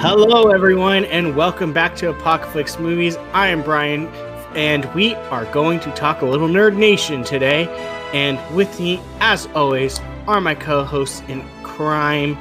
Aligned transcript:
Hello, 0.00 0.50
everyone, 0.50 1.06
and 1.06 1.34
welcome 1.34 1.72
back 1.72 1.96
to 1.96 2.08
Apocalypse 2.10 2.78
Movies. 2.78 3.16
I 3.32 3.48
am 3.48 3.64
Brian, 3.64 4.06
and 4.54 4.84
we 4.94 5.16
are 5.16 5.44
going 5.46 5.80
to 5.80 5.90
talk 5.90 6.22
a 6.22 6.24
little 6.24 6.46
Nerd 6.46 6.76
Nation 6.76 7.24
today. 7.24 7.66
And 8.14 8.38
with 8.54 8.78
me, 8.78 9.00
as 9.18 9.46
always, 9.56 9.98
are 10.28 10.40
my 10.40 10.54
co 10.54 10.84
hosts 10.84 11.24
in 11.26 11.44
crime, 11.64 12.38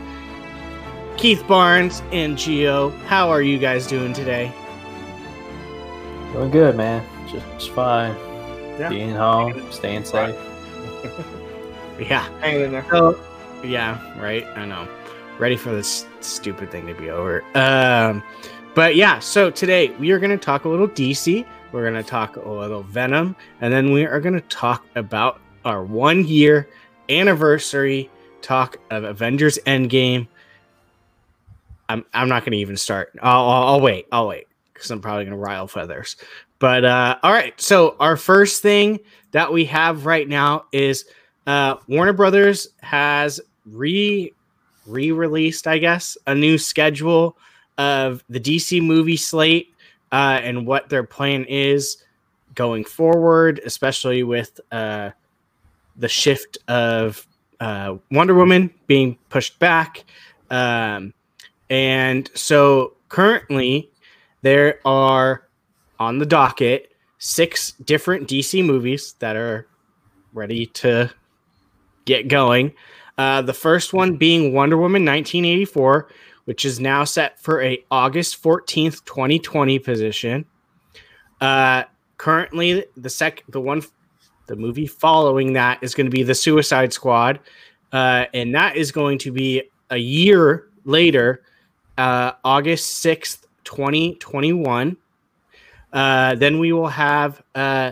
Keith 1.17 1.43
Barnes 1.47 2.03
and 2.11 2.37
Geo. 2.37 2.91
How 3.07 3.29
are 3.29 3.41
you 3.41 3.57
guys 3.57 3.87
doing 3.87 4.13
today? 4.13 4.53
Doing 6.33 6.51
good, 6.51 6.75
man. 6.77 7.03
Just, 7.27 7.43
just 7.53 7.71
fine. 7.71 8.15
Yeah. 8.77 8.89
Being 8.89 9.15
home, 9.15 9.65
staying 9.71 10.05
safe. 10.05 10.35
Yeah. 11.99 12.29
Hanging 12.39 12.61
in 12.61 12.71
there. 12.73 12.85
So, 12.91 13.19
yeah, 13.63 13.99
right. 14.21 14.45
I 14.55 14.65
know. 14.65 14.87
Ready 15.39 15.55
for 15.55 15.69
this 15.69 16.07
stupid 16.19 16.71
thing 16.71 16.87
to 16.87 16.95
be 16.95 17.11
over. 17.11 17.43
Um, 17.53 18.23
but 18.73 18.95
yeah, 18.95 19.19
so 19.19 19.51
today 19.51 19.89
we 19.97 20.09
are 20.09 20.17
going 20.17 20.31
to 20.31 20.37
talk 20.37 20.65
a 20.65 20.69
little 20.69 20.87
DC. 20.87 21.45
We're 21.71 21.83
going 21.83 22.01
to 22.01 22.09
talk 22.09 22.37
a 22.37 22.49
little 22.49 22.81
Venom, 22.81 23.35
and 23.61 23.71
then 23.71 23.91
we 23.91 24.05
are 24.05 24.19
going 24.19 24.33
to 24.33 24.41
talk 24.41 24.83
about 24.95 25.39
our 25.63 25.83
one 25.83 26.25
year 26.25 26.67
anniversary 27.09 28.09
talk 28.41 28.77
of 28.89 29.03
Avengers 29.03 29.59
Endgame. 29.67 30.27
I'm 31.87 32.03
I'm 32.15 32.29
not 32.29 32.41
going 32.41 32.53
to 32.53 32.57
even 32.57 32.75
start. 32.75 33.11
I'll, 33.21 33.47
I'll 33.47 33.63
I'll 33.67 33.81
wait. 33.81 34.07
I'll 34.11 34.27
wait 34.27 34.47
because 34.73 34.89
I'm 34.89 35.01
probably 35.01 35.25
going 35.25 35.37
to 35.37 35.43
rile 35.43 35.67
feathers. 35.67 36.15
But 36.57 36.83
uh, 36.83 37.17
all 37.21 37.31
right, 37.31 37.59
so 37.61 37.95
our 37.99 38.17
first 38.17 38.63
thing 38.63 38.99
that 39.31 39.53
we 39.53 39.65
have 39.65 40.07
right 40.07 40.27
now 40.27 40.65
is 40.71 41.05
uh, 41.45 41.75
Warner 41.87 42.13
Brothers 42.13 42.69
has 42.81 43.39
re 43.65 44.33
re-released, 44.87 45.67
I 45.67 45.77
guess, 45.77 46.17
a 46.27 46.33
new 46.33 46.57
schedule 46.57 47.37
of 47.77 48.23
the 48.29 48.39
DC 48.39 48.81
movie 48.81 49.17
slate 49.17 49.73
uh, 50.11 50.39
and 50.41 50.65
what 50.65 50.89
their 50.89 51.03
plan 51.03 51.45
is 51.45 51.97
going 52.55 52.83
forward, 52.83 53.61
especially 53.65 54.23
with 54.23 54.59
uh, 54.71 55.11
the 55.95 56.07
shift 56.07 56.57
of 56.67 57.27
uh, 57.59 57.95
Wonder 58.11 58.33
Woman 58.33 58.73
being 58.87 59.17
pushed 59.29 59.59
back. 59.59 60.05
Um, 60.49 61.13
and 61.69 62.29
so 62.33 62.93
currently, 63.09 63.89
there 64.41 64.79
are 64.85 65.47
on 65.99 66.19
the 66.19 66.25
docket 66.25 66.91
six 67.19 67.71
different 67.83 68.27
DC 68.27 68.63
movies 68.65 69.15
that 69.19 69.35
are 69.35 69.67
ready 70.33 70.67
to 70.67 71.11
get 72.05 72.27
going. 72.27 72.73
Uh, 73.17 73.41
the 73.41 73.53
first 73.53 73.93
one 73.93 74.15
being 74.15 74.53
Wonder 74.53 74.77
Woman 74.77 75.03
1984, 75.03 76.07
which 76.45 76.65
is 76.65 76.79
now 76.79 77.03
set 77.03 77.39
for 77.39 77.61
a 77.61 77.83
August 77.89 78.41
14th, 78.41 79.03
2020 79.05 79.79
position. 79.79 80.45
Uh, 81.41 81.83
currently, 82.17 82.85
the 82.95 83.09
sec 83.09 83.43
the 83.49 83.61
one 83.61 83.81
the 84.47 84.55
movie 84.55 84.87
following 84.87 85.53
that 85.53 85.79
is 85.81 85.93
going 85.93 86.07
to 86.07 86.11
be 86.11 86.23
the 86.23 86.35
Suicide 86.35 86.93
Squad, 86.93 87.39
uh, 87.91 88.25
and 88.33 88.55
that 88.55 88.77
is 88.77 88.91
going 88.91 89.17
to 89.19 89.31
be 89.31 89.63
a 89.89 89.97
year 89.97 90.69
later, 90.85 91.43
uh, 91.97 92.33
August 92.43 93.03
6th, 93.03 93.45
2021. 93.65 94.95
Uh, 95.91 96.35
then 96.35 96.59
we 96.59 96.71
will 96.71 96.87
have 96.87 97.41
uh, 97.55 97.91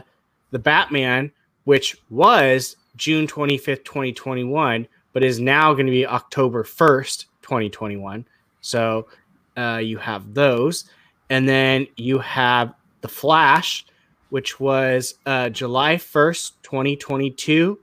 the 0.51 0.59
Batman, 0.59 1.31
which 1.65 1.97
was 2.09 2.77
June 2.95 3.27
25th, 3.27 3.83
2021, 3.83 4.87
but 5.15 5.23
is 5.23 5.39
now 5.39 5.73
going 5.73 5.85
to 5.85 5.93
be 5.93 6.05
October 6.05 6.65
1st, 6.65 7.27
2021. 7.41 8.27
So 8.59 9.07
uh, 9.55 9.79
you 9.81 9.97
have 9.97 10.33
those. 10.33 10.89
And 11.29 11.47
then 11.47 11.87
you 11.95 12.19
have 12.19 12.73
The 12.99 13.07
Flash, 13.07 13.85
which 14.29 14.59
was 14.59 15.15
uh, 15.25 15.47
July 15.51 15.95
1st, 15.95 16.51
2022. 16.63 17.79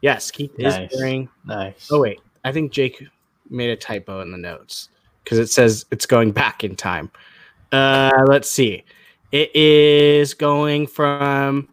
Yes, 0.00 0.30
Keith 0.30 0.58
Nice. 0.58 0.90
is 0.90 0.98
wearing. 0.98 1.28
Nice. 1.44 1.90
Oh, 1.92 2.00
wait. 2.00 2.18
I 2.44 2.50
think 2.50 2.72
Jake 2.72 3.04
made 3.50 3.68
a 3.68 3.76
typo 3.76 4.22
in 4.22 4.32
the 4.32 4.38
notes 4.38 4.88
because 5.22 5.38
it 5.38 5.48
says 5.48 5.84
it's 5.90 6.06
going 6.06 6.32
back 6.32 6.64
in 6.64 6.76
time. 6.76 7.10
Uh, 7.72 8.24
let's 8.26 8.50
see. 8.50 8.84
It 9.32 9.54
is 9.54 10.32
going 10.32 10.86
from 10.86 11.68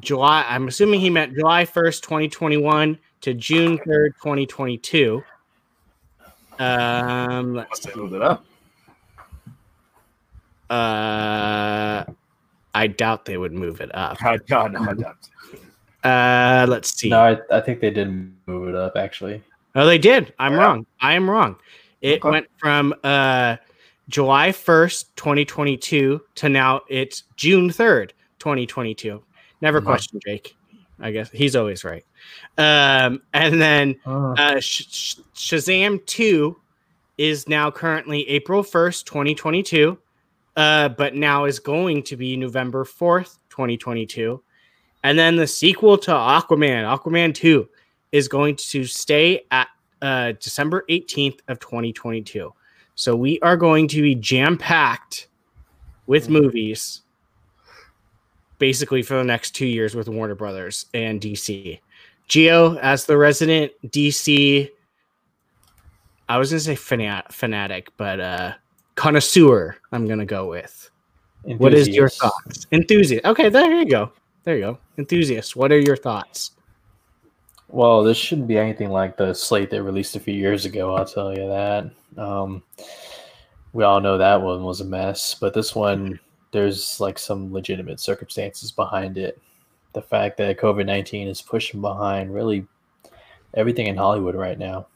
July. 0.00 0.44
I'm 0.48 0.66
assuming 0.66 0.98
he 0.98 1.10
meant 1.10 1.36
July 1.36 1.64
1st, 1.64 2.02
2021 2.02 2.98
to 3.20 3.34
June 3.34 3.78
3rd, 3.78 4.10
2022. 4.22 5.22
Um, 6.58 7.54
let's 7.54 7.70
Must 7.70 7.84
have 7.86 7.96
moved 7.96 8.14
it 8.14 8.22
up. 8.22 8.44
uh, 10.70 12.04
I 12.74 12.86
doubt 12.86 13.24
they 13.24 13.36
would 13.36 13.52
move 13.52 13.80
it 13.80 13.94
up. 13.94 14.22
I 14.24 14.36
doubt, 14.38 14.74
I 14.76 14.94
doubt. 14.94 15.16
Uh, 16.04 16.66
let's 16.68 16.96
see. 16.98 17.08
No, 17.08 17.20
I, 17.20 17.56
I 17.56 17.60
think 17.60 17.80
they 17.80 17.90
did 17.90 18.08
move 18.46 18.68
it 18.68 18.74
up 18.74 18.96
actually. 18.96 19.42
Oh, 19.74 19.86
they 19.86 19.98
did. 19.98 20.32
I'm 20.38 20.52
Yeah. 20.52 20.58
wrong. 20.58 20.86
I 21.00 21.14
am 21.14 21.28
wrong. 21.28 21.56
It 22.00 22.20
Okay. 22.20 22.30
went 22.30 22.46
from 22.58 22.94
uh, 23.04 23.56
July 24.08 24.50
1st, 24.50 25.06
2022 25.16 26.20
to 26.36 26.48
now 26.48 26.82
it's 26.88 27.24
June 27.36 27.70
3rd, 27.70 28.12
2022. 28.38 29.22
Never 29.60 29.80
Mhm. 29.80 29.84
question 29.86 30.20
Jake. 30.24 30.56
I 31.00 31.10
guess 31.12 31.30
he's 31.30 31.54
always 31.56 31.84
right. 31.84 32.04
Um, 32.56 33.22
and 33.32 33.60
then 33.60 33.96
Oh, 34.04 34.34
uh, 34.36 34.60
Sh- 34.60 34.86
Sh- 34.90 35.14
Shazam 35.34 36.04
2 36.06 36.56
is 37.18 37.48
now 37.48 37.70
currently 37.70 38.28
April 38.28 38.62
1st, 38.62 39.04
2022, 39.04 39.98
uh, 40.56 40.88
but 40.90 41.14
now 41.14 41.44
is 41.44 41.58
going 41.58 42.02
to 42.04 42.16
be 42.16 42.36
November 42.36 42.84
4th, 42.84 43.38
2022. 43.50 44.42
And 45.04 45.18
then 45.18 45.36
the 45.36 45.46
sequel 45.46 45.96
to 45.98 46.10
Aquaman, 46.10 46.84
Aquaman 46.84 47.34
2, 47.34 47.68
is 48.12 48.26
going 48.28 48.56
to 48.56 48.84
stay 48.84 49.44
at 49.50 49.68
uh, 50.02 50.32
December 50.40 50.84
18th 50.88 51.40
of 51.48 51.60
2022. 51.60 52.52
So 52.94 53.14
we 53.14 53.38
are 53.40 53.56
going 53.56 53.86
to 53.88 54.02
be 54.02 54.14
jam 54.16 54.56
packed 54.56 55.28
with 56.06 56.28
movies 56.28 57.02
basically 58.58 59.02
for 59.02 59.14
the 59.14 59.24
next 59.24 59.52
two 59.52 59.66
years 59.66 59.94
with 59.94 60.08
Warner 60.08 60.34
Brothers 60.34 60.86
and 60.94 61.20
DC. 61.20 61.80
Geo, 62.26 62.76
as 62.78 63.06
the 63.06 63.16
resident 63.16 63.72
DC, 63.86 64.70
I 66.28 66.38
was 66.38 66.50
gonna 66.50 66.60
say 66.60 66.74
fanat- 66.74 67.32
fanatic, 67.32 67.90
but 67.96 68.20
uh 68.20 68.52
connoisseur, 68.94 69.76
I'm 69.92 70.06
gonna 70.06 70.26
go 70.26 70.48
with. 70.48 70.90
What 71.42 71.72
is 71.72 71.88
your 71.88 72.10
thoughts? 72.10 72.66
Enthusiast. 72.72 73.24
Okay, 73.24 73.48
there 73.48 73.72
you 73.72 73.88
go. 73.88 74.12
There 74.44 74.56
you 74.56 74.62
go. 74.62 74.78
Enthusiast. 74.98 75.56
What 75.56 75.72
are 75.72 75.78
your 75.78 75.96
thoughts? 75.96 76.52
Well, 77.68 78.02
this 78.02 78.16
shouldn't 78.16 78.48
be 78.48 78.58
anything 78.58 78.90
like 78.90 79.16
the 79.16 79.34
slate 79.34 79.70
they 79.70 79.80
released 79.80 80.16
a 80.16 80.20
few 80.20 80.34
years 80.34 80.64
ago. 80.64 80.94
I'll 80.94 81.04
tell 81.04 81.36
you 81.36 81.48
that. 81.48 81.90
Um, 82.16 82.62
we 83.72 83.84
all 83.84 84.00
know 84.00 84.18
that 84.18 84.40
one 84.40 84.64
was 84.64 84.80
a 84.80 84.84
mess, 84.84 85.34
but 85.34 85.54
this 85.54 85.74
one, 85.74 86.18
there's 86.50 87.00
like 87.00 87.18
some 87.18 87.52
legitimate 87.52 88.00
circumstances 88.00 88.70
behind 88.72 89.18
it. 89.18 89.40
The 89.92 90.02
fact 90.02 90.36
that 90.38 90.58
COVID 90.58 90.86
nineteen 90.86 91.28
is 91.28 91.42
pushing 91.42 91.80
behind 91.80 92.32
really 92.32 92.66
everything 93.54 93.86
in 93.86 93.96
Hollywood 93.96 94.34
right 94.34 94.58
now. 94.58 94.86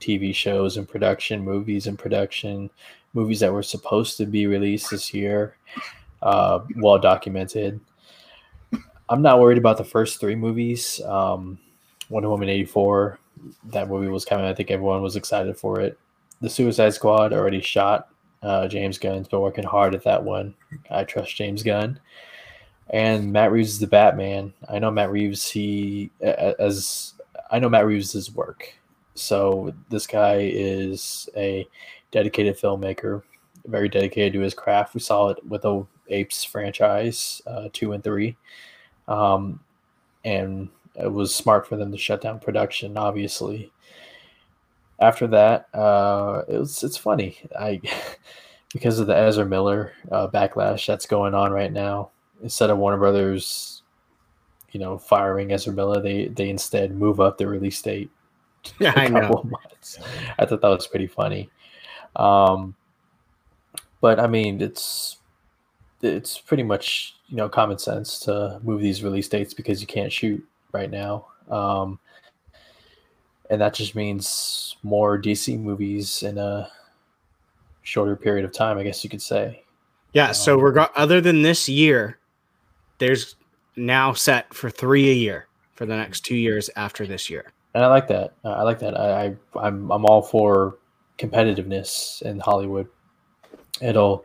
TV 0.00 0.34
shows 0.34 0.76
in 0.76 0.86
production, 0.86 1.44
movies 1.44 1.86
in 1.86 1.96
production, 1.96 2.70
movies 3.14 3.40
that 3.40 3.52
were 3.52 3.62
supposed 3.62 4.16
to 4.16 4.26
be 4.26 4.46
released 4.46 4.90
this 4.90 5.12
year, 5.12 5.56
uh, 6.22 6.60
well 6.76 6.98
documented. 6.98 7.80
I'm 9.08 9.22
not 9.22 9.40
worried 9.40 9.58
about 9.58 9.78
the 9.78 9.84
first 9.84 10.20
three 10.20 10.34
movies. 10.34 11.00
Um, 11.02 11.58
Wonder 12.10 12.28
Woman 12.28 12.48
84, 12.48 13.18
that 13.70 13.88
movie 13.88 14.08
was 14.08 14.24
coming. 14.24 14.46
I 14.46 14.54
think 14.54 14.70
everyone 14.70 15.02
was 15.02 15.16
excited 15.16 15.56
for 15.56 15.80
it. 15.80 15.98
The 16.40 16.50
Suicide 16.50 16.94
Squad 16.94 17.32
already 17.32 17.60
shot. 17.60 18.08
Uh, 18.42 18.68
James 18.68 18.98
Gunn's 18.98 19.28
been 19.28 19.40
working 19.40 19.64
hard 19.64 19.94
at 19.94 20.04
that 20.04 20.22
one. 20.22 20.54
I 20.90 21.04
trust 21.04 21.36
James 21.36 21.62
Gunn. 21.62 21.98
And 22.90 23.32
Matt 23.32 23.52
Reeves 23.52 23.70
is 23.70 23.78
the 23.80 23.86
Batman. 23.86 24.54
I 24.68 24.78
know 24.78 24.90
Matt 24.90 25.10
Reeves. 25.10 25.50
He 25.50 26.10
as 26.22 27.14
I 27.50 27.58
know 27.58 27.68
Matt 27.68 27.86
Reeves' 27.86 28.32
work. 28.32 28.74
So 29.14 29.74
this 29.90 30.06
guy 30.06 30.48
is 30.52 31.28
a 31.36 31.66
dedicated 32.12 32.56
filmmaker, 32.56 33.22
very 33.66 33.88
dedicated 33.88 34.32
to 34.34 34.40
his 34.40 34.54
craft. 34.54 34.94
We 34.94 35.00
saw 35.00 35.28
it 35.28 35.44
with 35.46 35.62
the 35.62 35.84
Apes 36.08 36.44
franchise, 36.44 37.42
uh, 37.46 37.68
two 37.72 37.92
and 37.92 38.02
three, 38.02 38.36
um, 39.08 39.60
and 40.24 40.68
it 40.94 41.12
was 41.12 41.34
smart 41.34 41.66
for 41.66 41.76
them 41.76 41.92
to 41.92 41.98
shut 41.98 42.20
down 42.20 42.38
production. 42.38 42.96
Obviously, 42.96 43.70
after 45.00 45.26
that, 45.28 45.68
uh, 45.74 46.42
it 46.48 46.58
was 46.58 46.82
it's 46.82 46.96
funny. 46.96 47.38
I 47.58 47.80
because 48.72 48.98
of 48.98 49.06
the 49.06 49.16
Ezra 49.16 49.46
Miller 49.46 49.92
uh, 50.12 50.28
backlash 50.28 50.86
that's 50.86 51.06
going 51.06 51.34
on 51.34 51.52
right 51.52 51.72
now. 51.72 52.10
Instead 52.42 52.70
of 52.70 52.78
Warner 52.78 52.98
Brothers, 52.98 53.82
you 54.72 54.80
know, 54.80 54.98
firing 54.98 55.52
Ezra 55.52 55.72
Miller, 55.72 56.00
they 56.00 56.26
they 56.28 56.48
instead 56.50 56.92
move 56.94 57.20
up 57.20 57.38
the 57.38 57.46
release 57.46 57.80
date 57.82 58.10
Yeah, 58.80 58.92
a 58.94 59.00
I 59.00 59.08
couple 59.08 59.36
know. 59.36 59.40
of 59.40 59.50
months. 59.50 59.98
I 60.38 60.46
thought 60.46 60.60
that 60.60 60.68
was 60.68 60.86
pretty 60.86 61.06
funny. 61.06 61.50
Um, 62.16 62.74
but 64.00 64.20
I 64.20 64.26
mean, 64.26 64.60
it's 64.60 65.18
it's 66.02 66.38
pretty 66.38 66.62
much 66.62 67.16
you 67.28 67.36
know 67.36 67.48
common 67.48 67.78
sense 67.78 68.18
to 68.20 68.60
move 68.62 68.80
these 68.80 69.02
release 69.02 69.28
dates 69.28 69.54
because 69.54 69.80
you 69.80 69.86
can't 69.86 70.12
shoot 70.12 70.46
right 70.72 70.90
now. 70.90 71.26
Um, 71.48 71.98
and 73.50 73.60
that 73.60 73.74
just 73.74 73.94
means 73.94 74.67
more 74.82 75.20
DC 75.20 75.58
movies 75.58 76.22
in 76.22 76.38
a 76.38 76.70
shorter 77.82 78.16
period 78.16 78.44
of 78.44 78.52
time, 78.52 78.78
I 78.78 78.82
guess 78.82 79.02
you 79.02 79.10
could 79.10 79.22
say. 79.22 79.62
Yeah. 80.12 80.32
So 80.32 80.54
Um, 80.54 80.64
reg- 80.64 80.90
other 80.96 81.20
than 81.20 81.42
this 81.42 81.68
year, 81.68 82.18
there's 82.98 83.36
now 83.76 84.12
set 84.12 84.52
for 84.52 84.70
three 84.70 85.10
a 85.10 85.14
year 85.14 85.46
for 85.74 85.86
the 85.86 85.96
next 85.96 86.20
two 86.22 86.36
years 86.36 86.68
after 86.76 87.06
this 87.06 87.30
year. 87.30 87.52
And 87.74 87.84
I 87.84 87.88
like 87.88 88.08
that. 88.08 88.32
Uh, 88.44 88.50
I 88.50 88.62
like 88.62 88.78
that. 88.80 88.98
I, 88.98 89.26
I 89.26 89.36
I'm 89.66 89.90
I'm 89.92 90.04
all 90.06 90.22
for 90.22 90.78
competitiveness 91.18 92.22
in 92.22 92.40
Hollywood. 92.40 92.88
It'll 93.80 94.24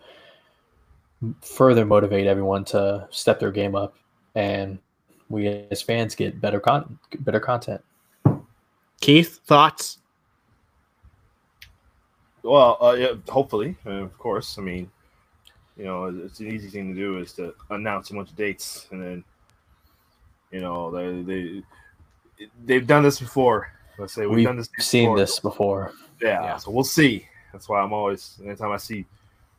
further 1.42 1.86
motivate 1.86 2.28
everyone 2.28 2.66
to 2.66 3.08
step 3.12 3.40
their 3.40 3.52
game 3.52 3.76
up, 3.76 3.96
and 4.36 4.80
we 5.30 5.48
as 5.72 5.82
fans 5.82 6.16
get 6.16 6.42
better 6.42 6.60
con 6.60 6.98
better 7.20 7.40
content. 7.40 7.82
Keith, 9.02 9.42
thoughts? 9.46 10.00
Well, 12.44 12.78
uh, 12.82 12.92
yeah, 12.92 13.14
hopefully, 13.30 13.76
uh, 13.86 13.90
of 14.04 14.18
course. 14.18 14.58
I 14.58 14.62
mean, 14.62 14.92
you 15.78 15.86
know, 15.86 16.06
it's 16.26 16.40
an 16.40 16.48
easy 16.52 16.68
thing 16.68 16.94
to 16.94 17.00
do 17.00 17.18
is 17.20 17.34
to 17.34 17.56
announce 17.70 18.10
a 18.12 18.14
bunch 18.14 18.30
of 18.30 18.36
dates, 18.36 18.88
and 18.92 19.02
then, 19.02 19.24
you 20.52 20.60
know, 20.60 20.92
they 20.92 21.22
they 22.38 22.48
they've 22.66 22.86
done 22.88 23.04
this 23.04 23.20
before. 23.20 23.72
Let's 23.98 24.14
say 24.14 24.26
we've, 24.26 24.38
We've 24.38 24.46
done 24.46 24.58
this. 24.58 24.68
Before. 24.68 24.78
We've 24.80 24.86
seen 24.86 25.16
this 25.16 25.40
before. 25.40 25.94
Yeah, 26.22 26.44
Yeah. 26.44 26.58
So 26.58 26.72
we'll 26.72 26.84
see. 26.84 27.28
That's 27.54 27.70
why 27.70 27.80
I'm 27.82 27.94
always 27.94 28.40
anytime 28.44 28.72
I 28.72 28.78
see 28.78 29.06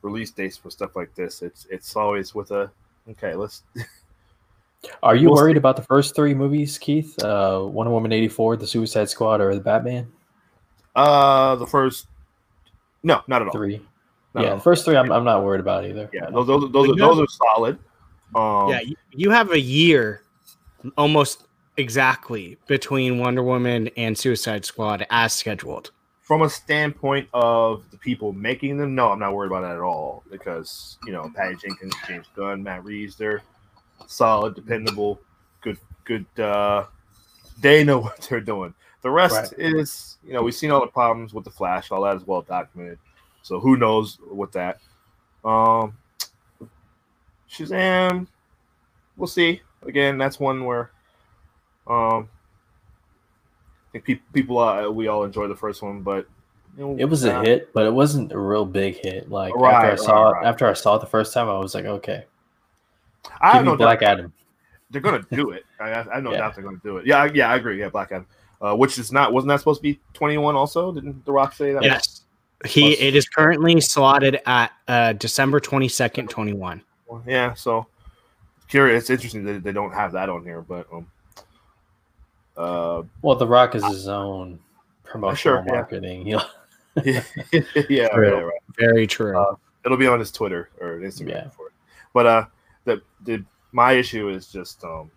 release 0.03 0.31
dates 0.33 0.57
for 0.57 0.71
stuff 0.71 0.95
like 0.97 1.15
this, 1.15 1.41
it's 1.41 1.67
it's 1.71 1.97
always 1.97 2.35
with 2.35 2.51
a 2.51 2.71
okay. 3.11 3.35
Let's 3.35 3.63
Are 5.03 5.17
you 5.17 5.29
We'll 5.31 5.37
worried 5.37 5.55
see. 5.55 5.59
about 5.59 5.77
the 5.77 5.83
first 5.83 6.15
three 6.15 6.35
movies, 6.35 6.77
Keith? 6.77 7.19
Uh, 7.23 7.61
Wonder 7.65 7.91
Woman 7.93 8.13
eighty 8.13 8.29
four, 8.29 8.57
The 8.57 8.67
Suicide 8.67 9.09
Squad, 9.09 9.41
or 9.41 9.55
the 9.55 9.61
Batman 9.61 10.13
uh 10.95 11.55
the 11.57 11.67
first. 11.67 12.07
No, 13.05 13.21
not 13.29 13.43
at 13.43 13.49
all. 13.49 13.53
three? 13.53 13.81
Not 14.35 14.43
yeah, 14.43 14.51
all. 14.51 14.57
the 14.57 14.63
first 14.63 14.85
three 14.85 14.97
I'm, 14.97 15.13
I'm 15.13 15.23
not 15.25 15.45
worried 15.45 15.61
about 15.61 15.85
either. 15.85 16.11
Yeah, 16.13 16.29
those 16.31 16.49
those 16.49 16.73
those, 16.73 16.91
are, 16.91 16.97
those 16.97 17.21
are 17.21 17.29
solid. 17.29 17.79
Um, 18.35 18.71
yeah, 18.71 18.81
you, 18.81 18.97
you 19.13 19.31
have 19.31 19.53
a 19.53 19.61
year 19.61 20.23
almost 20.99 21.47
exactly 21.77 22.57
between 22.67 23.19
Wonder 23.19 23.43
Woman 23.45 23.91
and 23.97 24.19
Suicide 24.19 24.65
Squad 24.65 25.07
as 25.11 25.33
scheduled. 25.33 25.93
from 26.23 26.43
a 26.43 26.49
standpoint 26.49 27.29
of 27.35 27.85
the 27.91 27.99
people 27.99 28.33
making 28.33 28.79
them, 28.79 28.95
no, 28.95 29.11
I'm 29.11 29.19
not 29.19 29.35
worried 29.35 29.49
about 29.53 29.61
that 29.61 29.77
at 29.77 29.81
all 29.81 30.25
because 30.31 30.99
you 31.07 31.13
know 31.13 31.31
Patty 31.37 31.55
Jenkins, 31.57 31.95
James 32.09 32.27
Gunn, 32.35 32.63
Matt 32.63 32.83
Reeves, 32.83 33.15
they're 33.17 33.43
solid, 34.07 34.55
dependable, 34.55 35.21
good, 35.61 35.79
good. 36.05 36.27
uh 36.39 36.87
They 37.61 37.85
know 37.85 38.01
what 38.07 38.21
they're 38.29 38.41
doing. 38.41 38.75
The 39.05 39.11
rest 39.11 39.53
Right. 39.53 39.61
is, 39.61 40.17
you 40.27 40.33
know, 40.33 40.43
we've 40.43 40.55
seen 40.55 40.71
all 40.71 40.81
the 40.81 40.87
problems 40.87 41.35
with 41.35 41.45
the 41.45 41.51
Flash, 41.51 41.91
all 41.93 42.03
that 42.05 42.17
is 42.17 42.27
well 42.27 42.41
documented. 42.41 42.99
So 43.43 43.61
who 43.61 43.77
knows 43.77 44.19
with 44.31 44.51
that? 44.53 44.81
Um 45.45 45.97
Shazam, 47.51 48.27
we'll 49.17 49.27
see. 49.29 49.61
Again, 49.83 50.17
that's 50.19 50.41
one 50.41 50.65
where, 50.65 50.91
um, 51.87 52.29
I 53.89 53.93
think 53.93 54.05
pe- 54.07 54.21
people 54.33 54.59
uh, 54.59 54.89
we 54.89 55.07
all 55.07 55.25
enjoy 55.25 55.47
the 55.47 55.55
first 55.55 55.83
one, 55.83 56.01
but 56.01 56.27
you 56.77 56.85
know, 56.85 56.97
It 56.99 57.05
was 57.05 57.25
a 57.25 57.37
uh, 57.37 57.43
hit, 57.43 57.73
but 57.75 57.85
it 57.87 57.93
wasn't 57.93 58.33
a 58.33 58.39
real 58.39 58.65
big 58.65 58.97
hit. 58.97 59.31
Like 59.31 59.55
Right, 59.55 59.75
after 59.75 59.87
I 59.87 59.91
right, 59.91 59.99
saw 60.01 60.31
right. 60.31 60.43
it, 60.43 60.49
after 60.49 60.67
I 60.67 60.73
saw 60.73 60.97
it 60.97 61.01
the 61.01 61.07
first 61.07 61.33
time, 61.35 61.49
I 61.49 61.59
was 61.59 61.75
like, 61.75 61.85
okay, 61.85 62.25
I 63.41 63.49
give 63.49 63.57
have 63.57 63.65
me 63.67 63.71
no 63.73 63.77
Black 63.77 64.01
doubt 64.01 64.19
Adam. 64.19 64.33
they're 64.91 65.03
gonna 65.03 65.25
do 65.31 65.51
it. 65.51 65.65
I, 65.79 65.91
I 65.91 66.01
I 66.11 66.15
have 66.15 66.23
no 66.25 66.33
Yeah. 66.33 66.39
doubt 66.39 66.55
they're 66.57 66.65
gonna 66.65 66.81
do 66.83 66.97
it. 66.97 67.07
Yeah, 67.07 67.19
I- 67.23 67.33
yeah, 67.33 67.51
I 67.51 67.57
agree. 67.57 67.79
Yeah, 67.79 67.91
Black 67.91 68.11
Adam, 68.11 68.27
uh, 68.65 68.75
which 68.75 68.99
is 68.99 69.13
not 69.13 69.33
wasn't 69.33 69.49
that 69.49 69.59
supposed 69.59 69.79
to 69.81 69.83
be 69.83 70.01
21 70.15 70.57
also? 70.57 70.93
Didn't 70.93 71.25
The 71.25 71.33
Rock 71.33 71.53
say 71.55 71.73
that? 71.73 71.83
Yes. 71.83 72.23
He 72.65 72.95
Plus- 72.95 73.01
it 73.01 73.15
is 73.15 73.29
currently 73.29 73.81
slotted 73.81 74.41
at 74.47 74.73
uh, 74.89 75.13
December 75.15 75.61
22nd, 75.61 76.29
21. 76.31 76.83
Yeah. 77.27 77.53
So 77.55 77.87
curious. 78.69 79.03
It's 79.05 79.11
interesting 79.11 79.45
that 79.45 79.63
they 79.63 79.73
don't 79.73 79.93
have 79.93 80.13
that 80.13 80.29
on 80.31 80.45
here, 80.45 80.63
but 80.63 80.87
um, 80.93 81.07
uh, 82.57 83.03
Well, 83.23 83.37
The 83.37 83.47
Rock 83.47 83.75
is 83.75 83.85
his 83.85 84.09
own 84.09 84.59
promotional 85.05 85.63
Sure, 85.63 85.65
marketing. 85.75 86.27
You 86.27 86.41
yeah, 87.05 87.23
yeah, 87.89 88.09
True. 88.09 88.35
right, 88.35 88.45
right. 88.45 88.53
Very 88.79 89.07
true. 89.07 89.37
Uh, 89.37 89.57
it'll 89.85 89.99
be 89.99 90.07
on 90.07 90.21
his 90.21 90.31
Twitter 90.31 90.71
or 90.81 90.99
Instagram 91.01 91.29
Yeah. 91.29 91.49
for 91.51 91.67
it. 91.67 91.73
But 92.13 92.27
uh, 92.27 92.45
the 92.85 93.03
the 93.25 93.45
my 93.73 93.93
issue 93.93 94.29
is 94.29 94.47
just 94.47 94.85
um 94.85 95.11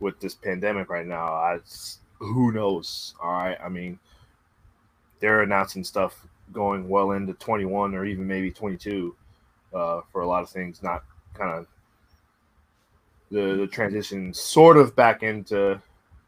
with 0.00 0.18
this 0.20 0.34
pandemic 0.34 0.90
right 0.90 1.06
now. 1.06 1.32
I 1.32 1.56
s- 1.56 1.99
who 2.20 2.52
knows? 2.52 3.14
All 3.20 3.32
right, 3.32 3.58
I 3.62 3.68
mean, 3.68 3.98
they're 5.18 5.42
announcing 5.42 5.84
stuff 5.84 6.26
going 6.52 6.88
well 6.88 7.12
into 7.12 7.34
21 7.34 7.94
or 7.94 8.04
even 8.04 8.26
maybe 8.26 8.50
22 8.50 9.14
uh, 9.74 10.00
for 10.12 10.22
a 10.22 10.26
lot 10.26 10.42
of 10.42 10.50
things. 10.50 10.82
Not 10.82 11.04
kind 11.34 11.50
of 11.50 11.66
the 13.30 13.56
the 13.56 13.66
transition 13.66 14.32
sort 14.32 14.76
of 14.76 14.94
back 14.94 15.22
into 15.22 15.80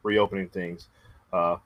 reopening 0.03 0.49
things. 0.49 0.89
Uh, 1.33 1.57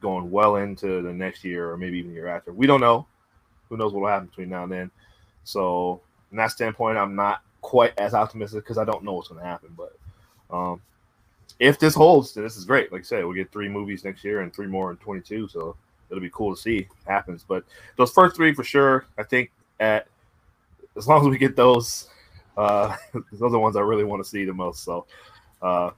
going 0.00 0.30
well 0.30 0.56
into 0.56 1.02
the 1.02 1.12
next 1.12 1.44
year 1.44 1.70
or 1.70 1.76
maybe 1.76 1.98
even 1.98 2.12
year 2.12 2.28
after. 2.28 2.52
We 2.52 2.66
don't 2.66 2.80
know 2.80 3.06
who 3.68 3.76
knows 3.76 3.92
what 3.92 4.02
will 4.02 4.08
happen 4.08 4.28
between 4.28 4.48
now 4.48 4.64
and 4.64 4.72
then. 4.72 4.90
So, 5.44 6.00
from 6.28 6.38
that 6.38 6.50
standpoint, 6.50 6.98
I'm 6.98 7.14
not 7.14 7.42
quite 7.60 7.98
as 7.98 8.14
optimistic 8.14 8.64
because 8.64 8.78
I 8.78 8.84
don't 8.84 9.04
know 9.04 9.14
what's 9.14 9.28
going 9.28 9.40
to 9.40 9.46
happen. 9.46 9.76
But 9.76 9.96
um, 10.54 10.80
if 11.58 11.78
this 11.78 11.94
holds, 11.94 12.34
then 12.34 12.44
this 12.44 12.56
is 12.56 12.64
great. 12.64 12.92
Like 12.92 13.02
I 13.02 13.04
said, 13.04 13.26
we 13.26 13.34
get 13.34 13.50
three 13.52 13.68
movies 13.68 14.04
next 14.04 14.24
year 14.24 14.42
and 14.42 14.52
three 14.52 14.66
more 14.66 14.90
in 14.90 14.96
22. 14.98 15.48
So 15.48 15.76
it'll 16.10 16.20
be 16.20 16.30
cool 16.30 16.54
to 16.54 16.60
see 16.60 16.86
what 16.88 17.12
happens. 17.12 17.44
But 17.46 17.64
those 17.96 18.12
first 18.12 18.36
three 18.36 18.54
for 18.54 18.64
sure, 18.64 19.06
I 19.18 19.22
think 19.22 19.50
at 19.80 20.06
as 20.96 21.06
long 21.06 21.22
as 21.22 21.28
we 21.28 21.38
get 21.38 21.56
those, 21.56 22.08
uh, 22.56 22.96
those 23.12 23.42
are 23.42 23.50
the 23.50 23.58
ones 23.58 23.76
I 23.76 23.80
really 23.80 24.04
want 24.04 24.22
to 24.22 24.28
see 24.28 24.44
the 24.44 24.54
most. 24.54 24.84
So, 24.84 25.06
uh, 25.62 25.90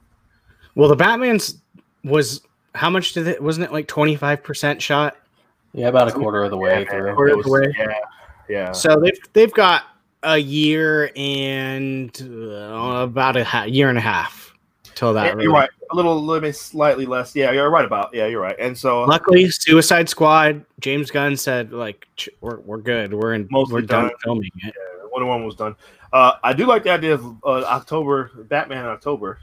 well, 0.75 0.89
the 0.89 0.95
Batman's 0.95 1.61
was 2.03 2.41
how 2.73 2.89
much 2.89 3.13
did 3.13 3.27
it 3.27 3.41
wasn't 3.41 3.65
it 3.65 3.71
like 3.71 3.87
25% 3.87 4.79
shot? 4.79 5.17
yeah, 5.73 5.87
about 5.87 6.07
a 6.07 6.11
quarter 6.11 6.43
of 6.43 6.51
the 6.51 6.57
way 6.57 6.83
yeah, 6.83 6.89
through. 6.89 7.15
Quarter 7.15 7.31
it 7.31 7.39
of 7.39 7.45
the 7.45 7.51
way. 7.51 7.75
yeah, 7.77 7.93
yeah. 8.49 8.71
So 8.71 8.99
they've 8.99 9.19
they've 9.33 9.53
got 9.53 9.83
a 10.23 10.37
year 10.37 11.11
and 11.15 12.15
uh, 12.21 13.03
about 13.03 13.37
a 13.37 13.43
ha- 13.43 13.63
year 13.63 13.89
and 13.89 13.97
a 13.97 14.01
half 14.01 14.40
till 15.01 15.13
that. 15.13 15.35
Yeah, 15.35 15.41
you're 15.41 15.51
right. 15.51 15.69
A 15.91 15.95
little, 15.95 16.21
little 16.21 16.39
bit 16.41 16.55
slightly 16.55 17.07
less. 17.07 17.35
Yeah, 17.35 17.51
you're 17.51 17.69
right 17.71 17.83
about. 17.85 18.13
Yeah, 18.13 18.27
you're 18.27 18.39
right. 18.39 18.55
And 18.59 18.77
so 18.77 19.03
Luckily, 19.03 19.49
Suicide 19.49 20.07
Squad. 20.07 20.63
James 20.79 21.09
Gunn 21.09 21.35
said 21.35 21.73
like 21.73 22.07
we're, 22.39 22.59
we're 22.59 22.77
good. 22.77 23.11
We're 23.13 23.33
in. 23.33 23.47
Mostly 23.49 23.73
we're 23.73 23.81
done 23.81 24.09
done. 24.09 24.11
filming 24.23 24.51
it. 24.63 24.75
Wonder 25.11 25.25
Woman 25.25 25.45
was 25.45 25.55
done. 25.55 25.75
Uh, 26.13 26.33
I 26.43 26.53
do 26.53 26.65
like 26.67 26.83
the 26.83 26.91
idea 26.91 27.15
of 27.15 27.25
uh, 27.43 27.63
October, 27.63 28.31
Batman 28.47 28.85
in 28.85 28.91
October. 28.91 29.39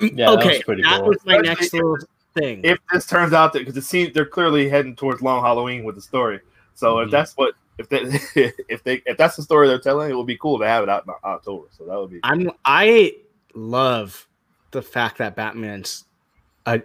Yeah, 0.00 0.30
that 0.30 0.38
okay, 0.38 0.48
was 0.48 0.62
pretty 0.64 0.82
that 0.82 1.00
cool. 1.00 1.08
was 1.08 1.18
my 1.26 1.34
Especially 1.34 1.48
next 1.48 1.66
if- 1.66 1.72
little 1.74 1.96
thing. 2.34 2.60
If 2.64 2.78
this 2.92 3.06
turns 3.06 3.32
out 3.34 3.52
that 3.52 3.58
because 3.60 3.76
it 3.76 3.84
seems 3.84 4.14
they're 4.14 4.24
clearly 4.26 4.68
heading 4.68 4.96
towards 4.96 5.20
Long 5.22 5.42
Halloween 5.42 5.84
with 5.84 5.94
the 5.94 6.00
story. 6.02 6.40
So 6.74 6.98
if 7.00 7.08
Mhm. 7.08 7.10
that's 7.12 7.34
what 7.36 7.54
if 7.78 7.88
they 7.90 8.00
if 8.68 8.82
they 8.82 9.02
if 9.04 9.16
that's 9.18 9.36
the 9.36 9.42
story 9.42 9.68
they're 9.68 9.78
telling, 9.78 10.10
it 10.10 10.14
would 10.16 10.26
be 10.26 10.38
cool 10.38 10.58
to 10.58 10.66
have 10.66 10.82
it 10.82 10.88
out 10.88 11.04
in 11.06 11.12
October. 11.22 11.66
So 11.76 11.84
that 11.84 11.98
would 11.98 12.10
be 12.10 12.20
I'm 12.24 12.50
I 12.64 13.12
love 13.54 14.26
the 14.70 14.82
fact 14.82 15.18
that 15.18 15.36
Batman's 15.36 16.04
uh, 16.66 16.78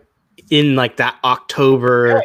in 0.49 0.75
like 0.75 0.97
that 0.97 1.17
October, 1.23 2.23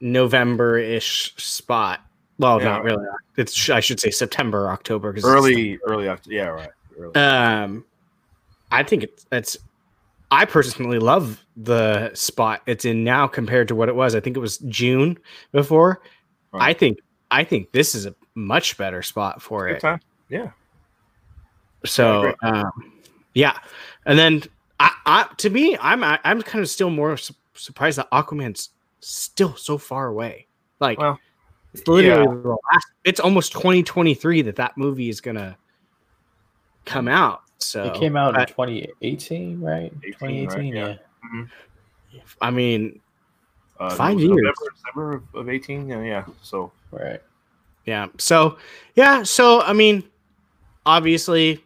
November 0.00 0.78
ish 0.78 1.34
spot. 1.36 2.00
Well, 2.38 2.58
Yeah. 2.58 2.68
not 2.68 2.84
really. 2.84 3.04
It's 3.36 3.68
I 3.70 3.80
should 3.80 4.00
say 4.00 4.10
September, 4.10 4.70
October 4.70 5.12
because 5.12 5.28
early 5.28 5.78
early 5.86 6.08
October. 6.08 6.34
Yeah, 6.34 6.46
right. 6.46 6.70
Early. 6.98 7.14
Um, 7.14 7.84
I 8.70 8.82
think 8.82 9.04
it's 9.04 9.26
it's. 9.32 9.56
I 10.32 10.44
personally 10.44 11.00
love 11.00 11.44
the 11.56 12.14
spot 12.14 12.62
it's 12.66 12.84
in 12.84 13.02
now 13.02 13.26
compared 13.26 13.66
to 13.68 13.74
what 13.74 13.88
it 13.88 13.96
was. 13.96 14.14
I 14.14 14.20
think 14.20 14.36
it 14.36 14.40
was 14.40 14.58
June 14.58 15.18
before. 15.52 16.02
Right. 16.52 16.70
I 16.70 16.72
think 16.72 16.98
I 17.30 17.44
think 17.44 17.72
this 17.72 17.94
is 17.94 18.06
a 18.06 18.14
much 18.34 18.76
better 18.76 19.02
spot 19.02 19.42
for 19.42 19.66
Good 19.66 19.76
it. 19.76 19.80
time. 19.80 20.00
Yeah. 20.28 20.50
So, 21.84 22.34
um, 22.42 22.70
yeah, 23.34 23.58
and 24.06 24.18
then 24.18 24.42
I, 24.80 24.90
I, 25.06 25.26
to 25.36 25.50
me, 25.50 25.76
I'm 25.80 26.02
I, 26.02 26.18
I'm 26.24 26.40
kind 26.42 26.62
of 26.62 26.68
still 26.68 26.90
more 26.90 27.16
su- 27.16 27.34
surprised 27.54 27.98
that 27.98 28.10
Aquaman's 28.10 28.70
still 29.00 29.54
so 29.54 29.76
far 29.78 30.06
away. 30.08 30.46
Like, 30.80 30.98
Well, 30.98 31.18
it's 31.74 31.86
literally 31.86 32.22
yeah. 32.36 32.42
the 32.42 32.48
last. 32.72 32.86
It's 33.04 33.20
almost 33.20 33.52
2023 33.52 34.42
that 34.42 34.56
that 34.56 34.76
movie 34.78 35.08
is 35.10 35.20
gonna 35.20 35.56
come 36.86 37.08
out. 37.08 37.42
So 37.58 37.84
It 37.84 37.94
came 37.94 38.16
out 38.16 38.36
I- 38.36 38.42
in 38.42 38.46
2018, 38.48 39.60
right? 39.60 39.92
18, 40.02 40.48
2018, 40.48 40.74
right? 40.82 40.98
yeah. 41.34 41.44
Yeah. 42.12 42.20
I 42.40 42.50
mean, 42.50 43.00
Uh, 43.78 43.94
Five 43.94 44.18
years. 44.18 44.30
November, 44.30 44.52
December 44.74 45.12
of- 45.14 45.34
of 45.34 45.48
eighteen. 45.48 45.88
Yeah, 45.88 46.02
yeah. 46.02 46.24
So 46.42 46.70
Right. 46.90 47.22
Yeah. 47.86 48.08
So 48.18 48.58
yeah. 48.94 49.22
So 49.22 49.62
I 49.62 49.72
mean, 49.72 50.04
obviously, 50.86 51.64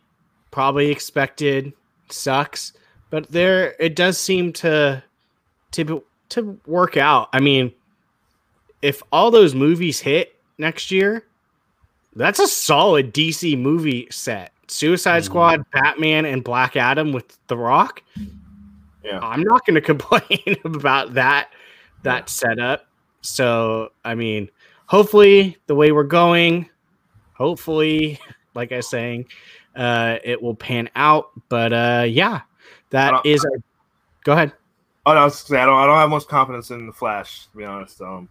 probably 0.51 0.91
expected. 0.91 1.73
Sucks, 2.11 2.75
but 3.15 3.31
there 3.31 3.77
it 3.79 3.95
does 3.95 4.19
seem 4.19 4.53
to 4.53 5.01
to 5.71 6.03
to 6.31 6.59
work 6.67 6.97
out. 6.97 7.29
I 7.33 7.39
mean, 7.39 7.73
if 8.83 9.05
all 9.13 9.31
those 9.31 9.55
movies 9.55 10.01
hit 10.01 10.35
next 10.59 10.91
year, 10.91 11.25
that's 12.17 12.41
a 12.41 12.49
solid 12.49 13.15
DC 13.15 13.57
movie 13.57 14.09
set. 14.11 14.51
Suicide 14.67 15.23
Mhm. 15.23 15.27
Squad, 15.27 15.71
Batman, 15.71 16.25
and 16.25 16.43
Black 16.43 16.75
Adam 16.75 17.13
with 17.13 17.39
The 17.47 17.57
Rock. 17.57 18.03
Yeah. 19.05 19.21
I'm 19.21 19.45
not 19.45 19.65
going 19.65 19.75
to 19.81 19.81
complain 19.81 20.57
about 20.65 21.15
that 21.15 21.51
that 22.03 22.29
setup. 22.29 22.89
So, 23.21 23.93
I 24.05 24.17
mean, 24.17 24.51
hopefully 24.87 25.57
the 25.69 25.77
way 25.77 25.93
we're 25.93 26.03
going, 26.03 26.69
hopefully, 27.35 28.19
like 28.57 28.73
I 28.73 28.79
was 28.79 28.89
saying, 28.89 29.27
uh, 29.77 30.17
it 30.25 30.43
will 30.43 30.57
pan 30.57 30.91
out. 30.97 31.31
But 31.49 31.73
uh, 31.73 32.07
yeah, 32.09 32.41
that 32.91 33.11
don't- 33.11 33.27
is. 33.27 33.45
Our, 33.45 33.51
go 34.25 34.33
ahead. 34.33 34.53
Oh, 35.07 35.13
no, 35.13 35.21
I 35.21 35.25
was 35.25 35.43
gonna 35.43 35.59
say 35.59 35.63
I 35.63 35.67
don't. 35.67 35.77
I 35.77 35.87
don't 35.87 35.97
have 35.97 36.11
much 36.11 36.27
confidence 36.27 36.71
in 36.71 36.87
the 36.87 36.93
Flash. 36.93 37.47
To 37.53 37.57
be 37.59 37.65
honest, 37.65 38.01
um, 38.01 38.29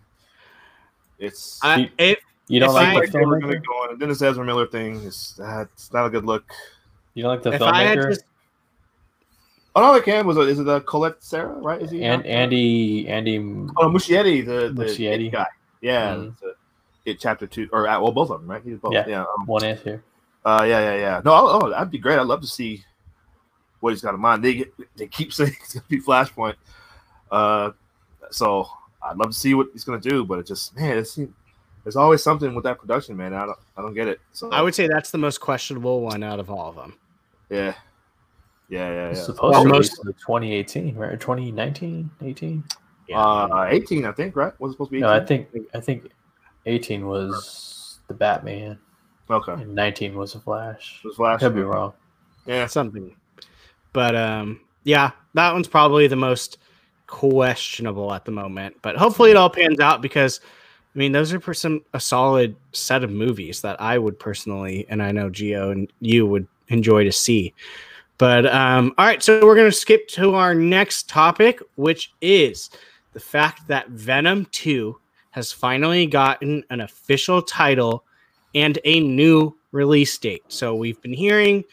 it's 1.19 1.59
I, 1.63 1.77
You- 1.77 1.89
if 1.97 2.17
You 2.47 2.59
don't 2.59 2.69
If 2.69 2.75
like 2.75 2.87
I- 2.87 2.93
the 2.93 2.99
like 2.99 3.11
they 3.11 3.25
were 3.25 3.39
gonna 3.39 3.53
filmmaker? 3.53 3.65
go 3.65 3.73
on. 3.73 3.89
And 3.91 3.99
Dennis 3.99 4.21
Ezra 4.21 4.43
Miller 4.43 4.67
thing 4.67 4.95
is 4.95 5.39
uh, 5.43 5.61
it's 5.73 5.93
not 5.93 6.05
a 6.05 6.09
good 6.09 6.25
look. 6.25 6.43
You 7.13 7.23
don't 7.23 7.31
like 7.31 7.43
the 7.43 7.53
if 7.53 7.61
I 7.61 7.85
filmmaker? 7.95 8.15
to, 8.15 8.23
Oh 9.75 9.81
no, 9.81 9.93
they 9.93 10.01
can 10.01 10.27
was 10.27 10.37
is 10.37 10.59
it 10.59 10.67
uh, 10.67 10.79
Collet-Serra? 10.81 11.53
Right? 11.53 11.81
Is 11.81 11.89
he? 11.91 12.03
and 12.03 12.23
Andy 12.27 13.07
Andy 13.07 13.37
Oh, 13.39 13.89
Muschietti, 13.89 14.45
the 14.45 14.71
the 14.73 14.85
Muschietti. 14.85 15.31
guy. 15.31 15.47
Yeah, 15.81 16.15
it's, 16.21 16.43
uh, 16.43 16.49
it 17.05 17.19
chapter 17.19 17.47
two 17.47 17.69
or 17.71 17.87
uh, 17.87 17.99
well, 17.99 18.11
both 18.11 18.29
of 18.29 18.41
them, 18.41 18.49
right? 18.49 18.61
He's 18.63 18.77
both. 18.77 18.93
Yeah. 18.93 19.05
Yeah. 19.07 19.21
um, 19.21 19.45
one 19.47 19.63
answer. 19.63 20.03
uh, 20.45 20.63
yeah, 20.67 20.79
yeah, 20.79 20.95
yeah. 20.95 21.21
No, 21.25 21.33
oh, 21.33 21.59
oh, 21.63 21.69
that'd 21.69 21.89
be 21.91 21.97
great. 21.97 22.19
I'd 22.19 22.27
love 22.27 22.41
to 22.41 22.47
see 22.47 22.83
what 23.83 23.91
he's 23.91 24.01
got 24.01 24.13
in 24.13 24.19
mind. 24.21 24.41
They 24.43 24.53
get, 24.55 24.73
they 24.95 25.07
keep 25.07 25.33
saying 25.37 25.55
it's 25.61 25.73
gonna 25.73 25.85
be 25.89 25.99
Flashpoint. 25.99 26.55
Uh, 27.29 27.71
so 28.31 28.65
I'd 29.03 29.17
love 29.17 29.27
to 29.31 29.37
see 29.37 29.53
what 29.53 29.67
he's 29.73 29.83
gonna 29.83 29.99
do, 29.99 30.23
but 30.23 30.39
it 30.39 30.47
just 30.47 30.73
man, 30.75 30.97
it's 30.97 31.19
there's 31.83 31.97
always 31.97 32.23
something 32.23 32.55
with 32.55 32.63
that 32.63 32.79
production, 32.79 33.17
man. 33.17 33.33
I 33.33 33.45
don't 33.45 33.59
I 33.77 33.81
don't 33.81 33.93
get 33.93 34.07
it. 34.07 34.21
So 34.31 34.49
I 34.51 34.61
would 34.61 34.73
say 34.73 34.87
that's 34.87 35.11
the 35.11 35.17
most 35.17 35.39
questionable 35.41 35.99
one 36.01 36.23
out 36.23 36.39
of 36.39 36.49
all 36.49 36.69
of 36.69 36.75
them. 36.75 36.93
yeah, 37.49 37.73
yeah, 38.69 38.89
yeah, 38.89 39.09
It's 39.09 39.19
yeah. 39.19 39.25
supposed 39.25 39.51
Well, 39.53 39.63
to 39.63 39.69
be 39.69 39.73
most- 39.73 40.01
2018, 40.03 40.95
right? 40.95 41.19
2019, 41.19 42.09
18? 42.21 42.63
Uh, 43.13 43.67
18, 43.69 44.05
I 44.05 44.11
think, 44.13 44.35
right? 44.37 44.57
Was 44.61 44.69
it 44.71 44.73
supposed 44.75 44.91
to 44.91 44.91
be? 44.93 44.97
18? 44.99 45.01
No, 45.01 45.13
I 45.13 45.25
think 45.25 45.47
I 45.75 45.79
think 45.81 46.07
18 46.65 47.05
was 47.05 47.99
the 48.07 48.13
Batman, 48.13 48.79
okay. 49.29 49.51
and 49.53 49.75
19 49.75 50.15
was 50.15 50.33
the 50.33 50.39
Flash. 50.39 51.01
It 51.03 51.07
was 51.07 51.17
Flash. 51.17 51.41
Could 51.41 51.53
be 51.55 51.61
wrong. 51.63 51.91
Yeah, 52.45 52.65
something. 52.67 53.13
But 53.93 54.15
um, 54.15 54.59
yeah, 54.83 55.11
that 55.35 55.53
one's 55.53 55.67
probably 55.67 56.07
the 56.07 56.15
most 56.15 56.57
questionable 57.07 58.11
at 58.13 58.25
the 58.25 58.31
moment. 58.31 58.75
But 58.81 58.97
hopefully, 58.97 59.31
it 59.31 59.37
all 59.37 59.49
pans 59.49 59.79
out 59.79 60.01
because 60.01 60.41
I 60.95 60.99
mean, 60.99 61.11
those 61.11 61.33
are 61.33 61.39
for 61.39 61.53
some 61.53 61.81
a 61.93 61.99
solid 61.99 62.55
set 62.71 63.03
of 63.03 63.11
movies 63.11 63.61
that 63.61 63.81
I 63.81 63.97
would 63.97 64.19
personally, 64.19 64.85
and 64.89 65.01
I 65.01 65.11
know 65.11 65.29
Geo 65.29 65.71
and 65.71 65.91
you 66.01 66.25
would 66.25 66.47
enjoy 66.67 67.03
to 67.03 67.11
see. 67.11 67.53
But 68.17 68.45
um, 68.47 68.93
all 68.97 69.05
right, 69.05 69.21
so 69.21 69.45
we're 69.45 69.55
gonna 69.55 69.71
skip 69.71 70.07
to 70.09 70.35
our 70.35 70.53
next 70.53 71.09
topic, 71.09 71.61
which 71.75 72.13
is 72.21 72.69
the 73.13 73.19
fact 73.19 73.67
that 73.67 73.89
Venom 73.89 74.45
Two 74.51 74.99
has 75.31 75.51
finally 75.51 76.05
gotten 76.05 76.63
an 76.69 76.81
official 76.81 77.41
title 77.41 78.03
and 78.53 78.77
a 78.85 78.99
new 78.99 79.55
release 79.71 80.15
date. 80.19 80.43
So 80.47 80.75
we've 80.75 81.01
been 81.01 81.13
hearing 81.13 81.63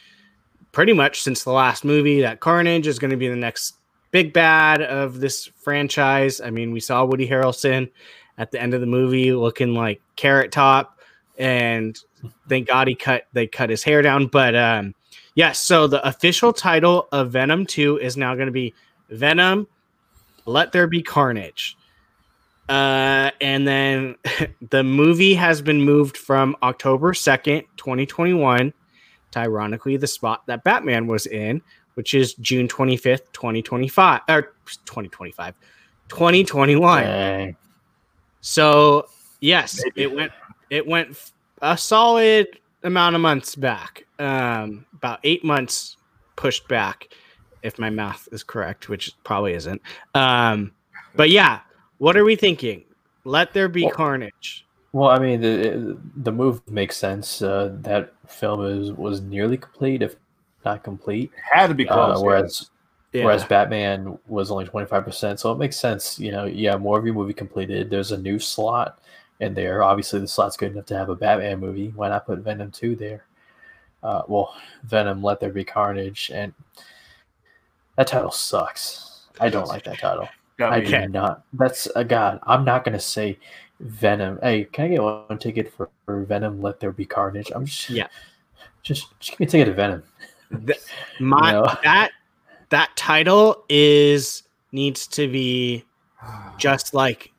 pretty 0.80 0.94
much 0.94 1.22
since 1.22 1.44
the 1.44 1.52
last 1.52 1.84
movie 1.84 2.22
that 2.22 2.40
Carnage 2.40 2.87
is 2.87 2.99
going 2.99 3.10
to 3.10 3.16
be 3.18 3.28
the 3.28 3.37
next 3.37 3.75
big 4.12 4.32
bad 4.32 4.80
of 4.80 5.20
this 5.20 5.44
franchise. 5.44 6.40
I 6.40 6.49
mean, 6.49 6.72
we 6.72 6.80
saw 6.80 7.04
Woody 7.04 7.28
Harrelson 7.28 7.90
at 8.38 8.50
the 8.50 8.58
end 8.58 8.72
of 8.72 8.80
the 8.80 8.87
movie 8.87 9.34
looking 9.34 9.75
like 9.75 10.00
Carrot 10.16 10.50
Top, 10.50 10.99
and 11.37 11.99
thank 12.49 12.66
God 12.66 12.88
he 12.88 12.94
cut 12.94 13.25
they 13.34 13.46
cut 13.46 13.68
his 13.68 13.82
hair 13.82 14.00
down. 14.00 14.28
But 14.28 14.56
um, 14.56 14.94
yes, 15.34 15.58
so 15.58 15.87
the 15.87 16.02
official 16.08 16.50
title 16.50 17.08
of 17.12 17.30
Venom 17.30 17.66
Two 17.66 17.99
is 17.99 18.16
now 18.16 18.34
going 18.34 18.46
to 18.46 18.50
be 18.50 18.72
Venom. 19.10 19.66
Let 20.46 20.72
there 20.72 20.87
be 20.87 21.02
carnage. 21.02 21.76
Uh, 22.70 23.32
and 23.42 23.68
then 23.68 24.16
the 24.70 24.82
movie 24.82 25.34
has 25.34 25.60
been 25.60 25.82
moved 25.82 26.16
from 26.16 26.56
October 26.62 27.12
2nd, 27.12 27.66
2021 27.76 28.72
to 29.32 29.38
ironically 29.38 29.96
the 29.96 30.06
spot 30.06 30.46
that 30.46 30.64
Batman 30.64 31.06
was 31.06 31.26
in, 31.26 31.62
which 31.94 32.14
is 32.14 32.34
June 32.34 32.68
25th, 32.68 33.32
2025 33.32 34.20
or 34.28 34.42
2025, 34.84 35.54
2021. 36.08 37.02
Dang. 37.04 37.56
So, 38.40 39.06
yes, 39.40 39.80
Maybe. 39.84 40.02
it 40.02 40.14
went 40.14 40.32
it 40.70 40.87
went 40.87 41.32
a 41.62 41.76
solid 41.76 42.46
amount 42.84 43.14
of 43.16 43.20
months 43.20 43.54
back. 43.54 44.04
Um 44.18 44.87
about 44.94 45.20
8 45.25 45.44
months 45.44 45.96
pushed 46.37 46.66
back 46.68 47.08
if 47.62 47.78
my 47.78 47.90
math 47.90 48.28
is 48.32 48.42
correct, 48.42 48.88
which 48.88 49.12
probably 49.25 49.54
isn't. 49.54 49.80
Um 50.14 50.72
but 51.16 51.30
yeah, 51.30 51.60
what 51.99 52.16
are 52.16 52.25
we 52.25 52.37
thinking? 52.37 52.84
Let 53.25 53.52
there 53.52 53.68
be 53.68 53.84
Well- 53.84 53.92
carnage. 53.94 54.64
Well, 54.92 55.11
I 55.11 55.18
mean, 55.18 55.40
the 55.40 55.99
the 56.16 56.32
move 56.32 56.68
makes 56.68 56.97
sense. 56.97 57.42
Uh, 57.42 57.76
that 57.82 58.12
film 58.26 58.64
is 58.64 58.92
was 58.92 59.20
nearly 59.20 59.56
complete, 59.56 60.02
if 60.02 60.16
not 60.64 60.82
complete. 60.82 61.30
had 61.52 61.68
to 61.68 61.75
be 61.75 61.85
close. 61.85 62.18
Uh, 62.18 62.23
whereas 62.23 62.70
Yeah. 63.12 63.25
whereas 63.25 63.44
Batman 63.44 64.18
was 64.26 64.50
only 64.50 64.64
twenty 64.64 64.87
five 64.88 65.04
percent, 65.04 65.38
so 65.40 65.52
it 65.52 65.59
makes 65.59 65.76
sense. 65.76 66.18
You 66.18 66.32
know, 66.32 66.44
yeah, 66.47 66.76
more 66.76 66.99
of 66.99 67.04
your 67.04 67.14
movie 67.14 67.32
completed. 67.32 67.88
There's 67.90 68.12
a 68.12 68.18
new 68.18 68.38
slot 68.38 68.99
in 69.38 69.54
there. 69.54 69.82
Obviously, 69.82 70.18
the 70.20 70.26
slot's 70.28 70.56
good 70.56 70.73
enough 70.73 70.87
to 70.87 70.97
have 70.97 71.09
a 71.09 71.14
Batman 71.14 71.61
movie. 71.61 71.92
Why 71.94 72.09
not 72.09 72.26
put 72.26 72.40
Venom 72.40 72.70
two 72.73 72.97
there? 72.97 73.25
Uh, 74.02 74.23
well, 74.28 74.54
Venom, 74.85 75.23
Let 75.23 75.40
There 75.40 75.50
Be 75.52 75.64
Carnage, 75.64 76.30
and 76.35 76.52
that 77.97 78.06
title 78.06 78.30
sucks. 78.30 79.28
I 79.38 79.50
don't 79.50 79.68
like 79.68 79.85
that 79.85 79.99
title. 79.99 80.28
Got 80.59 80.73
I 80.73 80.80
do 80.80 81.09
not. 81.09 81.44
That's 81.52 81.87
a 81.94 82.04
god. 82.04 82.40
I'm 82.42 82.64
not 82.64 82.85
gonna 82.85 82.99
say 83.00 83.38
Venom. 83.80 84.38
Hey, 84.42 84.64
can 84.64 84.87
I 84.87 84.88
get 84.88 85.02
one 85.02 85.38
ticket 85.38 85.72
for, 85.72 85.90
for 86.04 86.25
Venom? 86.25 86.60
Let 86.60 86.80
there 86.80 86.92
be 86.92 87.04
carnage. 87.04 87.50
I'm 87.54 87.64
just 87.66 87.90
Yeah. 87.90 88.08
Just, 88.82 89.08
just 89.20 89.32
give 89.32 89.40
me 89.40 89.46
a 89.46 89.49
ticket 89.50 89.66
to 89.66 89.75
Venom. 89.75 90.02
Th- 90.66 90.78
my 91.20 91.52
know? 91.52 91.66
that 91.82 92.12
that 92.70 92.90
title 92.96 93.62
is 93.68 94.42
needs 94.72 95.06
to 95.08 95.28
be 95.28 95.84
just 96.56 96.94
like 96.94 97.30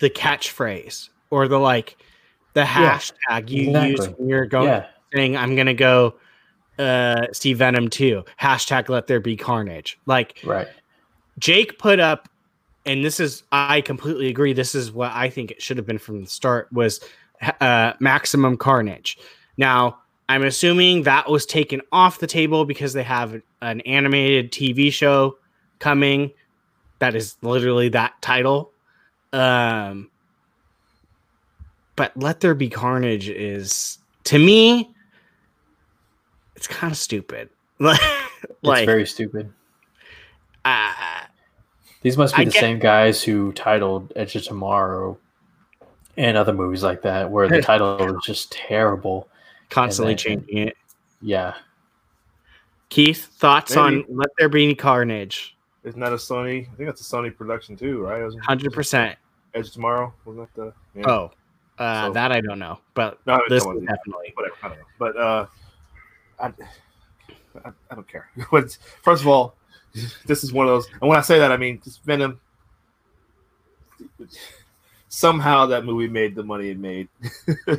the 0.00 0.10
catchphrase 0.10 1.08
or 1.30 1.48
the 1.48 1.58
like 1.58 1.96
the 2.52 2.60
Yeah, 2.60 2.98
hashtag 2.98 3.48
you 3.48 3.70
use 3.80 4.06
when 4.18 4.28
you're 4.28 4.44
going 4.44 4.68
yeah, 4.68 4.86
saying 5.14 5.34
I'm 5.34 5.56
gonna 5.56 5.72
go 5.72 6.16
uh 6.78 7.26
see 7.32 7.54
Venom 7.54 7.88
2. 7.88 8.22
Hashtag 8.38 8.90
let 8.90 9.06
there 9.06 9.20
be 9.20 9.34
carnage. 9.36 9.98
Like 10.04 10.40
right. 10.44 10.68
Jake 11.38 11.78
put 11.78 12.00
up, 12.00 12.28
and 12.86 13.04
this 13.04 13.20
is 13.20 13.42
I 13.52 13.80
completely 13.80 14.28
agree. 14.28 14.52
This 14.52 14.74
is 14.74 14.92
what 14.92 15.12
I 15.12 15.30
think 15.30 15.50
it 15.50 15.62
should 15.62 15.76
have 15.76 15.86
been 15.86 15.98
from 15.98 16.20
the 16.22 16.26
start 16.26 16.72
was 16.72 17.00
uh, 17.60 17.92
maximum 18.00 18.56
carnage. 18.56 19.18
Now 19.56 19.98
I'm 20.28 20.42
assuming 20.42 21.02
that 21.02 21.30
was 21.30 21.44
taken 21.46 21.80
off 21.92 22.18
the 22.18 22.26
table 22.26 22.64
because 22.64 22.92
they 22.92 23.02
have 23.02 23.40
an 23.60 23.80
animated 23.82 24.52
TV 24.52 24.92
show 24.92 25.36
coming 25.78 26.30
that 26.98 27.14
is 27.14 27.36
literally 27.42 27.88
that 27.90 28.20
title. 28.22 28.72
Um, 29.32 30.10
but 31.96 32.16
let 32.16 32.40
there 32.40 32.54
be 32.54 32.68
carnage 32.70 33.28
is 33.28 33.98
to 34.24 34.38
me, 34.38 34.94
it's 36.56 36.66
kind 36.66 36.90
of 36.92 36.96
stupid. 36.96 37.50
like, 37.78 38.00
It's 38.62 38.84
very 38.86 39.06
stupid. 39.06 39.52
uh, 40.64 40.92
These 42.04 42.16
must 42.16 42.36
be 42.36 42.42
I 42.42 42.44
the 42.44 42.50
get- 42.52 42.60
same 42.60 42.78
guys 42.78 43.22
who 43.24 43.52
titled 43.54 44.12
Edge 44.14 44.36
of 44.36 44.44
Tomorrow 44.44 45.18
and 46.16 46.36
other 46.36 46.52
movies 46.52 46.84
like 46.84 47.02
that, 47.02 47.28
where 47.30 47.48
the 47.48 47.60
title 47.72 47.96
was 47.96 48.22
just 48.24 48.52
terrible. 48.52 49.26
constantly 49.70 50.12
then- 50.14 50.18
changing 50.18 50.58
it. 50.68 50.76
Yeah, 51.22 51.54
Keith, 52.90 53.24
thoughts 53.38 53.76
on 53.76 54.04
Let 54.08 54.28
There 54.38 54.48
Be 54.50 54.62
Any 54.64 54.74
Carnage? 54.74 55.56
Isn't 55.82 56.00
that 56.00 56.12
a 56.12 56.16
Sony? 56.16 56.70
I 56.70 56.74
think 56.76 56.88
that's 56.88 57.00
a 57.00 57.16
Sony 57.16 57.34
production 57.34 57.76
too, 57.76 58.02
right? 58.02 58.30
Hundred 58.42 58.72
percent. 58.72 59.18
Edge 59.54 59.68
of 59.68 59.72
Tomorrow, 59.72 60.12
wasn't 60.24 60.54
that 60.54 60.60
the? 60.94 61.00
Yeah. 61.00 61.08
Oh, 61.10 61.30
uh, 61.78 62.08
So- 62.08 62.12
that 62.12 62.30
I 62.32 62.40
don't 62.42 62.58
know, 62.58 62.78
but 62.92 63.18
no, 63.26 63.38
this 63.48 63.48
that 63.48 63.54
is 63.56 63.66
wasn't- 63.66 63.88
definitely. 63.88 64.32
whatever. 64.34 64.54
I 64.62 64.68
don't 64.68 64.78
know, 64.78 64.84
but 64.98 65.16
uh, 65.16 65.46
I, 66.38 66.46
I, 67.64 67.72
I 67.90 67.94
don't 67.94 68.06
care. 68.08 68.28
First 69.02 69.22
of 69.22 69.26
all, 69.26 69.54
this 70.26 70.44
is 70.44 70.52
one 70.52 70.66
of 70.66 70.72
those, 70.72 70.86
and 71.00 71.08
when 71.08 71.18
I 71.18 71.22
say 71.22 71.38
that, 71.38 71.52
I 71.52 71.56
mean 71.56 71.80
just 71.82 72.02
Venom. 72.04 72.40
somehow 75.08 75.66
that 75.66 75.84
movie 75.84 76.08
made 76.08 76.34
the 76.34 76.42
money 76.42 76.70
it 76.70 76.78
made. 76.78 77.08
uh, 77.68 77.74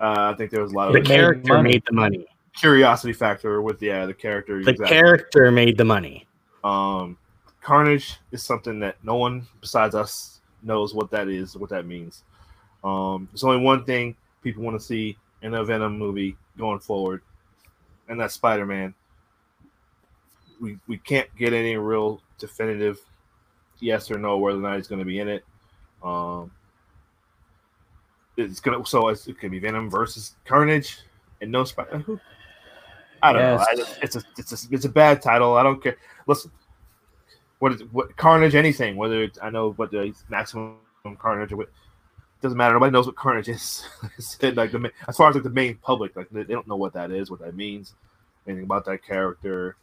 I 0.00 0.34
think 0.36 0.50
there 0.50 0.62
was 0.62 0.72
a 0.72 0.76
lot 0.76 0.88
of 0.88 0.94
The 0.94 1.00
character 1.02 1.54
money. 1.54 1.70
made 1.72 1.82
the 1.86 1.94
money. 1.94 2.26
curiosity 2.54 3.12
factor 3.12 3.62
with 3.62 3.80
yeah 3.82 4.06
the 4.06 4.14
character. 4.14 4.62
The 4.62 4.70
exactly. 4.70 4.96
character 4.96 5.50
made 5.50 5.76
the 5.76 5.84
money. 5.84 6.26
Um, 6.62 7.16
Carnage 7.62 8.18
is 8.32 8.42
something 8.42 8.80
that 8.80 8.96
no 9.02 9.16
one 9.16 9.46
besides 9.60 9.94
us 9.94 10.40
knows 10.62 10.94
what 10.94 11.10
that 11.10 11.28
is, 11.28 11.56
what 11.56 11.70
that 11.70 11.86
means. 11.86 12.22
Um, 12.84 13.28
there's 13.30 13.44
only 13.44 13.62
one 13.62 13.84
thing 13.84 14.16
people 14.42 14.62
want 14.62 14.78
to 14.78 14.84
see 14.84 15.16
in 15.42 15.54
a 15.54 15.64
Venom 15.64 15.98
movie 15.98 16.36
going 16.58 16.80
forward, 16.80 17.22
and 18.08 18.20
that's 18.20 18.34
Spider 18.34 18.66
Man. 18.66 18.94
We 20.60 20.78
we 20.86 20.98
can't 20.98 21.28
get 21.36 21.52
any 21.52 21.76
real 21.76 22.20
definitive 22.38 23.00
yes 23.78 24.10
or 24.10 24.18
no 24.18 24.36
whether 24.38 24.58
or 24.58 24.62
not 24.62 24.76
he's 24.76 24.88
going 24.88 24.98
to 24.98 25.04
be 25.04 25.20
in 25.20 25.28
it. 25.28 25.44
Um, 26.02 26.50
it's 28.36 28.60
gonna 28.60 28.84
so 28.86 29.08
it's, 29.08 29.26
it 29.26 29.38
could 29.38 29.50
be 29.50 29.58
Venom 29.58 29.90
versus 29.90 30.34
Carnage, 30.44 30.98
and 31.40 31.50
no 31.50 31.64
Spider. 31.64 32.04
I 33.22 33.32
don't 33.32 33.42
know. 33.42 33.56
I 33.58 33.66
it's 34.02 34.16
a 34.16 34.22
it's 34.36 34.52
a 34.52 34.74
it's 34.74 34.84
a 34.84 34.88
bad 34.88 35.20
title. 35.20 35.56
I 35.56 35.62
don't 35.62 35.82
care. 35.82 35.96
Listen, 36.26 36.50
what 37.58 37.72
is 37.72 37.82
what 37.92 38.16
Carnage? 38.16 38.54
Anything, 38.54 38.96
whether 38.96 39.22
it's 39.22 39.38
I 39.42 39.50
know 39.50 39.72
what 39.72 39.90
the 39.90 40.14
maximum 40.28 40.78
Carnage 41.18 41.52
or 41.52 41.56
what 41.58 41.70
doesn't 42.40 42.56
matter. 42.56 42.74
Nobody 42.74 42.92
knows 42.92 43.06
what 43.06 43.16
Carnage 43.16 43.48
is. 43.48 43.86
Like 44.02 44.12
I 44.18 44.22
said, 44.22 44.56
like 44.56 44.72
the 44.72 44.90
as 45.08 45.16
far 45.16 45.28
as 45.28 45.34
like 45.34 45.44
the 45.44 45.50
main 45.50 45.76
public, 45.76 46.16
like 46.16 46.28
they 46.30 46.44
don't 46.44 46.66
know 46.66 46.76
what 46.76 46.94
that 46.94 47.10
is, 47.10 47.30
what 47.30 47.40
that 47.40 47.54
means, 47.54 47.94
anything 48.46 48.64
about 48.64 48.86
that 48.86 49.04
character. 49.04 49.76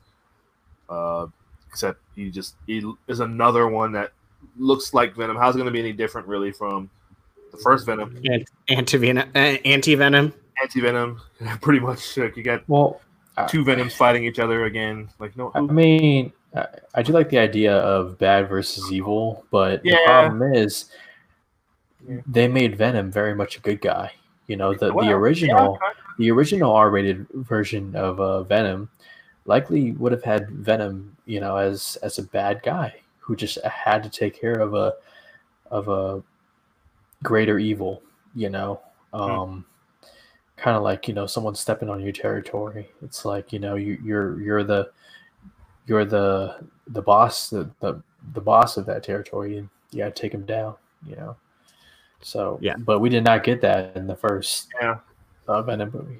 Uh, 0.89 1.27
except 1.70 2.00
he 2.15 2.29
just 2.29 2.56
he 2.65 2.84
is 3.08 3.20
another 3.20 3.67
one 3.67 3.91
that 3.91 4.12
looks 4.58 4.94
like 4.94 5.15
Venom. 5.15 5.38
How's 5.38 5.56
it 5.56 5.60
going 5.60 5.67
to 5.67 5.72
be 5.72 5.79
any 5.79 5.94
different, 5.94 6.27
really, 6.27 6.51
from 6.51 6.89
the 7.51 7.58
first 7.58 7.86
Venom? 7.86 8.22
Anti 8.70 8.98
venom. 8.98 9.29
Anti 9.36 9.96
venom. 9.96 10.34
Anti 10.62 10.82
Venom, 10.82 11.22
pretty 11.62 11.79
much. 11.79 12.17
Like 12.17 12.36
you 12.36 12.44
got 12.44 12.67
Well, 12.67 13.00
two 13.48 13.63
Venoms 13.63 13.94
fighting 13.94 14.25
each 14.25 14.39
other 14.39 14.65
again. 14.65 15.10
Like 15.20 15.38
no, 15.38 15.51
I 15.53 15.62
mean, 15.62 16.34
I, 16.56 16.65
I 16.96 17.03
do 17.03 17.13
like 17.13 17.29
the 17.29 17.38
idea 17.38 17.77
of 17.77 18.17
bad 18.17 18.50
versus 18.50 18.91
evil, 18.91 19.46
but 19.51 19.84
the 19.84 19.98
problem 20.06 20.53
is 20.53 20.89
Yeah. 22.08 22.22
they 22.25 22.48
made 22.48 22.75
Venom 22.77 23.12
very 23.12 23.36
much 23.36 23.58
a 23.58 23.60
good 23.60 23.82
guy. 23.82 24.13
You 24.48 24.56
know, 24.56 24.74
the, 24.74 24.94
Well, 24.94 25.06
the 25.06 25.12
yeah, 25.12 25.17
original 25.17 25.77
kind 25.77 25.96
the 26.17 26.32
original 26.32 26.74
R-rated 26.74 27.27
version 27.29 27.96
of 27.96 28.20
uh, 28.20 28.41
Venom 28.44 28.89
likely 29.48 29.94
would 29.94 30.12
have 30.12 30.24
had 30.24 30.50
Venom, 30.51 31.18
you 31.25 31.39
know, 31.39 31.58
as 31.58 31.98
as 32.04 32.20
a 32.20 32.24
bad 32.24 32.62
guy 32.63 32.94
who 33.20 33.36
just 33.36 33.62
had 33.63 34.04
to 34.04 34.10
take 34.10 34.39
care 34.39 34.60
of 34.60 34.75
a 34.75 34.94
of 35.72 35.88
a 35.89 36.22
greater 37.24 37.58
evil, 37.58 38.04
you 38.36 38.50
know. 38.50 38.80
Um 39.13 39.66
kind 40.58 40.75
of 40.75 40.84
like, 40.84 41.08
you 41.08 41.13
know, 41.13 41.25
someone 41.27 41.56
stepping 41.56 41.89
on 41.89 42.01
your 42.01 42.12
territory. 42.12 42.89
It's 43.04 43.25
like, 43.25 43.51
you 43.54 43.60
know, 43.60 43.75
you 43.75 43.98
you're 44.04 44.39
you're 44.42 44.63
the 44.63 44.92
you're 45.88 46.06
the 46.06 46.66
the 46.88 47.01
boss 47.01 47.50
the 47.50 47.70
the, 47.80 48.01
the 48.34 48.42
boss 48.42 48.77
of 48.77 48.86
that 48.88 49.04
territory 49.04 49.58
and 49.58 49.70
you 49.92 50.00
got 50.00 50.16
to 50.16 50.22
take 50.22 50.34
him 50.34 50.46
down, 50.46 50.75
you 51.06 51.16
know. 51.16 51.36
So, 52.22 52.58
Yeah. 52.62 52.75
but 52.77 53.00
we 53.00 53.10
did 53.10 53.24
not 53.24 53.44
get 53.44 53.62
that 53.62 53.96
in 53.96 54.08
the 54.08 54.16
first 54.16 54.68
Yeah. 54.82 54.98
uh, 55.48 55.62
Venom 55.62 55.92
movie. 55.94 56.20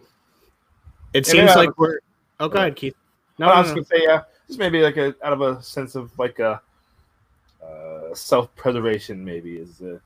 It 1.14 1.26
Yeah, 1.28 1.32
seems 1.34 1.50
yeah. 1.50 1.56
like 1.56 1.78
we're. 1.78 2.00
Oh, 2.40 2.48
go 2.48 2.60
ahead, 2.60 2.76
Keith. 2.76 2.96
No, 3.38 3.48
No, 3.48 3.52
I 3.54 3.60
was 3.60 3.70
no. 3.70 3.76
gonna 3.76 3.86
say 3.86 4.04
yeah. 4.04 4.22
Just 4.48 4.60
maybe 4.60 4.82
like 4.82 4.98
a 4.98 5.14
out 5.24 5.34
of 5.34 5.42
a 5.42 5.62
sense 5.62 5.96
of 5.96 6.18
like 6.18 6.40
a 6.40 6.62
uh, 7.64 8.14
self-preservation, 8.14 9.24
maybe 9.24 9.58
is 9.58 9.82
uh, 9.82 10.00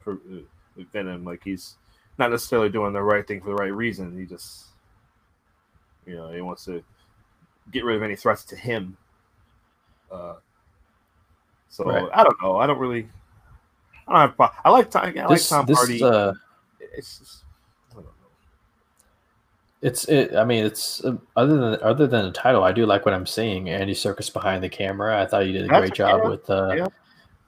for 0.00 0.14
uh, 0.14 0.82
Venom. 0.92 1.24
Like 1.24 1.42
he's 1.44 1.76
not 2.18 2.30
necessarily 2.30 2.68
doing 2.70 2.92
the 2.92 3.02
right 3.02 3.26
thing 3.26 3.40
for 3.40 3.48
the 3.48 3.54
right 3.56 3.72
reason. 3.72 4.16
He 4.18 4.24
just, 4.24 4.66
you 6.06 6.16
know, 6.16 6.30
he 6.32 6.40
wants 6.40 6.64
to 6.66 6.82
get 7.72 7.84
rid 7.84 7.96
of 7.96 8.02
any 8.02 8.16
threats 8.16 8.44
to 8.46 8.56
him. 8.56 8.96
Uh, 10.10 10.34
so 11.68 11.84
Right. 11.84 12.08
I 12.14 12.22
don't 12.22 12.40
know. 12.42 12.56
I 12.56 12.66
don't 12.66 12.78
really. 12.78 13.08
I 14.06 14.12
don't 14.26 14.38
have. 14.38 14.52
I 14.64 14.70
like 14.70 14.90
Tom. 14.90 15.02
I 15.04 15.06
like 15.08 15.28
this, 15.28 15.48
Tom 15.48 15.66
this, 15.66 15.76
Hardy. 15.78 16.02
uh, 16.02 16.32
it's 16.80 17.18
just. 17.18 17.44
I 19.84 19.88
don't 19.88 20.06
know. 20.06 20.28
it's 20.28 20.32
it. 20.32 20.34
I 20.36 20.44
mean, 20.44 20.64
it's 20.64 21.04
uh, 21.04 21.16
other 21.36 21.56
than 21.56 21.82
other 21.82 22.06
than 22.06 22.24
the 22.26 22.32
title, 22.32 22.64
I 22.64 22.72
do 22.72 22.86
like 22.86 23.04
what 23.04 23.14
I'm 23.14 23.26
seeing. 23.26 23.68
Andy 23.68 23.94
Serkis 23.94 24.32
behind 24.32 24.62
the 24.62 24.68
camera. 24.68 25.20
I 25.22 25.26
thought 25.26 25.46
you 25.46 25.52
did 25.52 25.64
a 25.64 25.68
That's- 25.68 25.80
great 25.90 25.94
job 25.94 26.20
yeah, 26.24 26.28
with 26.30 26.50
uh, 26.50 26.72
yeah. 26.76 26.86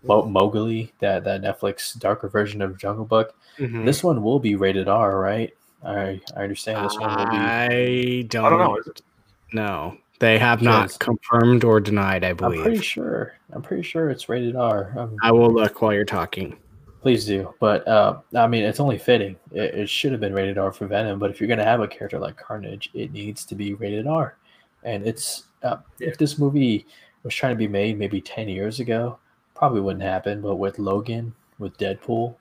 Mo- 0.02 0.26
Mowgli, 0.26 0.92
that 1.00 1.24
that 1.24 1.42
Netflix 1.42 1.98
darker 1.98 2.28
version 2.28 2.62
of 2.62 2.78
Jungle 2.78 3.04
Book. 3.04 3.34
Mhm. 3.58 3.84
This 3.84 4.04
one 4.04 4.22
will 4.22 4.38
be 4.38 4.54
rated 4.54 4.88
R, 4.88 5.18
right? 5.18 5.52
I 5.84 6.20
I 6.36 6.42
understand 6.44 6.84
this 6.84 6.98
one 6.98 7.08
will 7.10 7.30
be. 7.30 7.36
I 7.36 8.22
don't. 8.28 8.44
I 8.44 8.50
don't 8.50 8.58
know. 8.58 8.78
No, 9.52 9.96
they 10.18 10.38
have 10.38 10.60
not 10.62 10.98
confirmed 10.98 11.64
or 11.64 11.80
denied. 11.80 12.24
I 12.24 12.32
believe. 12.32 12.58
I'm 12.60 12.64
pretty 12.64 12.82
sure. 12.82 13.34
I'm 13.52 13.62
pretty 13.62 13.82
sure 13.84 14.10
it's 14.10 14.28
rated 14.28 14.56
R. 14.56 14.92
Um, 14.96 15.16
I 15.22 15.30
will 15.32 15.52
look 15.52 15.80
while 15.82 15.92
you're 15.92 16.04
talking. 16.04 16.56
Please 17.06 17.24
do. 17.24 17.54
But 17.60 17.86
uh, 17.86 18.18
I 18.34 18.48
mean, 18.48 18.64
it's 18.64 18.80
only 18.80 18.98
fitting. 18.98 19.36
It, 19.52 19.74
it 19.76 19.88
should 19.88 20.10
have 20.10 20.20
been 20.20 20.34
rated 20.34 20.58
R 20.58 20.72
for 20.72 20.88
Venom. 20.88 21.20
But 21.20 21.30
if 21.30 21.38
you're 21.38 21.46
going 21.46 21.60
to 21.60 21.64
have 21.64 21.80
a 21.80 21.86
character 21.86 22.18
like 22.18 22.36
Carnage, 22.36 22.90
it 22.94 23.12
needs 23.12 23.44
to 23.44 23.54
be 23.54 23.74
rated 23.74 24.08
R. 24.08 24.36
And 24.82 25.06
it's 25.06 25.44
uh, 25.62 25.76
if 26.00 26.18
this 26.18 26.36
movie 26.36 26.84
was 27.22 27.32
trying 27.32 27.52
to 27.52 27.56
be 27.56 27.68
made 27.68 27.96
maybe 27.96 28.20
10 28.20 28.48
years 28.48 28.80
ago, 28.80 29.20
probably 29.54 29.80
wouldn't 29.82 30.02
happen. 30.02 30.40
But 30.40 30.56
with 30.56 30.80
Logan, 30.80 31.32
with 31.60 31.78
Deadpool, 31.78 32.34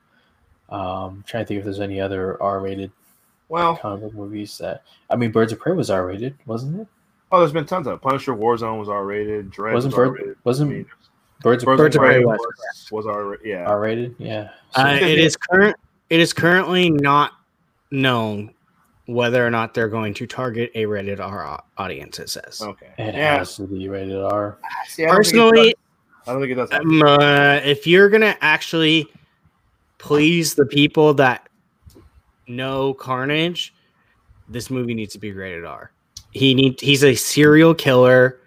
um, 0.70 1.22
trying 1.28 1.44
to 1.44 1.46
think 1.46 1.58
if 1.58 1.64
there's 1.64 1.78
any 1.78 2.00
other 2.00 2.42
R-rated 2.42 2.90
Well, 3.48 3.76
comic 3.76 4.02
book 4.02 4.14
movies 4.14 4.58
that 4.58 4.82
I 5.10 5.14
mean, 5.14 5.30
Birds 5.30 5.52
of 5.52 5.60
Prey 5.60 5.74
was 5.74 5.90
R-rated, 5.90 6.36
wasn't 6.44 6.80
it? 6.80 6.88
oh, 7.30 7.38
there's 7.38 7.52
been 7.52 7.66
tons 7.66 7.86
of 7.86 8.02
Punisher. 8.02 8.34
Warzone 8.34 8.80
was 8.80 8.88
R-rated. 8.88 9.48
Dread 9.52 9.74
Wasn't 9.74 9.94
was 9.94 9.98
R-rated. 10.08 10.36
wasn't 10.42 10.70
I 10.72 10.74
mean, 10.74 10.86
Birds 11.42 11.62
of 11.62 11.66
Birds, 11.66 11.78
Birds 11.78 11.96
of 11.96 12.02
of 12.02 12.06
Prey 12.08 12.16
Prey 12.16 12.24
was, 12.24 12.38
was 12.90 12.92
was 12.92 13.06
R. 13.06 13.38
Yeah. 13.44 13.64
R-rated, 13.64 14.16
yeah. 14.18 14.50
So- 14.74 14.82
Uh, 14.82 14.94
it 14.94 15.18
is 15.18 15.36
current. 15.36 15.76
It 16.08 16.20
is 16.20 16.32
currently 16.32 16.90
not 16.90 17.32
known 17.90 18.54
whether 19.06 19.46
or 19.46 19.50
not 19.50 19.74
they're 19.74 19.88
going 19.88 20.14
to 20.14 20.26
target 20.26 20.70
a 20.74 20.86
rated 20.86 21.20
R 21.20 21.62
audience. 21.78 22.18
It 22.18 22.28
says. 22.30 22.60
okay. 22.62 22.92
it 22.98 23.14
yeah. 23.14 23.38
has 23.38 23.56
to 23.56 23.62
be 23.66 23.88
rated 23.88 24.20
R. 24.20 24.58
See, 24.88 25.04
I 25.04 25.08
don't 25.08 25.16
Personally, 25.16 25.74
I 26.26 26.32
don't 26.32 26.40
think 26.40 26.52
it 26.52 26.54
does. 26.56 26.72
um, 26.72 27.02
uh, 27.02 27.60
if 27.64 27.86
you're 27.86 28.08
gonna 28.08 28.36
actually 28.40 29.06
please 29.98 30.54
the 30.54 30.66
people 30.66 31.14
that 31.14 31.48
know 32.48 32.94
Carnage, 32.94 33.74
this 34.48 34.70
movie 34.70 34.94
needs 34.94 35.12
to 35.12 35.18
be 35.18 35.32
rated 35.32 35.64
R. 35.64 35.92
He 36.32 36.54
need 36.54 36.80
he's 36.80 37.04
a 37.04 37.14
serial 37.14 37.74
killer. 37.74 38.40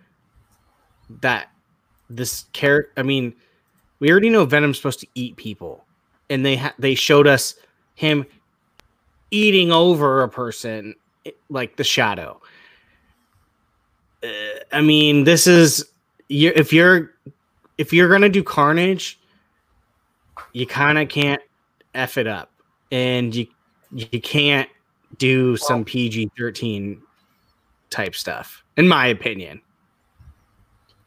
That 1.21 1.49
this 2.09 2.45
character, 2.53 2.91
I 2.97 3.03
mean, 3.03 3.33
we 3.99 4.11
already 4.11 4.29
know 4.29 4.45
Venom's 4.45 4.77
supposed 4.77 4.99
to 5.01 5.07
eat 5.15 5.35
people, 5.35 5.85
and 6.29 6.45
they 6.45 6.55
ha- 6.55 6.73
they 6.79 6.95
showed 6.95 7.27
us 7.27 7.55
him 7.95 8.25
eating 9.31 9.71
over 9.71 10.23
a 10.23 10.29
person 10.29 10.95
like 11.49 11.75
the 11.75 11.83
Shadow. 11.83 12.41
Uh, 14.23 14.27
I 14.71 14.81
mean, 14.81 15.23
this 15.23 15.47
is 15.47 15.85
you 16.29 16.51
if 16.55 16.73
you're 16.73 17.13
if 17.77 17.93
you're 17.93 18.09
gonna 18.09 18.29
do 18.29 18.43
Carnage, 18.43 19.19
you 20.53 20.65
kind 20.65 20.97
of 20.97 21.09
can't 21.09 21.41
f 21.93 22.17
it 22.17 22.27
up, 22.27 22.51
and 22.91 23.35
you 23.35 23.47
you 23.91 24.21
can't 24.21 24.69
do 25.17 25.57
some 25.57 25.83
PG 25.83 26.31
thirteen 26.37 27.01
type 27.89 28.15
stuff, 28.15 28.63
in 28.77 28.87
my 28.87 29.07
opinion. 29.07 29.61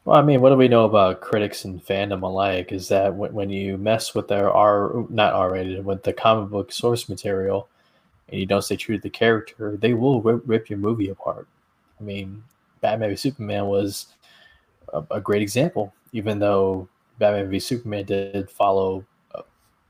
Well, 0.05 0.17
I 0.17 0.21
mean, 0.21 0.41
what 0.41 0.49
do 0.49 0.57
we 0.57 0.67
know 0.67 0.83
about 0.83 1.21
critics 1.21 1.63
and 1.63 1.83
fandom 1.83 2.23
alike? 2.23 2.73
Is 2.73 2.89
that 2.89 3.15
when, 3.15 3.33
when 3.33 3.49
you 3.49 3.77
mess 3.77 4.13
with 4.13 4.27
their 4.27 4.51
R, 4.51 5.05
not 5.09 5.33
R-rated, 5.33 5.85
with 5.85 6.03
the 6.03 6.11
comic 6.11 6.49
book 6.49 6.73
source 6.73 7.07
material, 7.07 7.69
and 8.27 8.39
you 8.39 8.45
don't 8.45 8.61
stay 8.61 8.75
true 8.75 8.97
to 8.97 9.01
the 9.01 9.09
character, 9.09 9.77
they 9.77 9.93
will 9.93 10.21
rip, 10.21 10.43
rip 10.45 10.69
your 10.69 10.79
movie 10.79 11.09
apart. 11.09 11.47
I 11.99 12.03
mean, 12.03 12.43
Batman 12.81 13.11
v 13.11 13.15
Superman 13.15 13.67
was 13.67 14.07
a, 14.91 15.03
a 15.11 15.21
great 15.21 15.41
example, 15.41 15.93
even 16.11 16.37
though 16.37 16.89
Batman 17.17 17.49
v 17.49 17.59
Superman 17.59 18.03
did 18.03 18.49
follow 18.49 19.05
uh, 19.33 19.43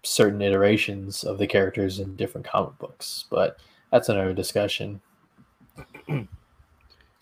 certain 0.04 0.44
iterations 0.44 1.24
of 1.24 1.40
the 1.40 1.48
characters 1.48 2.00
in 2.00 2.16
different 2.16 2.46
comic 2.46 2.78
books, 2.78 3.26
but 3.32 3.58
that's 3.92 4.10
another 4.10 4.34
discussion. 4.34 5.02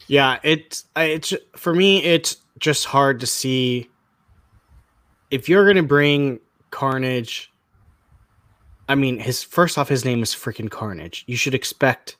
Yeah, 0.08 0.40
it's 0.44 0.86
it's 0.96 1.34
for 1.56 1.74
me. 1.74 2.04
It's 2.04 2.38
just 2.62 2.86
hard 2.86 3.20
to 3.20 3.28
see 3.28 3.90
if 5.32 5.50
you're 5.50 5.68
gonna 5.68 5.84
bring 5.84 6.40
Carnage. 6.70 7.52
I 8.88 8.96
mean, 8.96 9.20
his 9.20 9.44
first 9.44 9.78
off, 9.78 9.90
his 9.90 10.06
name 10.06 10.24
is 10.24 10.34
freaking 10.34 10.70
Carnage. 10.70 11.26
You 11.28 11.36
should 11.36 11.54
expect 11.54 12.18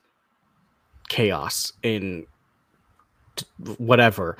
chaos 1.08 1.72
in 1.82 2.26
whatever. 3.78 4.36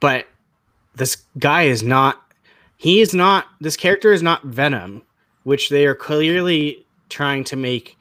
But 0.00 0.26
this 0.94 1.16
guy 1.38 1.62
is 1.62 1.82
not. 1.82 2.20
He 2.76 3.00
is 3.00 3.14
not. 3.14 3.46
This 3.60 3.76
character 3.76 4.12
is 4.12 4.22
not 4.22 4.44
Venom. 4.44 5.02
which 5.44 5.68
they 5.68 5.86
are 5.86 5.94
clearly 5.94 6.84
trying 7.08 7.44
to 7.44 7.56
make 7.56 7.96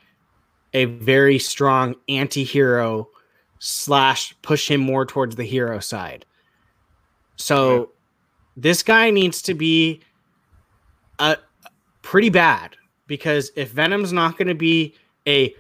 a 0.73 0.85
very 0.85 1.37
strong 1.37 1.95
anti-hero 2.09 3.07
slash 3.59 4.35
push 4.41 4.71
him 4.71 4.81
more 4.81 5.05
towards 5.05 5.35
the 5.35 5.43
hero 5.43 5.79
side. 5.79 6.25
So 7.35 7.77
Yeah. 7.79 7.85
this 8.57 8.83
guy 8.83 9.09
needs 9.09 9.41
to 9.43 9.53
be 9.53 10.01
uh 11.19 11.35
pretty 12.01 12.29
bad 12.29 12.75
because 13.07 13.51
if 13.55 13.71
Venom's 13.71 14.11
not 14.13 14.37
going 14.37 14.47
to 14.47 14.55
be 14.55 14.95
a 15.27 15.55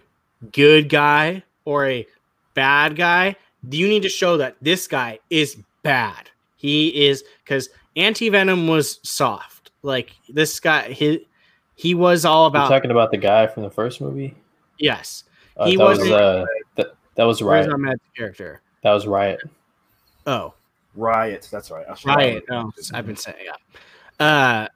good 0.51 0.89
guy 0.89 1.43
or 1.65 1.87
a 1.87 2.05
bad 2.53 2.95
guy, 2.95 3.35
you 3.69 3.87
need 3.87 4.03
to 4.03 4.09
show 4.09 4.37
that 4.37 4.55
this 4.61 4.87
guy 4.87 5.19
is 5.29 5.57
bad. 5.83 6.29
He 6.57 7.07
is 7.07 7.23
because 7.43 7.69
Anti 7.95 8.29
Venom 8.29 8.67
was 8.67 8.99
soft. 9.03 9.71
Like 9.83 10.11
this 10.29 10.59
guy, 10.59 10.91
he 10.91 11.27
he 11.75 11.93
was 11.95 12.25
all 12.25 12.43
You're 12.43 12.47
about 12.49 12.69
talking 12.69 12.91
about 12.91 13.11
the 13.11 13.17
guy 13.17 13.47
from 13.47 13.63
the 13.63 13.69
first 13.69 13.99
movie. 14.01 14.35
yes. 14.79 15.23
Uh, 15.57 15.65
He 15.67 15.75
that 15.77 15.83
was 15.83 15.99
uh, 16.09 16.45
that, 16.75 16.95
that 17.15 17.23
was 17.25 17.41
riot. 17.41 17.71
Ahmed's 17.71 18.01
character? 18.17 18.61
That 18.81 18.91
was 18.93 19.05
riot. 19.07 19.41
Oh, 20.25 20.53
Riot. 20.95 21.47
That's 21.51 21.71
right. 21.71 21.85
Riot. 22.05 22.45
Oh, 22.51 22.71
I've 22.93 23.05
been 23.05 23.15
saying 23.15 23.37
yeah. 23.45 24.25
Uh, 24.25 24.67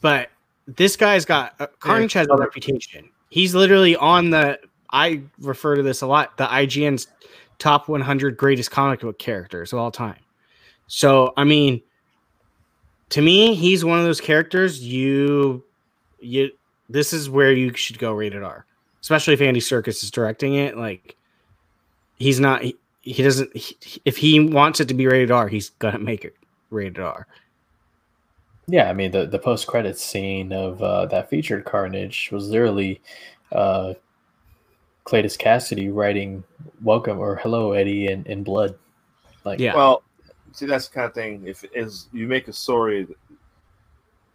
but 0.00 0.28
this 0.66 0.96
guy's 0.96 1.24
got 1.24 1.54
uh, 1.60 1.66
Carnage 1.78 2.12
has 2.14 2.28
a 2.30 2.36
reputation. 2.36 3.08
He's 3.30 3.54
literally 3.54 3.96
on 3.96 4.30
the. 4.30 4.58
I 4.90 5.22
refer 5.40 5.76
to 5.76 5.82
this 5.82 6.02
a 6.02 6.06
lot. 6.06 6.36
The 6.36 6.44
IGN's 6.44 7.06
top 7.58 7.88
100 7.88 8.36
greatest 8.36 8.70
comic 8.70 9.00
book 9.00 9.18
characters 9.18 9.72
of 9.72 9.78
all 9.78 9.90
time. 9.90 10.18
So 10.86 11.32
I 11.36 11.44
mean, 11.44 11.80
to 13.10 13.22
me, 13.22 13.54
he's 13.54 13.84
one 13.84 13.98
of 13.98 14.04
those 14.04 14.20
characters 14.20 14.82
you 14.82 15.64
you. 16.20 16.50
This 16.88 17.12
is 17.12 17.30
where 17.30 17.52
you 17.52 17.74
should 17.74 17.98
go 17.98 18.12
rated 18.12 18.42
R, 18.42 18.66
especially 19.00 19.34
if 19.34 19.40
Andy 19.40 19.60
Serkis 19.60 20.02
is 20.02 20.10
directing 20.10 20.54
it. 20.54 20.76
Like, 20.76 21.16
he's 22.18 22.38
not. 22.38 22.62
He, 22.62 22.76
he 23.02 23.22
doesn't. 23.22 23.54
He, 23.56 23.76
if 24.04 24.16
he 24.16 24.40
wants 24.40 24.80
it 24.80 24.88
to 24.88 24.94
be 24.94 25.06
rated 25.06 25.30
R, 25.30 25.48
he's 25.48 25.70
gonna 25.70 25.98
make 25.98 26.24
it 26.24 26.34
rated 26.70 27.00
R. 27.00 27.26
Yeah, 28.68 28.88
I 28.88 28.92
mean 28.92 29.10
the 29.10 29.26
the 29.26 29.38
post 29.38 29.66
credit 29.66 29.98
scene 29.98 30.52
of 30.52 30.82
uh, 30.82 31.06
that 31.06 31.28
featured 31.28 31.64
Carnage 31.64 32.30
was 32.32 32.48
literally 32.48 33.00
uh, 33.50 33.94
Cletus 35.04 35.36
Kasady 35.36 35.92
writing 35.92 36.44
"Welcome" 36.82 37.18
or 37.18 37.36
"Hello, 37.36 37.72
Eddie" 37.72 38.06
in, 38.06 38.24
in 38.26 38.44
blood. 38.44 38.76
Like, 39.44 39.58
Yeah. 39.58 39.74
Well, 39.74 40.04
see, 40.52 40.66
that's 40.66 40.88
the 40.88 40.94
kind 40.94 41.06
of 41.06 41.14
thing. 41.14 41.42
If 41.44 41.64
is 41.74 42.08
you 42.12 42.28
make 42.28 42.46
a 42.46 42.52
story, 42.52 43.08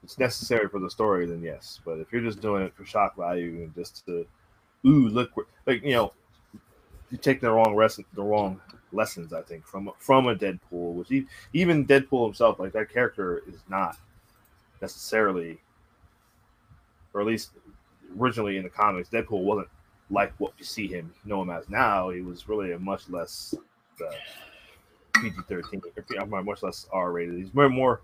it's 0.03 0.19
necessary 0.19 0.67
for 0.67 0.79
the 0.79 0.89
story, 0.89 1.25
then 1.25 1.41
yes. 1.41 1.79
But 1.85 1.99
if 1.99 2.11
you're 2.11 2.21
just 2.21 2.41
doing 2.41 2.63
it 2.63 2.75
for 2.75 2.85
shock 2.85 3.15
value 3.15 3.63
and 3.63 3.73
just 3.73 4.05
to, 4.07 4.25
ooh, 4.85 5.07
look, 5.07 5.31
like 5.65 5.83
you 5.83 5.93
know, 5.93 6.11
you 7.11 7.17
take 7.17 7.41
the 7.41 7.51
wrong 7.51 7.75
lesson, 7.75 8.05
the 8.13 8.23
wrong 8.23 8.59
lessons. 8.91 9.33
I 9.33 9.41
think 9.41 9.65
from 9.65 9.91
from 9.99 10.27
a 10.27 10.35
Deadpool, 10.35 10.93
which 10.93 11.09
he, 11.09 11.25
even 11.53 11.85
Deadpool 11.85 12.25
himself, 12.25 12.59
like 12.59 12.73
that 12.73 12.91
character 12.91 13.43
is 13.47 13.59
not 13.69 13.97
necessarily, 14.81 15.59
or 17.13 17.21
at 17.21 17.27
least 17.27 17.51
originally 18.19 18.57
in 18.57 18.63
the 18.63 18.69
comics, 18.69 19.09
Deadpool 19.09 19.43
wasn't 19.43 19.67
like 20.09 20.33
what 20.37 20.53
we 20.57 20.63
see 20.63 20.87
him 20.87 21.13
know 21.25 21.41
him 21.41 21.49
as 21.49 21.69
now. 21.69 22.09
He 22.09 22.21
was 22.21 22.47
really 22.47 22.73
a 22.73 22.79
much 22.79 23.09
less. 23.09 23.53
Uh, 24.01 24.13
PG 25.21 25.35
thirteen, 25.47 25.81
much 26.27 26.61
less 26.61 26.85
R 26.91 27.11
rated. 27.11 27.35
He's 27.35 27.53
more 27.53 27.69
more. 27.69 28.01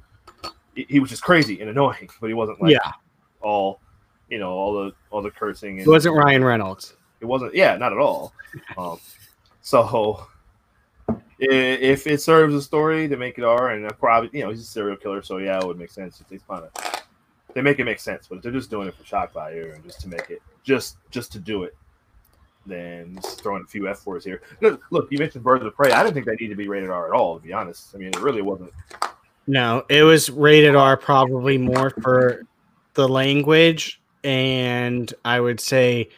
He, 0.76 1.00
was 1.00 1.12
just 1.12 1.22
crazy 1.22 1.62
and 1.62 1.70
annoying, 1.70 2.10
but 2.22 2.28
he 2.28 2.34
wasn't 2.34 2.60
like 2.60 2.72
yeah, 2.72 2.92
all, 3.42 3.80
you 4.30 4.40
know, 4.40 4.50
all 4.50 4.74
the 4.74 4.92
all 5.12 5.22
the 5.22 5.30
cursing. 5.30 5.78
it 5.78 5.82
And 5.82 5.88
wasn't 5.88 6.16
Ryan 6.16 6.44
Reynolds. 6.44 6.96
It 7.24 7.28
wasn't. 7.28 7.56
Yeah, 7.56 7.78
not 7.78 7.94
at 7.94 8.00
all. 8.00 8.34
Um, 8.78 9.00
so 9.62 10.28
if 11.40 12.06
it 12.06 12.22
serves 12.22 12.54
a 12.54 12.62
story 12.62 13.08
to 13.08 13.16
make 13.16 13.38
it 13.38 13.46
R, 13.46 13.70
and 13.70 13.86
uh, 13.86 13.94
probably 13.94 14.30
you 14.38 14.44
know 14.44 14.50
he's 14.50 14.60
a 14.60 14.66
serial 14.66 14.98
killer, 14.98 15.24
so 15.24 15.38
yeah, 15.38 15.58
it 15.58 15.66
would 15.66 15.80
make 15.80 15.90
sense 15.90 16.20
if 16.20 16.28
they 16.28 16.38
kind 16.50 16.66
of 16.66 17.04
they 17.54 17.62
make 17.62 17.80
it 17.80 17.86
make 17.86 18.02
sense. 18.02 18.28
But 18.28 18.36
if 18.36 18.44
they're 18.44 18.52
just 18.52 18.70
doing 18.70 18.90
it 18.90 18.96
for 18.96 19.06
shock 19.06 19.34
value 19.34 19.72
and 19.74 19.82
just 19.86 20.02
to 20.02 20.10
make 20.10 20.30
it 20.30 20.42
just 20.64 20.98
just 21.12 21.32
to 21.32 21.40
do 21.40 21.64
it, 21.64 21.78
then 22.66 23.16
just 23.22 23.42
throwing 23.42 23.64
a 23.64 23.68
few 23.68 23.88
F 23.88 24.06
words 24.06 24.26
here. 24.26 24.42
Look, 24.60 24.82
look, 24.92 25.08
you 25.10 25.18
mentioned 25.18 25.46
Birds 25.46 25.64
of 25.64 25.74
Prey. 25.74 25.94
I 25.94 26.04
didn't 26.04 26.16
think 26.16 26.26
that 26.26 26.42
needed 26.42 26.50
to 26.50 26.58
be 26.58 26.68
rated 26.68 26.90
R 26.90 27.08
at 27.08 27.18
all. 27.18 27.40
To 27.40 27.42
be 27.42 27.54
honest, 27.54 27.96
I 27.96 28.00
mean, 28.00 28.10
it 28.10 28.20
really 28.20 28.42
wasn't. 28.42 28.74
No, 29.48 29.86
it 29.88 30.04
was 30.04 30.30
rated 30.30 30.76
R 30.76 30.98
probably 30.98 31.58
more 31.58 31.90
for 31.90 32.46
the 32.96 33.08
language 33.08 34.02
and 34.24 35.14
I 35.26 35.40
would 35.40 35.60
say 35.60 36.10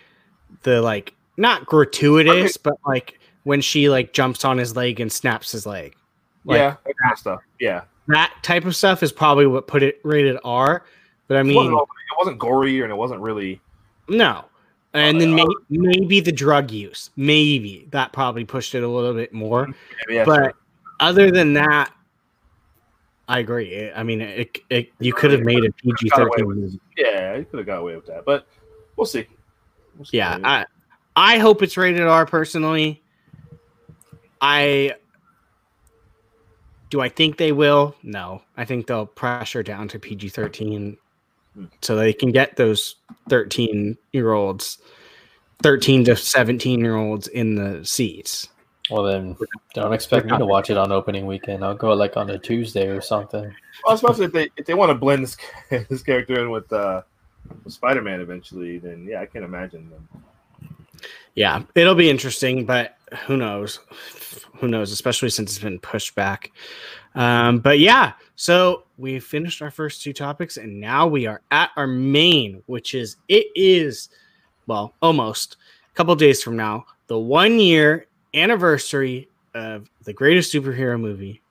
the 0.65 0.81
like 0.81 1.13
not 1.37 1.65
gratuitous, 1.65 2.57
but 2.57 2.75
like 2.85 3.17
when 3.43 3.61
she 3.61 3.89
like 3.89 4.11
jumps 4.11 4.43
on 4.43 4.57
his 4.57 4.75
leg 4.75 4.99
and 4.99 5.09
snaps 5.11 5.53
his 5.53 5.65
leg. 5.65 5.95
Like, 6.43 6.57
yeah, 6.57 6.75
that 6.85 6.93
kind 7.01 7.13
of 7.13 7.19
stuff. 7.19 7.41
Yeah, 7.59 7.83
that 8.07 8.33
type 8.43 8.65
of 8.65 8.75
stuff 8.75 9.01
is 9.01 9.13
probably 9.13 9.47
what 9.47 9.67
put 9.67 9.81
it 9.81 9.99
rated 10.03 10.37
R. 10.43 10.83
But 11.27 11.37
I 11.37 11.39
it, 11.39 11.55
wasn't, 11.55 11.73
mean, 11.73 11.81
it 11.81 12.17
wasn't 12.19 12.39
gory 12.39 12.81
and 12.81 12.91
it 12.91 12.95
wasn't 12.95 13.21
really. 13.21 13.61
no. 14.09 14.45
And 14.93 15.17
Oh, 15.17 15.19
then 15.19 15.37
yeah. 15.37 15.43
may, 15.69 15.89
maybe 15.99 16.19
the 16.21 16.31
drug 16.31 16.71
use, 16.71 17.09
maybe 17.17 17.85
that 17.91 18.13
probably 18.13 18.45
pushed 18.45 18.75
it 18.75 18.81
a 18.83 18.87
little 18.87 19.13
bit 19.13 19.33
more. 19.33 19.67
Yeah, 20.07 20.23
but 20.23 20.35
sure. 20.35 20.53
other 21.01 21.31
than 21.31 21.51
that, 21.53 21.91
I 23.27 23.39
agree. 23.39 23.91
I 23.91 24.03
mean, 24.03 24.21
it, 24.21 24.57
it 24.69 24.93
you 24.99 25.11
could 25.11 25.31
have 25.31 25.41
made 25.41 25.65
a 25.65 25.71
PG 25.73 26.09
thirteen 26.15 26.79
yeah, 26.95 27.35
you 27.35 27.43
could 27.43 27.57
have 27.57 27.65
got 27.65 27.79
away 27.79 27.95
with 27.95 28.05
that, 28.05 28.23
but 28.23 28.47
we'll 28.95 29.05
see. 29.05 29.25
We'll 29.95 30.05
see. 30.05 30.17
Yeah, 30.17 30.39
I 30.43 30.65
I 31.15 31.37
hope 31.39 31.61
it's 31.63 31.77
rated 31.77 32.01
R. 32.01 32.25
Personally, 32.25 33.01
I 34.41 34.93
do. 36.89 37.01
I 37.01 37.09
think 37.09 37.37
they 37.37 37.51
will. 37.51 37.95
No, 38.03 38.41
I 38.57 38.65
think 38.65 38.87
they'll 38.87 39.05
pressure 39.05 39.63
down 39.63 39.87
to 39.89 39.99
PG 39.99 40.29
thirteen, 40.29 40.97
Hmm. 41.55 41.65
so 41.81 41.95
they 41.95 42.13
can 42.13 42.31
get 42.31 42.57
those 42.57 42.95
thirteen 43.29 43.97
year 44.11 44.33
olds, 44.33 44.77
thirteen 45.63 46.03
to 46.05 46.15
seventeen 46.15 46.79
year 46.81 46.95
olds 46.95 47.27
in 47.27 47.55
the 47.55 47.83
seats. 47.85 48.49
well 48.91 49.01
then 49.03 49.35
don't 49.73 49.93
expect 49.93 50.27
me 50.27 50.37
to 50.37 50.45
watch 50.45 50.69
it 50.69 50.77
on 50.77 50.91
opening 50.91 51.25
weekend. 51.25 51.63
I'll 51.65 51.73
go 51.73 51.93
like 51.93 52.17
on 52.17 52.29
a 52.29 52.37
Tuesday 52.37 52.87
or 52.87 53.01
something. 53.01 53.51
Well, 53.85 53.95
especially 53.95 54.25
if 54.25 54.31
they 54.33 54.49
if 54.57 54.65
they 54.65 54.73
want 54.75 54.89
to 54.91 54.95
blend 54.95 55.23
this 55.23 55.37
this 55.89 56.03
character 56.03 56.39
in 56.43 56.51
with 56.51 56.71
uh 56.73 57.01
with 57.01 57.14
Spider 57.67 58.01
Man 58.01 58.21
eventually, 58.21 58.77
then 58.77 59.05
yeah, 59.09 59.21
I 59.21 59.25
can 59.25 59.43
imagine 59.43 59.89
them. 59.89 60.07
Yeah, 61.35 61.63
it'll 61.75 61.95
be 61.95 62.09
interesting, 62.09 62.65
but 62.65 62.97
who 63.25 63.35
knows? 63.37 63.79
Who 64.57 64.67
knows? 64.67 64.91
Especially 64.91 65.29
since 65.29 65.51
it's 65.51 65.63
been 65.63 65.79
pushed 65.79 66.15
back. 66.15 66.51
Um, 67.13 67.59
but 67.59 67.79
yeah, 67.79 68.13
so 68.35 68.83
we 68.97 69.19
finished 69.19 69.61
our 69.61 69.71
first 69.71 70.01
two 70.01 70.13
topics, 70.13 70.57
and 70.57 70.79
now 70.79 71.07
we 71.07 71.25
are 71.27 71.41
at 71.51 71.71
our 71.75 71.87
main, 71.87 72.63
which 72.67 72.93
is 72.95 73.17
it 73.27 73.47
is 73.55 74.09
well 74.67 74.93
almost 75.01 75.57
a 75.91 75.95
couple 75.95 76.15
days 76.15 76.41
from 76.41 76.55
now 76.55 76.85
the 77.07 77.19
one 77.19 77.59
year 77.59 78.07
anniversary 78.33 79.29
of 79.53 79.89
the 80.03 80.13
greatest 80.13 80.53
superhero 80.53 80.99
movie, 80.99 81.41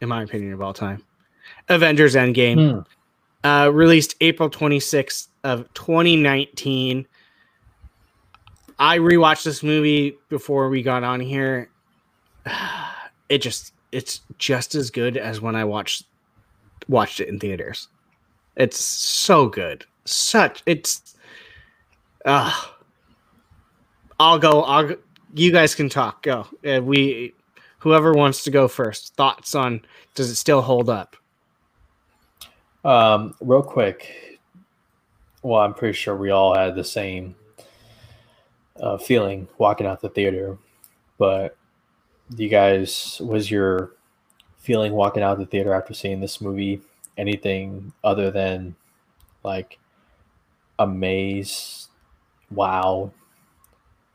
in 0.00 0.08
my 0.08 0.22
opinion, 0.22 0.52
of 0.52 0.62
all 0.62 0.72
time, 0.74 1.04
Avengers 1.68 2.14
Endgame 2.14 2.72
Hmm. 2.74 2.80
Uh, 3.44 3.70
released 3.72 4.14
April 4.20 4.48
26th 4.48 5.28
of 5.44 5.72
2019. 5.74 7.06
I 8.78 8.98
rewatched 8.98 9.44
this 9.44 9.62
movie 9.62 10.16
before 10.28 10.68
we 10.68 10.82
got 10.82 11.04
on 11.04 11.20
here. 11.20 11.70
It 13.28 13.40
just 13.40 13.72
it's 13.92 14.20
just 14.36 14.74
as 14.74 14.90
good 14.90 15.16
as 15.16 15.40
when 15.40 15.56
I 15.56 15.64
watched 15.64 16.04
watched 16.86 17.18
it 17.18 17.28
in 17.28 17.38
theaters. 17.38 17.88
It's 18.56 18.78
so 18.78 19.48
good. 19.48 19.86
Such 20.04 20.62
it's 20.66 21.16
uh 22.26 22.52
I'll 24.20 24.38
go 24.38 24.64
I'll 24.64 24.88
go, 24.88 24.96
you 25.32 25.50
guys 25.50 25.74
can 25.74 25.88
talk. 25.88 26.22
Go. 26.22 26.46
Uh, 26.62 26.82
we 26.82 27.32
whoever 27.78 28.12
wants 28.12 28.44
to 28.44 28.50
go 28.50 28.68
first. 28.68 29.14
Thoughts 29.16 29.54
on 29.54 29.80
does 30.14 30.28
it 30.28 30.34
still 30.34 30.60
hold 30.60 30.90
up? 30.90 31.16
Um, 32.84 33.34
real 33.40 33.62
quick. 33.62 34.38
Well, 35.42 35.60
I'm 35.60 35.74
pretty 35.74 35.94
sure 35.94 36.16
we 36.16 36.30
all 36.30 36.54
had 36.54 36.74
the 36.74 36.84
same 36.84 37.34
uh, 38.80 38.96
feeling 38.98 39.48
walking 39.58 39.86
out 39.86 40.00
the 40.00 40.08
theater, 40.08 40.56
but 41.18 41.56
you 42.36 42.48
guys, 42.48 43.20
was 43.24 43.50
your 43.50 43.92
feeling 44.58 44.92
walking 44.92 45.22
out 45.22 45.38
the 45.38 45.46
theater 45.46 45.74
after 45.74 45.94
seeing 45.94 46.20
this 46.20 46.40
movie 46.40 46.80
anything 47.18 47.92
other 48.04 48.30
than 48.30 48.74
like 49.44 49.78
amazed, 50.78 51.88
wow, 52.50 53.10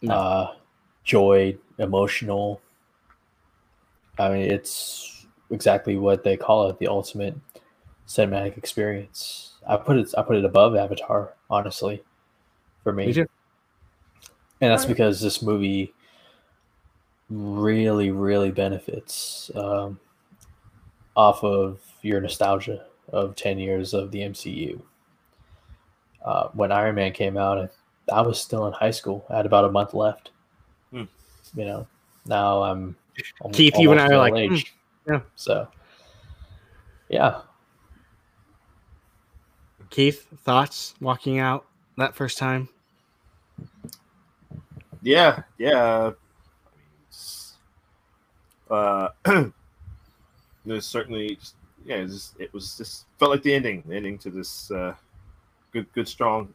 No. 0.01 0.13
uh, 0.13 0.55
joy, 1.03 1.57
emotional? 1.77 2.61
I 4.17 4.29
mean, 4.29 4.49
it's 4.51 5.25
exactly 5.51 5.97
what 5.97 6.23
they 6.23 6.35
call 6.37 6.69
it 6.69 6.79
the 6.79 6.87
ultimate 6.87 7.35
cinematic 8.07 8.57
experience. 8.57 9.53
I 9.67 9.77
put 9.77 9.97
it 9.97 10.13
I 10.17 10.23
put 10.23 10.37
it 10.37 10.45
above 10.45 10.75
Avatar, 10.75 11.33
honestly, 11.49 12.03
for 12.83 12.93
me. 12.93 13.07
Me. 13.07 13.25
And 14.59 14.71
that's 14.71 14.85
because 14.85 15.21
this 15.21 15.41
movie 15.41 15.93
really, 17.29 18.11
really 18.11 18.51
benefits 18.51 19.51
um, 19.55 19.99
off 21.15 21.43
of 21.43 21.79
your 22.01 22.21
nostalgia 22.21 22.85
of 23.09 23.35
10 23.35 23.59
years 23.59 23.93
of 23.93 24.11
the 24.11 24.19
MCU. 24.19 24.81
Uh, 26.23 26.49
when 26.53 26.71
Iron 26.71 26.95
Man 26.95 27.11
came 27.11 27.37
out, 27.37 27.69
I, 28.09 28.13
I 28.13 28.21
was 28.21 28.39
still 28.39 28.65
in 28.67 28.73
high 28.73 28.91
school. 28.91 29.25
I 29.29 29.37
had 29.37 29.45
about 29.45 29.65
a 29.65 29.71
month 29.71 29.93
left. 29.93 30.31
Hmm. 30.91 31.03
You 31.55 31.65
know, 31.65 31.87
now 32.25 32.63
I'm 32.63 32.95
al- 33.43 33.51
Keith, 33.51 33.77
you 33.77 33.91
and 33.91 33.99
I 33.99 34.05
almost 34.05 34.13
are 34.13 34.17
like, 34.17 34.33
middle 34.33 34.55
aged. 34.55 34.69
"Hmm, 35.05 35.13
yeah." 35.13 35.19
So, 35.35 35.67
yeah. 37.09 37.41
Keith, 39.89 40.27
thoughts 40.43 40.93
walking 40.99 41.39
out 41.39 41.65
that 41.97 42.15
first 42.15 42.37
time? 42.37 42.69
Yeah, 45.01 45.43
yeah. 45.57 46.11
Uh, 48.69 49.09
there's 50.65 50.85
certainly, 50.85 51.35
just, 51.35 51.55
yeah, 51.85 51.97
it 51.97 52.03
was, 52.03 52.13
just, 52.13 52.39
it 52.39 52.53
was 52.53 52.77
just 52.77 53.05
felt 53.17 53.31
like 53.31 53.43
the 53.43 53.53
ending, 53.53 53.83
the 53.87 53.95
ending 53.95 54.17
to 54.19 54.29
this 54.29 54.69
uh, 54.71 54.93
good, 55.71 55.91
good, 55.93 56.07
strong 56.07 56.53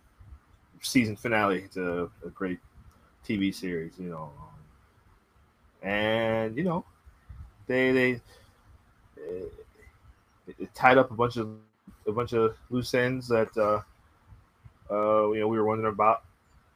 season 0.83 1.17
finale 1.17 1.69
to 1.73 2.11
a 2.25 2.29
great 2.29 2.59
TV 3.27 3.55
series, 3.55 3.93
you 3.99 4.11
know. 4.11 4.31
And 5.83 6.57
you 6.57 6.65
know, 6.65 6.85
they 7.67 7.93
they 7.93 8.11
it, 9.17 9.53
it 10.59 10.75
tied 10.75 10.99
up 10.99 11.11
a 11.11 11.15
bunch 11.15 11.37
of 11.37 11.49
a 12.07 12.13
bunch 12.13 12.33
of 12.33 12.57
loose 12.71 12.95
ends 12.95 13.29
that 13.29 13.57
uh, 13.57 13.81
uh, 14.91 15.31
you 15.31 15.41
know 15.41 15.49
we 15.49 15.59
were 15.59 15.65
wondering 15.65 15.93
about, 15.93 16.23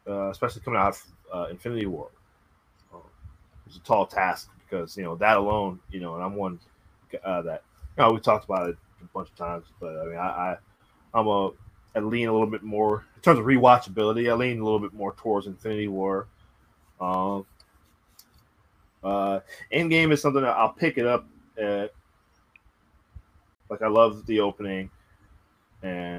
uh, 0.09 0.31
especially 0.31 0.63
coming 0.63 0.81
out 0.81 0.97
of 0.97 1.03
uh, 1.33 1.47
Infinity 1.51 1.87
War. 1.87 2.09
Uh, 2.93 2.99
it 2.99 3.69
was 3.69 3.77
a 3.77 3.81
tall 3.81 4.07
task 4.07 4.51
because 4.59 4.97
you 4.97 5.05
know 5.05 5.17
that 5.17 5.37
alone, 5.37 5.81
you 5.91 6.01
know, 6.01 6.15
and 6.15 6.25
I'm 6.25 6.35
one 6.35 6.59
uh, 7.25 7.43
that 7.43 7.63
you 7.97 8.05
know 8.05 8.13
we 8.13 8.21
talked 8.21 8.45
about 8.45 8.69
it 8.69 8.77
a 9.03 9.05
bunch 9.07 9.29
of 9.29 9.37
times, 9.37 9.67
but 9.81 9.97
I 9.99 10.05
mean, 10.05 10.19
I, 10.19 10.29
I 10.29 10.57
I'm 11.15 11.27
a 11.27 11.51
I 11.95 12.01
lean 12.01 12.29
a 12.29 12.33
little 12.33 12.47
bit 12.47 12.63
more 12.63 13.05
in 13.17 13.23
terms 13.23 13.39
of 13.39 13.47
rewatchability. 13.47 14.31
I 14.31 14.35
lean 14.35 14.61
a 14.61 14.65
little 14.65 14.81
bit 14.81 14.93
more 14.93 15.15
towards 15.15 15.47
Infinity 15.47 15.89
War. 15.89 16.27
Um, 17.01 17.47
uh, 19.03 19.41
Endgame 19.73 20.13
is 20.13 20.21
something 20.21 20.43
that 20.43 20.57
I'll 20.57 20.73
pick 20.73 20.99
it 20.99 21.07
up. 21.07 21.27
At, 21.57 21.93
like 23.71 23.83
I 23.83 23.89
love 23.89 24.27
the 24.27 24.41
opening 24.41 24.91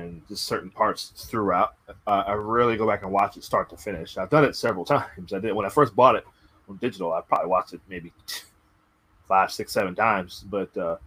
and 0.08 0.28
just 0.28 0.46
certain 0.46 0.70
parts 0.70 1.12
throughout. 1.30 1.76
Uh, 2.06 2.24
I 2.28 2.34
really 2.34 2.78
go 2.78 2.88
back 2.88 3.04
and 3.04 3.12
watch 3.12 3.38
it 3.38 3.44
start 3.44 3.70
to 3.70 3.78
finish. 3.78 4.18
I've 4.18 4.30
done 4.30 4.44
it 4.44 4.56
several 4.56 4.86
times. 4.96 5.34
I 5.34 5.40
did 5.40 5.54
when 5.54 5.66
I 5.66 5.70
first 5.70 5.96
bought 5.96 6.16
it 6.16 6.26
on 6.70 6.78
digital. 6.78 7.14
I 7.14 7.22
probably 7.22 7.50
watched 7.50 7.74
it 7.74 7.82
maybe 7.88 8.12
five, 9.28 9.52
six, 9.52 9.72
seven 9.72 9.96
times. 9.96 10.44
But 10.50 10.76
uh, 10.78 10.98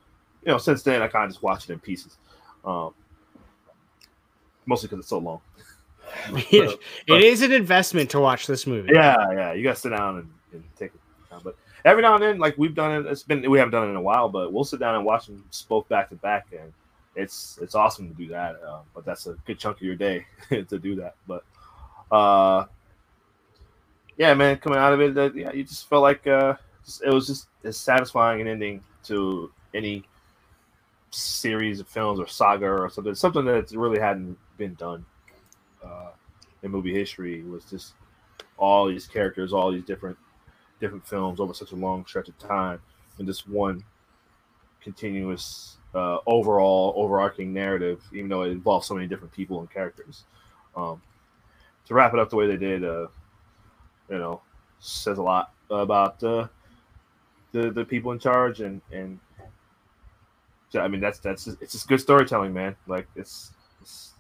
you 0.45 0.53
know, 0.53 0.59
since 0.59 0.83
then 0.83 1.03
I 1.03 1.09
kind 1.09 1.25
of 1.25 1.31
just 1.31 1.43
watch 1.43 1.69
it 1.69 1.73
in 1.73 1.81
pieces. 1.81 2.17
Um, 2.65 2.95
mostly 4.67 4.89
because 4.89 5.01
it's 5.01 5.09
so 5.09 5.19
long. 5.19 5.41
it 6.31 6.79
is 7.09 7.43
an 7.43 7.53
investment 7.53 8.11
to 8.11 8.21
watch 8.21 8.47
this 8.47 8.67
movie. 8.67 8.91
Yeah, 8.93 9.17
yeah, 9.33 9.53
you 9.53 9.63
got 9.63 9.77
to 9.77 9.81
sit 9.81 9.91
down 9.91 10.19
and, 10.19 10.29
and 10.53 10.65
take 10.77 10.93
it. 10.95 11.01
Down. 11.31 11.41
But 11.45 11.57
every 11.85 12.03
now 12.03 12.15
and 12.15 12.23
then, 12.23 12.39
like 12.39 12.59
we've 12.59 12.75
done 12.75 13.07
it. 13.07 13.11
It's 13.11 13.23
been 13.23 13.49
we 13.49 13.59
haven't 13.59 13.73
done 13.73 13.87
it 13.87 13.91
in 13.91 13.97
a 13.97 14.03
while, 14.03 14.29
but 14.29 14.53
we'll 14.53 14.65
sit 14.65 14.81
down 14.81 14.97
and 14.97 15.05
watch 15.05 15.27
them 15.27 15.45
both 15.69 15.89
back 15.89 16.09
to 16.11 16.17
back, 16.17 16.49
and 16.53 16.73
it's 17.15 17.59
it's 17.61 17.75
awesome 17.75 18.09
to 18.09 18.15
do 18.15 18.29
that. 18.29 18.61
Uh, 18.63 18.81
but 18.95 19.05
that's 19.05 19.27
a 19.27 19.35
good 19.47 19.59
chunk 19.59 19.79
of 19.79 19.83
your 19.83 19.97
day 19.97 20.27
to 20.49 20.79
do 20.79 20.97
that. 20.97 21.15
But 21.27 21.45
uh, 22.15 22.67
yeah, 24.17 24.35
man, 24.35 24.59
coming 24.59 24.79
out 24.79 24.93
of 24.93 25.01
it, 25.01 25.15
that 25.15 25.35
yeah, 25.35 25.53
you 25.53 25.65
just 25.65 25.89
felt 25.89 26.03
like 26.03 26.27
uh, 26.27 26.55
it 27.05 27.13
was 27.13 27.27
just 27.27 27.49
as 27.65 27.77
satisfying 27.77 28.41
an 28.41 28.49
ending 28.49 28.83
to 29.05 29.51
any 29.75 30.05
series 31.11 31.81
of 31.81 31.89
films 31.89 32.21
or 32.21 32.27
saga 32.27 32.67
or 32.67 32.91
something. 32.91 33.15
Something 33.15 33.45
that 33.47 33.71
really 33.73 34.01
hadn't 34.01 34.39
been 34.57 34.75
done 34.75 35.05
uh, 35.85 36.11
in 36.63 36.71
movie 36.71 36.95
history 36.95 37.43
was 37.43 37.65
just 37.65 37.95
all 38.57 38.87
these 38.87 39.07
characters, 39.07 39.53
all 39.53 39.73
these 39.73 39.85
different 39.85 40.19
different 40.81 41.07
films 41.07 41.41
over 41.41 41.53
such 41.53 41.73
a 41.73 41.77
long 41.77 42.07
stretch 42.07 42.29
of 42.29 42.39
time, 42.39 42.81
and 43.19 43.27
just 43.27 43.49
one 43.49 43.85
continuous 44.83 45.77
uh, 45.95 46.19
overall 46.27 46.93
overarching 46.97 47.53
narrative, 47.53 48.03
even 48.13 48.29
though 48.29 48.43
it 48.43 48.51
involves 48.51 48.87
so 48.87 48.95
many 48.95 49.07
different 49.07 49.33
people 49.33 49.61
and 49.61 49.71
characters. 49.71 50.25
Um, 50.77 51.03
to 51.87 51.95
wrap 51.95 52.13
it 52.15 52.21
up 52.21 52.31
the 52.31 52.37
way 52.37 52.47
they 52.47 52.57
did, 52.57 52.85
uh, 52.85 53.09
you 54.09 54.19
know, 54.19 54.41
says 54.79 55.19
a 55.19 55.23
lot 55.23 55.53
about 55.71 56.23
uh, 56.23 56.47
the 57.53 57.71
the 57.71 57.85
people 57.85 58.13
in 58.13 58.19
charge 58.19 58.61
and 58.61 58.81
and 58.93 59.19
I 60.75 60.89
mean 60.89 61.01
that's 61.01 61.19
that's 61.19 61.45
just, 61.45 61.61
it's 61.61 61.73
just 61.73 61.89
good 61.89 62.01
storytelling, 62.01 62.53
man. 62.53 62.77
Like 62.87 63.09
it's, 63.17 63.53
it's 63.81 64.13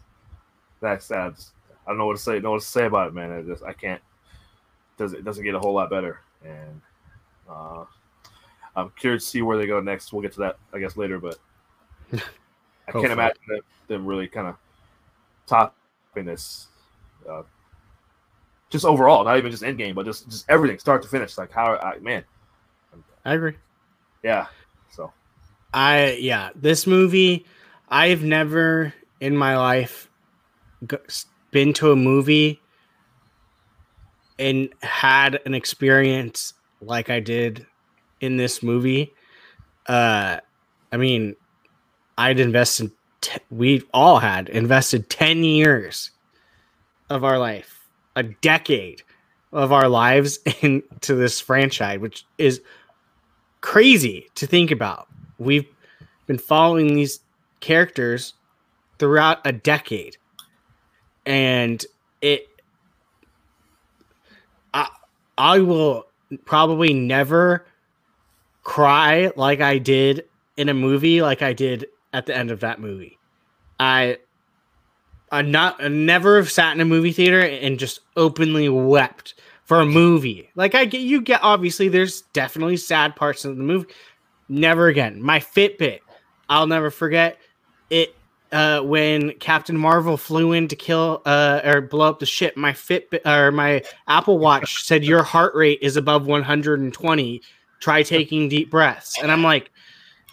that's 0.80 1.06
that's 1.08 1.52
I 1.86 1.90
don't 1.90 1.98
know 1.98 2.06
what 2.06 2.16
to 2.16 2.22
say. 2.22 2.40
Know 2.40 2.52
what 2.52 2.62
to 2.62 2.66
say 2.66 2.86
about 2.86 3.08
it, 3.08 3.14
man. 3.14 3.30
I 3.30 3.42
just 3.42 3.62
I 3.62 3.72
can't. 3.72 4.00
Does 4.96 5.12
it 5.12 5.24
doesn't 5.24 5.44
get 5.44 5.54
a 5.54 5.60
whole 5.60 5.74
lot 5.74 5.90
better, 5.90 6.20
and 6.44 6.80
uh, 7.48 7.84
I'm 8.76 8.90
curious 8.98 9.24
to 9.24 9.30
see 9.30 9.42
where 9.42 9.58
they 9.58 9.66
go 9.66 9.80
next. 9.80 10.12
We'll 10.12 10.22
get 10.22 10.32
to 10.34 10.40
that, 10.40 10.58
I 10.72 10.78
guess, 10.78 10.96
later. 10.96 11.18
But 11.18 11.38
I 12.12 12.92
can't 12.92 13.12
imagine 13.12 13.40
them, 13.48 13.60
them 13.88 14.06
really 14.06 14.28
kind 14.28 14.48
of 14.48 14.56
topping 15.46 16.24
this. 16.24 16.68
Uh, 17.28 17.42
just 18.70 18.84
overall, 18.84 19.24
not 19.24 19.36
even 19.36 19.50
just 19.50 19.64
end 19.64 19.78
game, 19.78 19.94
but 19.94 20.06
just 20.06 20.30
just 20.30 20.48
everything, 20.48 20.78
start 20.78 21.02
to 21.02 21.08
finish. 21.08 21.36
Like 21.36 21.50
how, 21.50 21.76
I, 21.76 21.98
man, 21.98 22.24
I 23.24 23.34
agree. 23.34 23.56
yeah. 24.22 24.46
So 24.92 25.12
I 25.74 26.12
yeah, 26.20 26.50
this 26.54 26.86
movie 26.86 27.46
I've 27.88 28.22
never 28.22 28.94
in 29.20 29.36
my 29.36 29.56
life 29.56 30.08
been 31.50 31.72
to 31.74 31.92
a 31.92 31.96
movie 31.96 32.60
and 34.38 34.70
had 34.82 35.40
an 35.44 35.52
experience 35.52 36.54
like 36.80 37.10
I 37.10 37.20
did 37.20 37.66
in 38.20 38.36
this 38.36 38.62
movie. 38.62 39.12
Uh 39.86 40.38
I 40.92 40.96
mean, 40.96 41.36
I'd 42.18 42.40
invested 42.40 42.90
t- 43.20 43.38
we 43.50 43.82
all 43.92 44.18
had 44.18 44.48
invested 44.48 45.08
10 45.08 45.44
years 45.44 46.10
of 47.08 47.24
our 47.24 47.38
life, 47.38 47.88
a 48.16 48.22
decade 48.22 49.02
of 49.52 49.72
our 49.72 49.88
lives 49.88 50.38
into 50.62 51.14
this 51.14 51.40
franchise, 51.40 51.98
which 51.98 52.24
is 52.38 52.60
crazy 53.60 54.28
to 54.34 54.46
think 54.46 54.70
about. 54.70 55.08
We've 55.38 55.66
been 56.26 56.38
following 56.38 56.94
these 56.94 57.20
characters 57.60 58.34
throughout 58.98 59.38
a 59.44 59.52
decade. 59.52 60.16
And 61.26 61.84
it 62.20 62.48
I 64.72 64.88
I 65.36 65.58
will 65.60 66.06
probably 66.44 66.94
never 66.94 67.66
cry 68.70 69.32
like 69.34 69.60
I 69.60 69.78
did 69.78 70.26
in 70.56 70.68
a 70.68 70.74
movie 70.74 71.22
like 71.22 71.42
I 71.42 71.52
did 71.52 71.86
at 72.12 72.26
the 72.26 72.36
end 72.36 72.52
of 72.52 72.60
that 72.60 72.80
movie. 72.80 73.18
I 73.80 74.18
I 75.32 75.42
not 75.42 75.82
I 75.82 75.88
never 75.88 76.36
have 76.36 76.52
sat 76.52 76.72
in 76.72 76.80
a 76.80 76.84
movie 76.84 77.10
theater 77.10 77.40
and 77.40 77.80
just 77.80 77.98
openly 78.16 78.68
wept 78.68 79.34
for 79.64 79.80
a 79.80 79.86
movie. 79.86 80.50
Like 80.54 80.76
I 80.76 80.84
get 80.84 81.00
you 81.00 81.20
get 81.20 81.42
obviously 81.42 81.88
there's 81.88 82.20
definitely 82.32 82.76
sad 82.76 83.16
parts 83.16 83.44
of 83.44 83.56
the 83.56 83.62
movie. 83.64 83.88
Never 84.48 84.86
again. 84.86 85.20
My 85.20 85.40
Fitbit, 85.40 85.98
I'll 86.48 86.68
never 86.68 86.92
forget 86.92 87.38
it 87.90 88.14
uh 88.52 88.82
when 88.82 89.32
Captain 89.40 89.76
Marvel 89.76 90.16
flew 90.16 90.52
in 90.52 90.68
to 90.68 90.76
kill 90.76 91.22
uh 91.26 91.60
or 91.64 91.80
blow 91.80 92.08
up 92.08 92.20
the 92.20 92.26
ship. 92.26 92.56
My 92.56 92.70
Fitbit 92.70 93.26
or 93.26 93.50
my 93.50 93.82
Apple 94.06 94.38
Watch 94.38 94.84
said 94.84 95.02
your 95.02 95.24
heart 95.24 95.56
rate 95.56 95.80
is 95.82 95.96
above 95.96 96.24
120. 96.24 97.42
Try 97.80 98.02
taking 98.02 98.48
deep 98.48 98.70
breaths. 98.70 99.20
And 99.22 99.32
I'm 99.32 99.42
like 99.42 99.70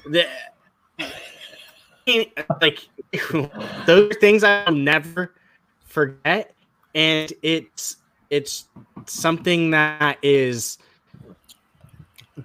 the 0.05 0.27
like 2.61 2.87
those 3.85 4.15
things 4.17 4.43
I'll 4.43 4.71
never 4.71 5.33
forget 5.85 6.53
and 6.95 7.31
it's 7.41 7.97
it's 8.29 8.67
something 9.05 9.71
that 9.71 10.17
is 10.21 10.77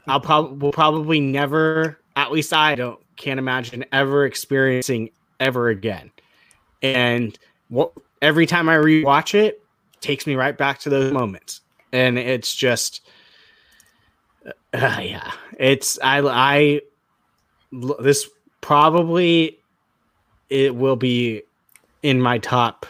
I'll 0.06 0.20
probably 0.20 0.58
will 0.58 0.72
probably 0.72 1.20
never 1.20 1.98
at 2.16 2.32
least 2.32 2.52
I 2.52 2.74
don't 2.74 3.00
can't 3.16 3.38
imagine 3.38 3.84
ever 3.92 4.24
experiencing 4.26 5.10
ever 5.40 5.68
again. 5.68 6.10
And 6.82 7.38
what 7.68 7.92
every 8.20 8.46
time 8.46 8.68
I 8.68 8.76
rewatch 8.76 9.34
it 9.34 9.62
takes 10.00 10.26
me 10.26 10.34
right 10.34 10.56
back 10.56 10.78
to 10.80 10.90
those 10.90 11.12
moments. 11.12 11.60
And 11.92 12.18
it's 12.18 12.54
just 12.54 13.06
uh, 14.46 14.52
yeah, 15.02 15.32
it's 15.58 15.98
I 16.02 16.20
I 16.20 16.80
this 17.72 18.28
probably 18.60 19.58
it 20.50 20.74
will 20.74 20.96
be 20.96 21.42
in 22.02 22.20
my 22.20 22.38
top 22.38 22.86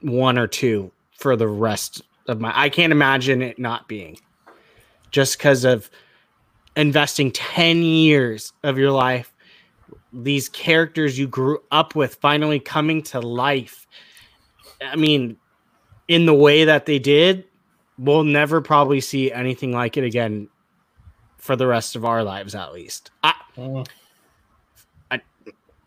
one 0.00 0.38
or 0.38 0.46
two 0.46 0.90
for 1.18 1.36
the 1.36 1.48
rest 1.48 2.02
of 2.28 2.40
my. 2.40 2.52
I 2.54 2.68
can't 2.68 2.92
imagine 2.92 3.42
it 3.42 3.58
not 3.58 3.88
being 3.88 4.18
just 5.10 5.38
because 5.38 5.64
of 5.64 5.90
investing 6.76 7.30
10 7.30 7.82
years 7.82 8.52
of 8.64 8.78
your 8.78 8.90
life 8.90 9.32
these 10.12 10.48
characters 10.48 11.18
you 11.18 11.28
grew 11.28 11.62
up 11.70 11.94
with 11.94 12.16
finally 12.16 12.58
coming 12.58 13.00
to 13.02 13.20
life 13.20 13.86
i 14.82 14.96
mean 14.96 15.36
in 16.08 16.26
the 16.26 16.34
way 16.34 16.64
that 16.64 16.86
they 16.86 16.98
did 16.98 17.44
we'll 17.98 18.24
never 18.24 18.60
probably 18.60 19.00
see 19.00 19.30
anything 19.32 19.72
like 19.72 19.96
it 19.96 20.04
again 20.04 20.48
for 21.38 21.56
the 21.56 21.66
rest 21.66 21.94
of 21.96 22.04
our 22.04 22.22
lives 22.24 22.54
at 22.54 22.72
least 22.72 23.10
I, 23.22 23.34
Mm. 23.56 23.86
I, 25.10 25.20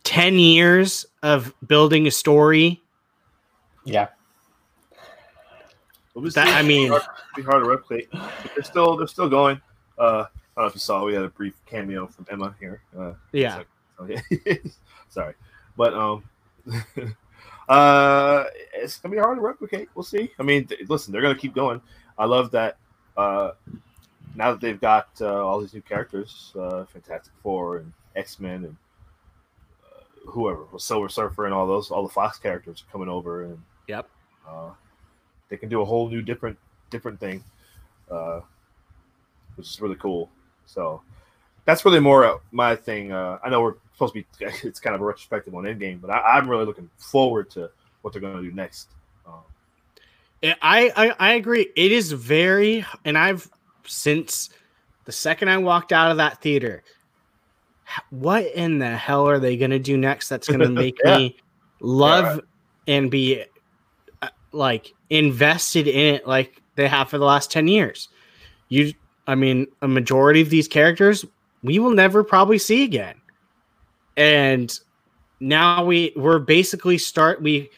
10 0.03 0.35
years 0.39 1.05
of 1.23 1.53
building 1.67 2.07
a 2.07 2.11
story 2.11 2.81
Yeah. 3.83 4.07
We'll 6.13 6.31
That- 6.31 6.47
I 6.47 6.61
mean- 6.63 6.85
it'll 6.93 6.99
be 7.35 7.41
hard 7.43 7.63
to 7.63 7.69
replicate. 7.69 8.09
They're 8.55 8.63
still 8.63 8.97
they're 8.97 9.07
still 9.07 9.29
going. 9.29 9.61
Uh, 9.99 10.25
I 10.57 10.61
don't 10.61 10.63
know 10.63 10.65
if 10.65 10.73
you 10.75 10.79
saw, 10.79 11.03
we 11.05 11.13
had 11.13 11.23
a 11.23 11.29
brief 11.29 11.53
cameo 11.67 12.07
from 12.07 12.25
Emma 12.31 12.55
here. 12.59 12.81
Uh, 12.97 13.13
yeah 13.31 13.63
Okay. 13.99 14.21
Sorry, 15.09 15.33
but 15.75 15.93
um, 15.93 16.23
uh, 17.67 18.45
it's 18.73 18.97
gonna 18.99 19.13
be 19.15 19.19
hard 19.19 19.37
to 19.37 19.41
replicate. 19.41 19.89
We'll 19.95 20.03
see. 20.03 20.31
I 20.39 20.43
mean, 20.43 20.65
th- 20.67 20.87
listen, 20.89 21.11
they're 21.11 21.21
gonna 21.21 21.35
keep 21.35 21.53
going. 21.55 21.81
I 22.17 22.25
love 22.25 22.51
that. 22.51 22.77
Uh, 23.15 23.51
now 24.35 24.51
that 24.51 24.61
they've 24.61 24.79
got 24.79 25.09
uh, 25.21 25.43
all 25.45 25.59
these 25.59 25.73
new 25.73 25.81
characters, 25.81 26.53
uh, 26.59 26.85
Fantastic 26.85 27.33
Four 27.41 27.77
and 27.77 27.91
X 28.15 28.39
Men 28.39 28.65
and 28.65 28.77
uh, 29.85 30.29
whoever, 30.29 30.65
Silver 30.77 31.09
Surfer 31.09 31.45
and 31.45 31.53
all 31.53 31.65
those, 31.67 31.89
all 31.91 32.03
the 32.03 32.13
Fox 32.13 32.37
characters 32.37 32.83
are 32.87 32.91
coming 32.91 33.09
over, 33.09 33.43
and 33.43 33.59
Yep. 33.87 34.07
uh, 34.47 34.69
they 35.49 35.57
can 35.57 35.69
do 35.69 35.81
a 35.81 35.85
whole 35.85 36.09
new 36.09 36.21
different 36.21 36.57
different 36.89 37.19
thing, 37.19 37.43
uh, 38.11 38.41
which 39.55 39.67
is 39.67 39.81
really 39.81 39.95
cool. 39.95 40.29
So 40.65 41.01
that's 41.65 41.83
really 41.85 41.99
more 41.99 42.39
my 42.51 42.75
thing. 42.75 43.11
Uh, 43.11 43.39
I 43.43 43.49
know 43.49 43.61
we're 43.61 43.75
supposed 43.97 44.13
to 44.13 44.19
be 44.21 44.45
it's 44.67 44.79
kind 44.79 44.95
of 44.95 45.01
a 45.01 45.05
retrospective 45.05 45.53
on 45.55 45.63
Endgame, 45.63 45.99
but 45.99 46.09
I, 46.11 46.37
I'm 46.37 46.49
really 46.49 46.65
looking 46.65 46.89
forward 46.97 47.49
to 47.51 47.69
what 48.01 48.13
they're 48.13 48.21
going 48.21 48.37
to 48.37 48.43
do 48.43 48.51
next. 48.55 48.89
Um, 49.25 49.41
I, 50.43 50.91
I 50.95 51.15
I 51.19 51.33
agree. 51.33 51.69
It 51.75 51.91
is 51.91 52.11
very, 52.11 52.85
and 53.05 53.17
I've 53.17 53.49
since 53.85 54.49
the 55.05 55.11
second 55.11 55.49
I 55.49 55.57
walked 55.57 55.91
out 55.91 56.11
of 56.11 56.17
that 56.17 56.41
theater. 56.41 56.83
What 58.09 58.45
in 58.47 58.79
the 58.79 58.95
hell 58.97 59.27
are 59.29 59.39
they 59.39 59.55
going 59.55 59.71
to 59.71 59.79
do 59.79 59.97
next? 59.97 60.27
That's 60.29 60.47
going 60.47 60.59
to 60.67 60.69
make 60.69 60.97
Yeah. 61.03 61.17
me 61.17 61.37
love 61.79 62.25
right. 62.25 62.43
and 62.87 63.09
be 63.09 63.43
uh, 64.21 64.27
like 64.51 64.93
invested 65.09 65.87
in 65.87 66.15
it, 66.15 66.27
like 66.27 66.61
they 66.75 66.87
have 66.87 67.09
for 67.09 67.17
the 67.17 67.25
last 67.25 67.49
ten 67.51 67.67
years. 67.67 68.09
You, 68.69 68.93
I 69.25 69.35
mean, 69.35 69.67
a 69.81 69.87
majority 69.87 70.41
of 70.41 70.49
these 70.49 70.67
characters 70.67 71.25
we 71.63 71.79
will 71.79 71.91
never 71.91 72.23
probably 72.23 72.57
see 72.57 72.83
again, 72.83 73.15
and 74.17 74.79
now 75.39 75.85
we 75.85 76.11
we're 76.15 76.39
basically 76.39 76.97
start 76.97 77.41
we 77.41 77.69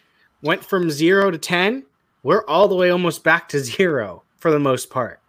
went 0.41 0.63
from 0.63 0.89
zero 0.89 1.30
to 1.30 1.38
10 1.38 1.84
we're 2.23 2.45
all 2.47 2.67
the 2.67 2.75
way 2.75 2.89
almost 2.89 3.23
back 3.23 3.47
to 3.49 3.60
zero 3.63 4.23
for 4.38 4.49
the 4.49 4.60
most 4.60 4.89
part 4.89 5.19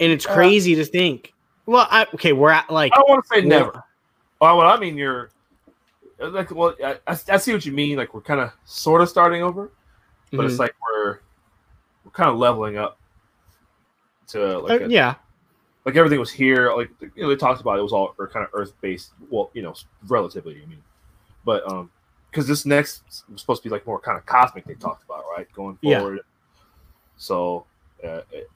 and 0.00 0.12
it's 0.12 0.26
Uh, 0.26 0.34
crazy 0.34 0.74
to 0.74 0.84
think 0.84 1.32
well 1.66 1.86
I, 1.90 2.06
okay 2.14 2.32
we're 2.32 2.50
at 2.50 2.68
like 2.70 2.92
I 2.92 2.96
don't 2.96 3.08
want 3.08 3.24
to 3.24 3.28
say 3.28 3.40
never. 3.46 3.84
Well, 4.40 4.56
what 4.56 4.66
I 4.66 4.78
mean, 4.80 4.96
you're 4.96 5.30
like, 6.18 6.50
well, 6.50 6.74
I, 6.82 6.96
I 7.06 7.36
see 7.36 7.52
what 7.52 7.66
you 7.66 7.72
mean. 7.72 7.98
Like 7.98 8.14
we're 8.14 8.22
kind 8.22 8.40
of 8.40 8.50
sort 8.64 9.02
of 9.02 9.08
starting 9.10 9.42
over, 9.42 9.70
but 10.32 10.46
it's 10.46 10.54
mhm. 10.54 10.60
like 10.60 10.74
we're 10.82 11.18
we're 12.04 12.10
kind 12.12 12.30
of 12.30 12.38
leveling 12.38 12.78
up 12.78 12.98
to 14.28 14.58
like 14.60 14.80
Uh, 14.80 14.84
a, 14.86 14.88
yeah 14.88 15.14
like 15.84 15.96
everything 15.96 16.18
was 16.20 16.30
here. 16.30 16.72
Like 16.74 16.90
you 17.00 17.22
know, 17.22 17.28
they 17.28 17.36
talked 17.36 17.60
about 17.60 17.78
it 17.78 17.82
was 17.82 17.92
all 17.92 18.14
or 18.18 18.28
kind 18.28 18.44
of 18.44 18.50
Earth 18.52 18.72
based. 18.80 19.12
Well, 19.30 19.50
you 19.54 19.62
know, 19.62 19.74
relatively. 20.08 20.60
I 20.62 20.66
mean, 20.66 20.82
but 21.44 21.66
um, 21.70 21.90
because 22.30 22.46
this 22.46 22.66
next 22.66 23.24
was 23.30 23.40
supposed 23.40 23.62
to 23.62 23.68
be 23.68 23.72
like 23.72 23.86
more 23.86 23.98
kind 24.00 24.18
of 24.18 24.26
cosmic. 24.26 24.64
They 24.64 24.74
talked 24.74 25.04
about 25.04 25.24
right 25.36 25.50
going 25.52 25.78
Yeah. 25.82 26.00
forward. 26.00 26.20
So, 27.16 27.66
uh, 28.04 28.22
it, 28.30 28.48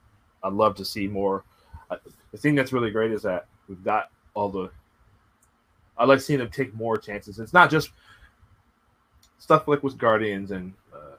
I'd 0.42 0.52
love 0.52 0.74
to 0.76 0.84
see 0.84 1.06
more. 1.06 1.44
Uh, 1.90 1.96
the 2.32 2.38
thing 2.38 2.54
that's 2.54 2.72
really 2.72 2.90
great 2.90 3.12
is 3.12 3.22
that 3.22 3.46
we've 3.68 3.82
got 3.84 4.10
all 4.34 4.48
the. 4.48 4.70
I 5.96 6.04
like 6.04 6.20
seeing 6.20 6.38
them 6.40 6.50
take 6.50 6.74
more 6.74 6.96
chances. 6.96 7.38
It's 7.38 7.52
not 7.52 7.70
just 7.70 7.90
stuff 9.38 9.68
like 9.68 9.82
with 9.82 9.98
Guardians 9.98 10.50
and 10.50 10.72
uh, 10.92 11.16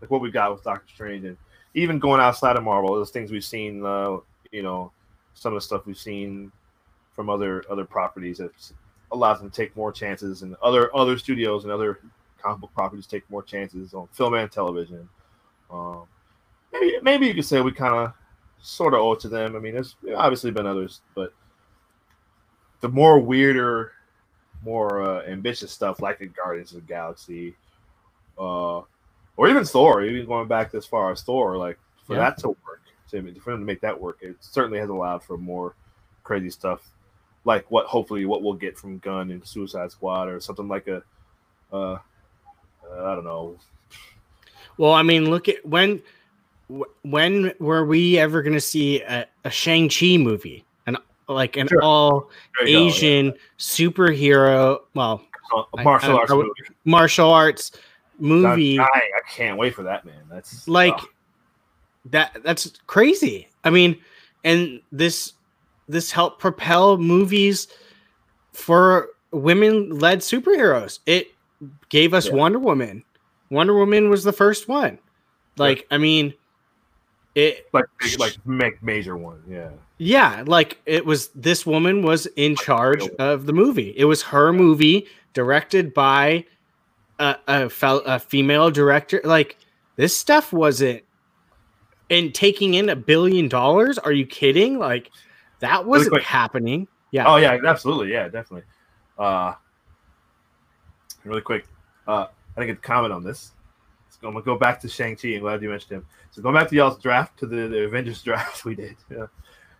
like 0.00 0.10
what 0.10 0.20
we 0.20 0.30
got 0.30 0.52
with 0.52 0.62
Doctor 0.64 0.92
Strange 0.94 1.24
and 1.24 1.36
even 1.74 1.98
going 1.98 2.20
outside 2.20 2.56
of 2.56 2.62
Marvel, 2.62 2.94
those 2.94 3.10
things 3.10 3.30
we've 3.30 3.44
seen, 3.44 3.84
uh, 3.84 4.16
you 4.52 4.62
know, 4.62 4.90
some 5.38 5.52
of 5.52 5.56
the 5.58 5.64
stuff 5.64 5.86
we've 5.86 5.96
seen 5.98 6.50
from 7.14 7.30
other 7.30 7.64
other 7.70 7.84
properties 7.84 8.38
that 8.38 8.50
allows 9.12 9.40
them 9.40 9.50
to 9.50 9.56
take 9.56 9.76
more 9.76 9.92
chances, 9.92 10.42
and 10.42 10.54
other 10.62 10.94
other 10.94 11.16
studios 11.18 11.64
and 11.64 11.72
other 11.72 12.00
comic 12.40 12.60
book 12.60 12.72
properties 12.74 13.06
take 13.06 13.28
more 13.30 13.42
chances 13.42 13.94
on 13.94 14.06
film 14.12 14.34
and 14.34 14.50
television. 14.50 15.08
Um, 15.70 16.04
maybe 16.72 16.98
maybe 17.02 17.26
you 17.26 17.34
could 17.34 17.44
say 17.44 17.60
we 17.60 17.72
kind 17.72 17.94
of 17.94 18.12
sort 18.60 18.94
of 18.94 19.00
owe 19.00 19.12
it 19.12 19.20
to 19.20 19.28
them. 19.28 19.56
I 19.56 19.60
mean, 19.60 19.74
there's 19.74 19.96
obviously 20.16 20.50
been 20.50 20.66
others, 20.66 21.00
but 21.14 21.32
the 22.80 22.88
more 22.88 23.18
weirder, 23.18 23.92
more 24.64 25.02
uh, 25.02 25.22
ambitious 25.26 25.72
stuff 25.72 26.00
like 26.00 26.18
the 26.18 26.26
Guardians 26.26 26.72
of 26.72 26.80
the 26.82 26.86
Galaxy, 26.86 27.54
uh, 28.38 28.82
or 29.36 29.48
even 29.48 29.64
Thor, 29.64 30.02
even 30.02 30.26
going 30.26 30.48
back 30.48 30.70
this 30.70 30.86
far 30.86 31.10
as 31.12 31.22
Thor, 31.22 31.56
like 31.56 31.78
for 32.04 32.14
Yeah. 32.14 32.20
that 32.20 32.38
to 32.38 32.56
to, 33.10 33.22
for 33.40 33.52
them 33.52 33.60
to 33.60 33.66
make 33.66 33.80
that 33.80 33.98
work, 33.98 34.18
it 34.20 34.36
certainly 34.40 34.78
has 34.78 34.88
allowed 34.88 35.22
for 35.22 35.36
more 35.36 35.74
crazy 36.24 36.50
stuff, 36.50 36.90
like 37.44 37.70
what 37.70 37.86
hopefully 37.86 38.26
what 38.26 38.42
we'll 38.42 38.54
get 38.54 38.78
from 38.78 38.98
Gunn 38.98 39.30
and 39.30 39.46
Suicide 39.46 39.90
Squad 39.90 40.28
or 40.28 40.40
something 40.40 40.68
like 40.68 40.86
a, 40.88 41.02
uh, 41.72 41.92
uh, 41.92 41.98
I 42.92 43.14
don't 43.14 43.24
know, 43.24 43.56
well 44.78 44.92
i 44.92 45.02
mean 45.02 45.28
look 45.28 45.48
at 45.48 45.64
when 45.66 46.00
when 47.02 47.52
were 47.58 47.84
we 47.84 48.18
ever 48.18 48.42
going 48.42 48.54
to 48.54 48.60
see 48.60 49.02
a, 49.02 49.26
a 49.44 49.50
shang-chi 49.50 50.16
movie 50.16 50.64
and 50.86 50.96
like 51.28 51.56
an 51.56 51.66
Sure. 51.66 51.82
all 51.82 52.30
you 52.60 52.66
go, 52.66 52.70
yeah. 52.70 52.86
asian 52.86 53.34
superhero 53.58 54.78
well 54.94 55.22
a 55.76 55.82
martial 55.82 56.16
I- 56.16 56.20
arts 56.20 56.32
I 56.32 56.50
martial 56.84 57.30
arts 57.30 57.72
movie. 58.18 58.78
I 58.80 58.88
can't 59.30 59.56
wait 59.58 59.74
for 59.74 59.84
that, 59.84 60.04
man. 60.04 60.22
That's 60.30 60.66
like 60.68 60.94
oh, 60.98 61.06
that 62.10 62.36
that's 62.44 62.72
crazy. 62.86 63.48
I 63.64 63.70
mean 63.70 63.98
and 64.44 64.80
this 64.92 65.32
this 65.88 66.10
helped 66.10 66.40
propel 66.40 66.98
movies 66.98 67.68
for 68.52 69.08
women 69.32 69.98
led 69.98 70.20
superheroes. 70.20 71.00
It 71.06 71.28
gave 71.88 72.14
us 72.14 72.26
Yeah. 72.28 72.34
wonder 72.34 72.58
woman. 72.58 73.04
Wonder 73.50 73.74
woman 73.74 74.10
was 74.10 74.24
the 74.24 74.32
first 74.32 74.68
one. 74.68 74.98
Like 75.56 75.86
i 75.90 75.98
mean 75.98 76.34
it 77.34 77.66
like 77.72 77.86
like 78.18 78.36
make 78.46 78.82
major 78.82 79.16
one. 79.16 79.42
Yeah, 79.48 79.70
yeah 79.98 80.44
like 80.46 80.80
it 80.86 81.04
was 81.04 81.28
this 81.28 81.64
woman 81.66 82.02
was 82.02 82.26
in 82.36 82.56
charge 82.56 83.06
of 83.18 83.46
the 83.46 83.52
movie. 83.52 83.94
It 83.96 84.04
was 84.06 84.22
her 84.22 84.52
movie 84.52 85.06
directed 85.34 85.94
by 85.94 86.44
a, 87.20 87.36
a, 87.46 87.70
fel- 87.70 88.02
a 88.06 88.18
female 88.18 88.70
director. 88.70 89.20
Like 89.24 89.56
this 89.96 90.16
stuff 90.16 90.52
wasn't 90.52 91.02
and 92.10 92.34
taking 92.34 92.74
in 92.74 92.88
a 92.88 92.96
billion 92.96 93.48
dollars 93.48 93.98
are 93.98 94.12
you 94.12 94.26
kidding 94.26 94.78
like 94.78 95.10
that 95.60 95.84
wasn't 95.84 96.12
quick. 96.12 96.22
happening 96.22 96.88
yeah 97.10 97.26
Oh 97.26 97.36
yeah, 97.36 97.58
absolutely. 97.66 98.12
Yeah, 98.12 98.28
definitely. 98.28 98.64
Uh, 99.18 99.54
really 101.24 101.40
quick, 101.40 101.66
uh, 102.06 102.26
I 102.56 102.60
think 102.60 102.70
a 102.70 102.80
comment 102.80 103.12
on 103.12 103.24
this. 103.24 103.52
I'm 104.22 104.32
gonna 104.32 104.44
go 104.44 104.58
back 104.58 104.80
to 104.80 104.88
Shang 104.88 105.14
Chi. 105.16 105.28
I'm 105.28 105.40
glad 105.40 105.62
you 105.62 105.70
mentioned 105.70 105.92
him. 105.92 106.06
So 106.32 106.42
going 106.42 106.54
back 106.54 106.68
to 106.68 106.74
y'all's 106.74 106.98
draft 106.98 107.38
to 107.38 107.46
the, 107.46 107.68
the 107.68 107.84
Avengers 107.84 108.22
draft 108.24 108.64
we 108.64 108.74
did. 108.74 108.96
Yeah. 109.10 109.26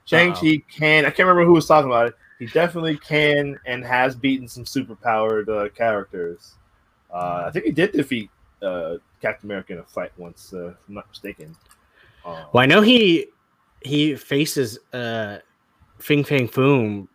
Shang 0.05 0.33
Chi 0.33 0.63
can. 0.71 1.05
I 1.05 1.11
can't 1.11 1.29
remember 1.29 1.45
who 1.45 1.53
was 1.53 1.67
talking 1.67 1.91
about 1.91 2.09
it. 2.09 2.15
He 2.39 2.47
definitely 2.47 2.97
can 2.99 3.59
and 3.67 3.85
has 3.85 4.15
beaten 4.15 4.47
some 4.47 4.65
super 4.65 4.95
powered 4.95 5.51
uh, 5.51 5.69
characters. 5.71 6.55
Uh, 7.13 7.45
I 7.47 7.51
think 7.51 7.65
he 7.65 7.73
did 7.73 7.93
defeat 7.93 8.31
uh, 8.63 8.97
Captain 9.21 9.49
America 9.49 9.73
in 9.73 9.81
a 9.81 9.85
fight 9.85 10.13
once, 10.17 10.53
uh, 10.55 10.69
if 10.69 10.77
I'm 10.89 10.95
not 10.95 11.09
mistaken. 11.09 11.57
Uh, 12.29 12.45
well 12.53 12.63
i 12.63 12.67
know 12.67 12.81
he 12.81 13.27
he 13.83 14.15
faces 14.17 14.79
uh 14.93 15.39
Fin 15.99 16.23
Fang 16.23 16.49
Foom 16.49 17.09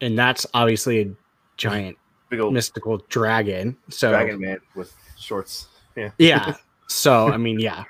and 0.00 0.18
that's 0.18 0.46
obviously 0.54 1.00
a 1.02 1.10
giant 1.56 1.96
big 2.30 2.40
old 2.40 2.54
mystical 2.54 2.98
dragon 3.08 3.76
so 3.90 4.10
Dragon 4.10 4.40
Man 4.40 4.58
with 4.74 4.94
shorts. 5.20 5.68
Yeah. 5.96 6.10
Yeah. 6.18 6.54
So 6.92 7.28
I 7.28 7.36
mean, 7.36 7.60
yeah. 7.60 7.84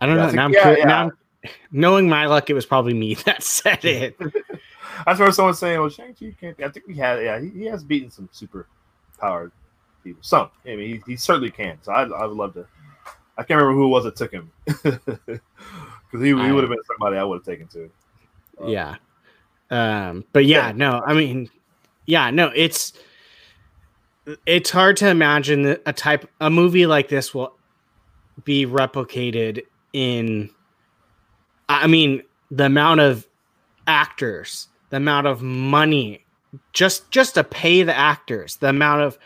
I 0.00 0.06
don't 0.06 0.16
know. 0.16 0.28
Now 0.28 0.46
I'm, 0.46 0.52
yeah, 0.52 0.84
now 0.84 1.02
I'm 1.04 1.12
knowing 1.70 2.08
my 2.08 2.26
luck. 2.26 2.50
It 2.50 2.54
was 2.54 2.66
probably 2.66 2.92
me 2.92 3.14
that 3.26 3.44
said 3.44 3.84
it. 3.84 4.18
That's 5.06 5.20
where 5.20 5.30
someone's 5.30 5.60
saying, 5.60 5.78
"Well, 5.78 5.88
Shang 5.88 6.16
Chi 6.18 6.34
can't." 6.40 6.56
Be. 6.56 6.64
I 6.64 6.68
think 6.68 6.88
we 6.88 6.96
had, 6.96 7.22
yeah, 7.22 7.40
he, 7.40 7.50
he 7.50 7.64
has 7.66 7.84
beaten 7.84 8.10
some 8.10 8.28
super 8.32 8.66
powered 9.20 9.52
people. 10.02 10.20
Some. 10.24 10.50
I 10.66 10.70
mean, 10.70 11.00
he, 11.06 11.12
he 11.12 11.16
certainly 11.16 11.52
can. 11.52 11.78
So 11.82 11.92
I, 11.92 12.08
I 12.08 12.26
would 12.26 12.36
love 12.36 12.54
to. 12.54 12.66
I 13.38 13.44
can't 13.44 13.60
remember 13.60 13.74
who 13.80 13.84
it 13.84 13.90
was 13.90 14.02
that 14.02 14.16
took 14.16 14.32
him 14.32 14.50
because 16.10 16.22
he, 16.24 16.28
he 16.28 16.52
would 16.52 16.62
have 16.64 16.70
been 16.70 16.78
somebody 16.86 17.16
I 17.16 17.24
would 17.24 17.36
have 17.38 17.44
taken 17.44 17.66
to. 17.68 17.90
Uh, 18.62 18.66
yeah 18.68 18.96
um 19.70 20.24
but 20.32 20.44
yeah 20.44 20.68
Yeah. 20.68 20.72
no 20.72 21.02
i 21.04 21.12
mean 21.12 21.48
yeah 22.06 22.30
no 22.30 22.52
it's 22.54 22.92
it's 24.46 24.70
hard 24.70 24.96
to 24.98 25.08
imagine 25.08 25.62
that 25.62 25.82
a 25.86 25.92
type 25.92 26.30
a 26.40 26.50
movie 26.50 26.86
like 26.86 27.08
this 27.08 27.34
will 27.34 27.56
be 28.44 28.64
replicated 28.66 29.64
in 29.92 30.50
i 31.68 31.86
mean 31.86 32.22
the 32.50 32.66
amount 32.66 33.00
of 33.00 33.26
actors 33.88 34.68
the 34.90 34.98
amount 34.98 35.26
of 35.26 35.42
money 35.42 36.24
just 36.72 37.10
just 37.10 37.34
to 37.34 37.42
pay 37.42 37.82
the 37.82 37.96
actors 37.96 38.56
the 38.56 38.68
amount 38.68 39.02
of 39.02 39.18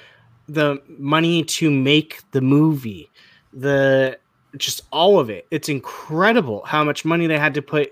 the 0.49 0.81
money 0.99 1.43
to 1.45 1.70
make 1.70 2.22
the 2.31 2.41
movie 2.41 3.11
the 3.53 4.18
just 4.57 4.82
all 4.90 5.18
of 5.18 5.30
it 5.30 5.46
it's 5.51 5.68
incredible 5.68 6.62
how 6.64 6.82
much 6.82 7.05
money 7.05 7.26
they 7.26 7.38
had 7.38 7.55
to 7.55 7.62
put 7.62 7.90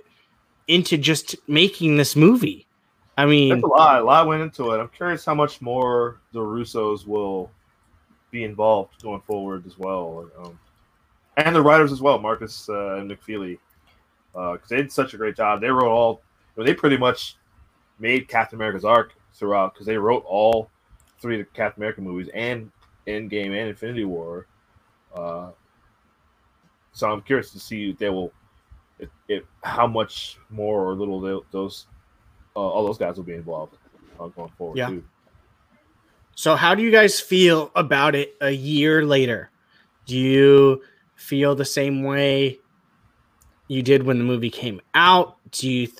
into 0.68 0.96
just 0.96 1.36
making 1.48 1.96
this 1.96 2.16
movie 2.16 2.66
i 3.18 3.26
mean 3.26 3.50
That's 3.50 3.62
a 3.62 3.66
lot. 3.66 4.00
A 4.00 4.04
lot 4.04 4.26
went 4.26 4.42
into 4.42 4.72
it. 4.72 4.80
I'm 4.80 4.88
curious 4.88 5.24
how 5.24 5.34
much 5.34 5.60
more 5.60 6.20
the 6.32 6.40
Russos 6.40 7.06
will 7.06 7.50
be 8.30 8.44
involved 8.44 9.02
going 9.02 9.22
forward 9.22 9.66
as 9.66 9.78
well, 9.78 10.28
um, 10.38 10.58
and 11.38 11.54
the 11.54 11.62
writers 11.62 11.92
as 11.92 12.02
well, 12.02 12.18
Markus 12.18 12.68
uh, 12.68 12.96
and 12.96 13.10
McFeely, 13.10 13.58
because 14.32 14.68
they 14.68 14.76
did 14.76 14.92
such 14.92 15.14
a 15.14 15.16
great 15.16 15.36
job. 15.36 15.60
They 15.60 15.70
wrote 15.70 15.90
all. 15.90 16.20
I 16.56 16.60
mean, 16.60 16.66
they 16.66 16.74
pretty 16.74 16.96
much 16.96 17.36
made 17.98 18.28
Captain 18.28 18.56
America's 18.56 18.84
arc 18.84 19.14
throughout 19.32 19.74
because 19.74 19.86
they 19.86 19.96
wrote 19.96 20.24
all 20.26 20.70
three 21.20 21.40
of 21.40 21.46
the 21.46 21.52
Captain 21.54 21.82
America 21.82 22.00
movies 22.00 22.28
and 22.34 22.70
Endgame 23.06 23.58
and 23.58 23.68
Infinity 23.68 24.04
War. 24.04 24.46
Uh, 25.14 25.50
so 26.96 27.12
I'm 27.12 27.20
curious 27.20 27.50
to 27.50 27.60
see 27.60 27.90
if 27.90 27.98
they 27.98 28.08
will, 28.08 28.32
if, 28.98 29.10
if 29.28 29.42
how 29.62 29.86
much 29.86 30.38
more 30.48 30.82
or 30.82 30.94
little 30.94 31.20
they, 31.20 31.38
those 31.50 31.86
uh, 32.56 32.60
all 32.60 32.86
those 32.86 32.96
guys 32.96 33.18
will 33.18 33.24
be 33.24 33.34
involved 33.34 33.76
uh, 34.18 34.28
going 34.28 34.50
forward 34.56 34.78
Yeah. 34.78 34.88
too. 34.88 35.04
So, 36.34 36.56
how 36.56 36.74
do 36.74 36.82
you 36.82 36.90
guys 36.90 37.20
feel 37.20 37.70
about 37.74 38.14
it 38.14 38.34
a 38.40 38.50
year 38.50 39.04
later? 39.04 39.50
Do 40.06 40.16
you 40.16 40.82
feel 41.16 41.54
the 41.54 41.66
same 41.66 42.02
way 42.02 42.60
you 43.68 43.82
did 43.82 44.02
when 44.02 44.16
the 44.16 44.24
movie 44.24 44.50
came 44.50 44.80
out? 44.94 45.36
Do 45.50 45.70
you 45.70 45.86
th- 45.88 45.98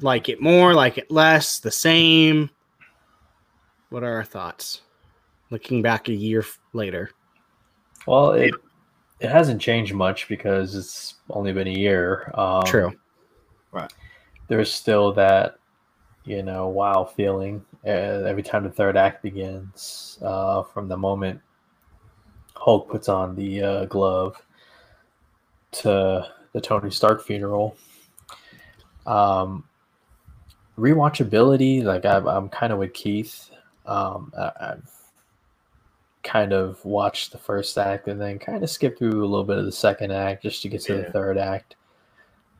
like 0.00 0.28
it 0.28 0.42
more, 0.42 0.74
like 0.74 0.98
it 0.98 1.10
less, 1.10 1.60
the 1.60 1.70
same? 1.70 2.50
What 3.88 4.02
are 4.02 4.16
our 4.16 4.24
thoughts 4.24 4.82
looking 5.48 5.80
back 5.80 6.08
a 6.08 6.14
year 6.14 6.40
f- 6.40 6.58
later? 6.74 7.10
Well, 8.06 8.32
it 8.32 8.54
it 9.20 9.30
hasn't 9.30 9.60
changed 9.60 9.94
much 9.94 10.28
because 10.28 10.74
it's 10.74 11.14
only 11.30 11.52
been 11.52 11.68
a 11.68 11.78
year. 11.78 12.30
Um, 12.34 12.64
True. 12.64 12.92
Right. 13.72 13.92
There's 14.48 14.72
still 14.72 15.12
that, 15.14 15.58
you 16.24 16.42
know, 16.42 16.68
wow 16.68 17.04
feeling 17.04 17.64
uh, 17.84 18.24
every 18.26 18.42
time 18.42 18.64
the 18.64 18.70
third 18.70 18.96
act 18.96 19.22
begins. 19.22 20.18
Uh, 20.22 20.62
from 20.62 20.88
the 20.88 20.96
moment 20.96 21.40
Hulk 22.54 22.90
puts 22.90 23.08
on 23.08 23.36
the 23.36 23.62
uh, 23.62 23.84
glove 23.86 24.42
to 25.72 26.26
the 26.52 26.60
Tony 26.60 26.90
Stark 26.90 27.22
funeral. 27.22 27.76
Um, 29.06 29.64
rewatchability, 30.78 31.84
like 31.84 32.04
I'm, 32.04 32.26
I'm 32.26 32.48
kind 32.48 32.72
of 32.72 32.78
with 32.78 32.92
Keith. 32.92 33.50
Um, 33.86 34.32
I, 34.36 34.50
I've 34.60 34.90
kind 36.26 36.52
of 36.52 36.84
watch 36.84 37.30
the 37.30 37.38
first 37.38 37.78
act 37.78 38.08
and 38.08 38.20
then 38.20 38.38
kind 38.38 38.62
of 38.62 38.68
skip 38.68 38.98
through 38.98 39.24
a 39.24 39.28
little 39.28 39.44
bit 39.44 39.58
of 39.58 39.64
the 39.64 39.72
second 39.72 40.12
act 40.12 40.42
just 40.42 40.60
to 40.62 40.68
get 40.68 40.82
to 40.82 40.94
the 40.94 41.12
third 41.12 41.38
act. 41.38 41.76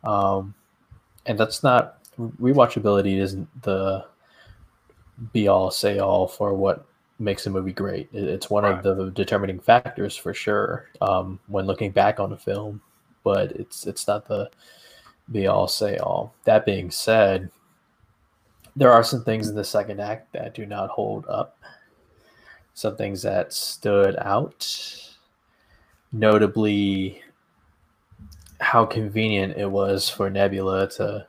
Um, 0.05 0.55
and 1.27 1.39
that's 1.39 1.63
not 1.65 1.99
rewatchability 2.19 3.19
isn't 3.19 3.49
the 3.63 4.05
be 5.33 5.49
all 5.49 5.71
say 5.71 5.99
all 5.99 6.29
for 6.29 6.55
what 6.55 6.87
makes 7.19 7.47
a 7.47 7.51
movie 7.51 7.73
great. 7.73 8.09
It's 8.13 8.49
one 8.51 8.65
Right. 8.65 8.85
of 8.85 8.97
the 8.97 9.11
determining 9.11 9.59
factors 9.59 10.15
for 10.17 10.33
sure 10.33 10.89
um, 11.01 11.41
when 11.49 11.67
looking 11.67 11.91
back 11.91 12.21
on 12.21 12.33
a 12.33 12.37
film, 12.37 12.81
but 13.25 13.53
it's 13.53 13.87
it's 13.87 14.07
not 14.07 14.29
the 14.29 14.51
be 15.33 15.47
all 15.49 15.67
say 15.67 15.97
all. 15.97 16.35
That 16.45 16.65
being 16.65 16.91
said, 16.91 17.51
there 18.77 18.93
are 18.93 19.03
some 19.03 19.25
things 19.25 19.49
in 19.49 19.57
the 19.57 19.65
second 19.65 20.01
act 20.01 20.33
that 20.35 20.55
do 20.55 20.67
not 20.67 20.91
hold 20.91 21.27
up. 21.27 21.56
Some 22.77 22.95
things 22.95 23.23
that 23.23 23.55
stood 23.55 24.17
out, 24.19 24.69
notably 26.13 27.23
how 28.61 28.85
convenient 28.85 29.57
it 29.57 29.71
was 29.71 30.11
for 30.11 30.29
Nebula 30.29 30.87
to 30.91 31.27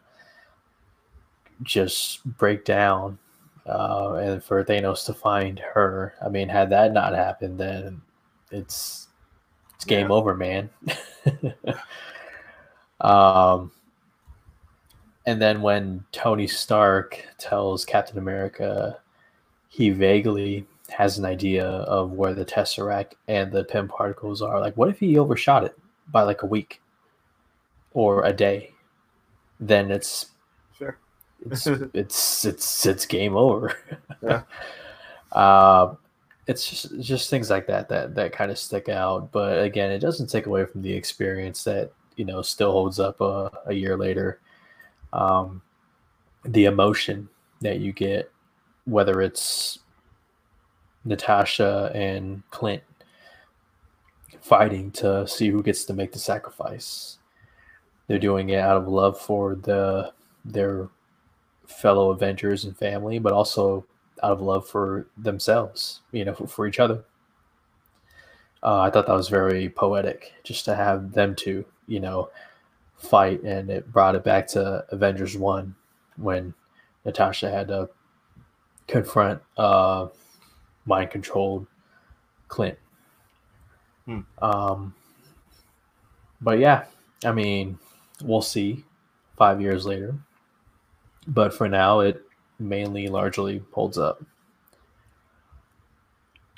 just 1.64 2.26
break 2.38 2.66
down 2.66 3.18
uh, 3.66 4.16
and 4.16 4.44
for 4.44 4.62
Thanos 4.62 5.06
to 5.06 5.14
find 5.14 5.58
her. 5.60 6.16
I 6.22 6.28
mean, 6.28 6.50
had 6.50 6.70
that 6.72 6.92
not 6.92 7.16
happened, 7.16 7.58
then 7.58 8.02
it's 8.52 9.08
it's 9.76 9.86
game 9.86 10.10
Yeah. 10.10 10.16
over, 10.16 10.36
man. 10.36 10.70
um, 13.00 13.72
and 15.26 15.42
then 15.42 15.62
when 15.62 16.04
Tony 16.12 16.48
Stark 16.48 17.26
tells 17.38 17.86
Captain 17.86 18.18
America 18.18 19.00
he 19.70 19.92
vaguely 19.92 20.66
has 20.90 21.18
an 21.18 21.26
idea 21.26 21.66
of 21.66 22.12
where 22.12 22.34
the 22.34 22.46
Tesseract 22.46 23.14
and 23.28 23.52
the 23.52 23.64
Pym 23.64 23.88
particles 23.88 24.42
are, 24.42 24.60
like, 24.60 24.76
what 24.78 24.90
if 24.90 25.00
he 25.00 25.18
overshot 25.18 25.64
it 25.64 25.78
by 26.12 26.24
like 26.24 26.44
a 26.44 26.48
week 26.48 26.82
or 27.94 28.24
a 28.26 28.34
day? 28.34 28.72
Then 29.60 29.92
it's 29.92 30.28
Sure. 30.78 30.98
it's 31.50 31.68
it's 31.94 32.46
it's 32.46 32.86
it's 32.86 33.06
game 33.06 33.36
over. 33.36 33.74
Yeah. 34.22 34.44
uh, 35.32 35.96
it's 36.48 36.70
just 36.70 36.92
it's 36.92 37.08
just 37.08 37.30
things 37.30 37.50
like 37.50 37.68
that 37.68 37.90
that 37.90 38.16
that 38.16 38.32
kind 38.32 38.52
of 38.52 38.58
stick 38.58 38.88
out. 38.90 39.32
But 39.32 39.64
again, 39.64 39.92
it 39.92 40.00
doesn't 40.00 40.30
take 40.30 40.46
away 40.46 40.66
from 40.66 40.82
the 40.82 40.94
experience 40.94 41.64
that 41.66 41.92
you 42.16 42.26
know 42.26 42.42
still 42.42 42.72
holds 42.72 43.00
up 43.00 43.20
a, 43.22 43.52
a 43.66 43.74
year 43.74 43.98
later. 43.98 44.40
Um, 45.14 45.62
the 46.46 46.66
emotion 46.66 47.28
that 47.62 47.80
you 47.80 47.92
get, 47.92 48.32
whether 48.86 49.22
it's 49.22 49.80
Natasha 51.08 51.92
and 51.96 52.44
Clint 52.52 52.84
fighting 54.42 54.92
to 54.92 55.28
see 55.28 55.50
who 55.50 55.64
gets 55.64 55.86
to 55.86 55.94
make 55.94 56.12
the 56.12 56.20
sacrifice. 56.20 57.18
They're 58.08 58.20
doing 58.20 58.50
it 58.50 58.60
out 58.60 58.78
of 58.78 58.88
love 58.88 59.20
for 59.20 59.56
the 59.56 60.14
their 60.46 60.90
fellow 61.66 62.12
Avengers 62.12 62.64
and 62.64 62.78
family, 62.78 63.20
but 63.20 63.34
also 63.34 63.86
out 64.24 64.32
of 64.32 64.42
love 64.42 64.68
for 64.68 65.08
themselves, 65.18 66.02
you 66.12 66.24
know, 66.24 66.34
for, 66.34 66.48
for 66.48 66.68
each 66.68 66.80
other. 66.80 67.04
Uh, 68.64 68.80
I 68.80 68.90
thought 68.90 69.06
that 69.08 69.14
was 69.14 69.30
very 69.30 69.70
poetic, 69.70 70.34
just 70.44 70.66
to 70.66 70.76
have 70.76 71.12
them 71.12 71.36
two, 71.36 71.66
you 71.88 72.00
know, 72.00 72.30
fight, 72.96 73.44
and 73.44 73.70
it 73.70 73.92
brought 73.92 74.16
it 74.16 74.24
back 74.24 74.48
to 74.48 74.86
Avengers 74.90 75.38
One 75.38 75.76
when 76.16 76.54
Natasha 77.06 77.52
had 77.52 77.68
to 77.68 77.90
confront 78.88 79.42
uh, 79.58 80.08
mind 80.88 81.12
controlled 81.12 81.68
Clint. 82.48 82.78
Hmm. 84.06 84.22
Um, 84.42 84.96
but 86.42 86.58
yeah, 86.60 86.86
I 87.24 87.32
mean, 87.32 87.78
we'll 88.24 88.42
see 88.42 88.84
five 89.38 89.62
years 89.62 89.86
later. 89.86 90.16
But 91.28 91.54
for 91.54 91.68
now, 91.68 92.00
it 92.00 92.24
mainly 92.58 93.08
largely 93.10 93.62
holds 93.72 93.98
up. 93.98 94.24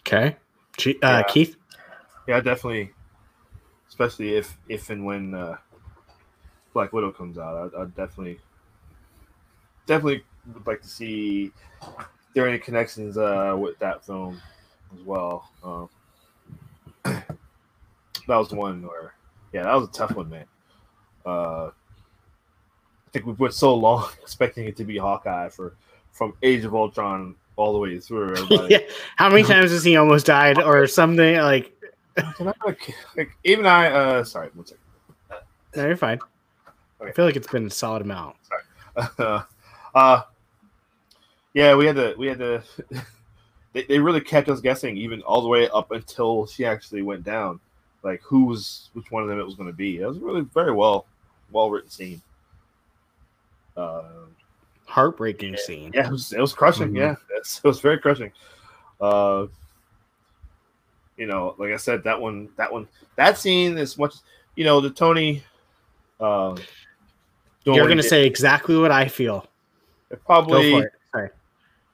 Okay. 0.01 0.37
Che- 0.77 0.99
uh, 1.01 1.07
Yeah. 1.07 1.23
Keith? 1.23 1.55
Yeah, 2.27 2.39
definitely. 2.39 2.93
Especially 3.87 4.35
if 4.35 4.57
if 4.69 4.89
and 4.91 5.03
when 5.03 5.33
uh, 5.33 5.57
Black 6.73 6.93
Widow 6.93 7.11
comes 7.11 7.37
out, 7.37 7.73
I, 7.75 7.81
I 7.81 7.85
definitely 7.85 8.39
definitely 9.87 10.23
would 10.53 10.67
like 10.67 10.81
to 10.81 10.87
see 10.87 11.51
if 11.81 12.18
there 12.33 12.45
are 12.45 12.47
any 12.47 12.59
connections 12.59 13.17
uh, 13.17 13.55
with 13.57 13.77
that 13.79 14.05
film 14.05 14.41
as 14.93 15.05
well. 15.05 15.49
Um, 15.63 15.89
that 17.03 17.25
was 18.27 18.49
the 18.49 18.55
one 18.55 18.81
where, 18.83 19.13
yeah, 19.53 19.63
that 19.63 19.73
was 19.73 19.89
a 19.89 19.91
tough 19.91 20.15
one, 20.15 20.29
man. 20.29 20.45
Uh, 21.25 21.67
I 21.67 23.11
think 23.11 23.25
we 23.25 23.33
went 23.33 23.53
so 23.53 23.73
long 23.73 24.09
expecting 24.21 24.65
it 24.65 24.77
to 24.77 24.83
be 24.83 24.97
Hawkeye 24.97 25.49
for 25.49 25.75
from 26.11 26.33
Age 26.43 26.65
of 26.65 26.75
Ultron 26.75 27.35
all 27.55 27.73
the 27.73 27.79
way 27.79 27.99
through. 27.99 28.31
Everybody. 28.35 28.67
yeah. 28.73 28.79
How 29.15 29.29
many 29.29 29.43
times 29.43 29.71
has 29.71 29.83
he 29.83 29.95
almost 29.95 30.25
died 30.25 30.61
or 30.61 30.85
something? 30.87 31.37
Like, 31.37 31.73
Can 32.35 32.47
I, 32.47 32.53
like, 32.65 33.29
even 33.43 33.65
I, 33.65 33.87
uh, 33.87 34.23
sorry, 34.23 34.49
one 34.53 34.65
second. 34.65 34.83
no, 35.75 35.87
you're 35.87 35.95
fine. 35.97 36.19
I 37.01 37.11
feel 37.11 37.25
like 37.25 37.35
it's 37.35 37.47
been 37.47 37.67
a 37.67 37.69
solid 37.69 38.01
amount. 38.01 38.35
uh, 39.17 39.43
uh, 39.95 40.21
yeah, 41.53 41.75
we 41.75 41.85
had 41.85 41.95
to, 41.95 42.15
we 42.17 42.27
had 42.27 42.39
to, 42.39 42.63
they, 43.73 43.83
they 43.83 43.99
really 43.99 44.21
kept 44.21 44.49
us 44.49 44.61
guessing 44.61 44.97
even 44.97 45.21
all 45.23 45.41
the 45.41 45.47
way 45.47 45.69
up 45.69 45.91
until 45.91 46.45
she 46.47 46.65
actually 46.65 47.01
went 47.01 47.23
down. 47.23 47.59
Like 48.03 48.21
who 48.21 48.45
was 48.45 48.89
which 48.93 49.11
one 49.11 49.23
of 49.23 49.29
them 49.29 49.39
it 49.39 49.45
was 49.45 49.55
going 49.55 49.69
to 49.69 49.75
be. 49.75 49.97
It 49.99 50.05
was 50.05 50.19
really 50.19 50.41
very 50.41 50.71
well 50.71 51.05
well 51.51 51.69
written 51.69 51.89
scene. 51.89 52.21
Uh, 53.75 54.03
Heartbreaking 54.85 55.55
scene. 55.57 55.91
yeah, 55.93 56.07
it 56.07 56.11
was 56.11 56.33
it 56.33 56.39
was 56.39 56.53
crushing. 56.53 56.91
Mhm. 56.91 56.97
Yeah, 56.97 57.15
it 57.35 57.63
was 57.63 57.79
very 57.79 57.99
crushing. 57.99 58.31
Uh, 58.99 59.47
you 61.17 61.27
know, 61.27 61.55
like 61.57 61.71
I 61.71 61.77
said, 61.77 62.03
that 62.05 62.19
one, 62.19 62.49
that 62.55 62.71
one, 62.71 62.87
that 63.15 63.37
scene 63.37 63.77
is 63.77 63.97
much, 63.97 64.15
you 64.55 64.63
know, 64.63 64.79
the 64.81 64.89
Tony. 64.89 65.43
Uh, 66.19 66.55
You're 67.65 67.87
gonna 67.87 68.01
say 68.01 68.25
exactly 68.25 68.77
what 68.77 68.91
I 68.91 69.07
feel. 69.07 69.45
it 70.09 70.15
Go 70.15 70.21
probably. 70.25 70.71
Sorry. 70.71 70.89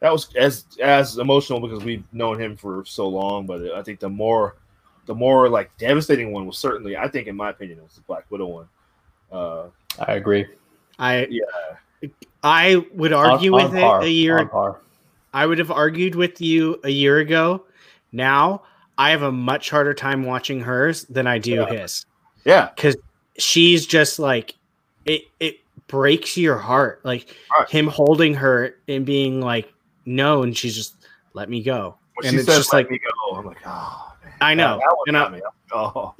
That 0.01 0.11
was 0.11 0.33
as 0.35 0.65
as 0.81 1.17
emotional 1.17 1.59
because 1.59 1.83
we've 1.83 2.03
known 2.13 2.39
him 2.39 2.55
for 2.55 2.83
so 2.85 3.07
long. 3.07 3.45
But 3.45 3.71
I 3.73 3.81
think 3.81 3.99
the 3.99 4.09
more, 4.09 4.55
the 5.05 5.15
more 5.15 5.49
like 5.49 5.75
devastating 5.77 6.31
one 6.31 6.45
was 6.45 6.57
certainly, 6.57 6.95
I 6.97 7.07
think, 7.07 7.27
in 7.27 7.35
my 7.35 7.49
opinion, 7.49 7.79
it 7.79 7.83
was 7.83 7.95
the 7.95 8.01
Black 8.01 8.25
Widow 8.29 8.47
one. 8.47 8.67
Uh, 9.31 9.65
I 9.99 10.13
agree. 10.13 10.45
I 10.99 11.27
yeah, 11.29 12.09
I 12.43 12.85
would 12.93 13.13
argue 13.13 13.53
On- 13.55 13.63
with 13.63 13.71
on 13.71 13.77
it 13.77 13.81
par, 13.81 14.01
a 14.03 14.07
year. 14.07 14.49
I 15.33 15.45
would 15.45 15.59
have 15.59 15.71
argued 15.71 16.15
with 16.15 16.39
you 16.39 16.79
a 16.83 16.89
year 16.89 17.17
ago. 17.19 17.63
Now 18.11 18.63
I 18.97 19.09
have 19.09 19.23
a 19.23 19.31
much 19.31 19.69
harder 19.69 19.93
time 19.93 20.23
watching 20.23 20.61
hers 20.61 21.03
than 21.05 21.27
I 21.27 21.37
do 21.39 21.51
Yeah. 21.55 21.69
his 21.81 22.05
yeah, 22.45 22.69
because 22.75 22.95
she's 23.37 23.85
just 23.85 24.19
like 24.19 24.55
it. 25.05 25.23
It 25.39 25.59
breaks 25.87 26.37
your 26.37 26.57
heart, 26.57 27.01
like 27.03 27.35
Right. 27.57 27.69
him 27.69 27.87
holding 27.87 28.33
her 28.35 28.75
and 28.87 29.05
being 29.05 29.41
like, 29.41 29.71
"No," 30.05 30.43
and 30.43 30.55
she's 30.55 30.75
just 30.75 30.95
let 31.33 31.49
me 31.49 31.61
go. 31.63 31.97
when 32.15 32.27
And 32.27 32.33
she 32.33 32.39
it's 32.39 32.45
says 32.47 32.57
just 32.57 32.73
"Let 32.73 32.79
like- 32.85 32.91
me 32.91 32.99
go," 32.99 33.35
I'm 33.37 33.45
like, 33.45 33.57
oh, 33.65 34.13
man. 34.23 34.33
I 34.41 34.53
know, 34.53 34.77
That, 34.77 34.85
that 34.89 34.95
one 34.97 35.07
and 35.07 35.17
I- 35.17 35.29
me. 35.29 35.41
Oh, 35.73 36.15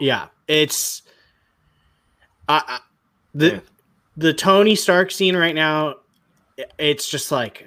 Yeah, 0.00 0.26
it's 0.48 1.02
I, 2.48 2.62
I 2.66 2.78
the 3.34 3.46
Yeah. 3.52 3.60
the 4.16 4.32
Tony 4.34 4.74
Stark 4.74 5.10
scene 5.10 5.36
right 5.36 5.54
now. 5.54 5.96
It's 6.78 7.08
just 7.08 7.32
like, 7.32 7.66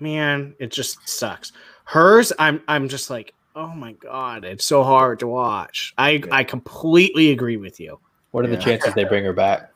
man, 0.00 0.54
it 0.58 0.72
just 0.72 1.06
sucks. 1.08 1.52
Hers, 1.84 2.32
I'm 2.38 2.62
I'm 2.66 2.88
just 2.88 3.10
like, 3.10 3.34
oh 3.54 3.68
my 3.68 3.92
god, 3.92 4.44
it's 4.44 4.64
so 4.64 4.82
hard 4.82 5.18
to 5.20 5.26
watch. 5.26 5.92
I 5.98 6.10
Yeah. 6.10 6.26
I 6.32 6.44
completely 6.44 7.30
agree 7.30 7.56
with 7.58 7.78
you. 7.78 7.98
What 8.32 8.44
are 8.44 8.48
the 8.48 8.56
chances 8.56 8.94
they 8.94 9.04
bring 9.04 9.24
her 9.24 9.32
back? 9.32 9.70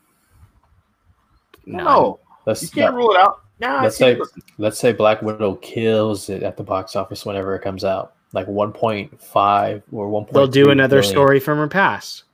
None. 1.67 1.85
no, 1.85 2.19
you 2.47 2.69
can't 2.69 2.95
rule 2.95 3.13
it 3.13 3.19
out. 3.21 3.40
Nah, 3.61 3.83
let's 3.83 3.97
say 3.97 4.17
listen, 4.17 4.43
let's 4.59 4.79
say 4.79 4.93
Black 4.93 5.21
Widow 5.23 5.57
kills 5.57 6.29
it 6.31 6.43
at 6.43 6.57
the 6.57 6.63
box 6.63 6.97
office 6.97 7.25
whenever 7.27 7.55
it 7.55 7.61
comes 7.63 7.85
out, 7.85 8.15
like 8.33 8.47
1.5 8.47 9.83
or 9.93 10.09
1. 10.09 10.27
they'll 10.33 10.47
do 10.47 10.71
another 10.71 11.03
story 11.03 11.41
from 11.41 11.59
her 11.59 11.69
past. 11.69 12.25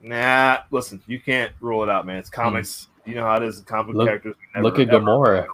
Nah, 0.00 0.58
listen, 0.70 1.00
you 1.06 1.20
can't 1.20 1.52
rule 1.60 1.82
it 1.82 1.88
out, 1.88 2.06
man. 2.06 2.18
It's 2.18 2.30
comics. 2.30 2.88
You 3.04 3.14
know 3.16 3.22
how 3.24 3.36
it 3.36 3.42
is. 3.42 3.60
Comic 3.60 3.92
Hmm. 3.92 3.96
Look- 3.98 4.08
characters. 4.08 4.34
we 4.54 4.62
Look 4.62 4.78
at 4.78 4.88
ever- 4.88 5.00
Gamora. 5.00 5.46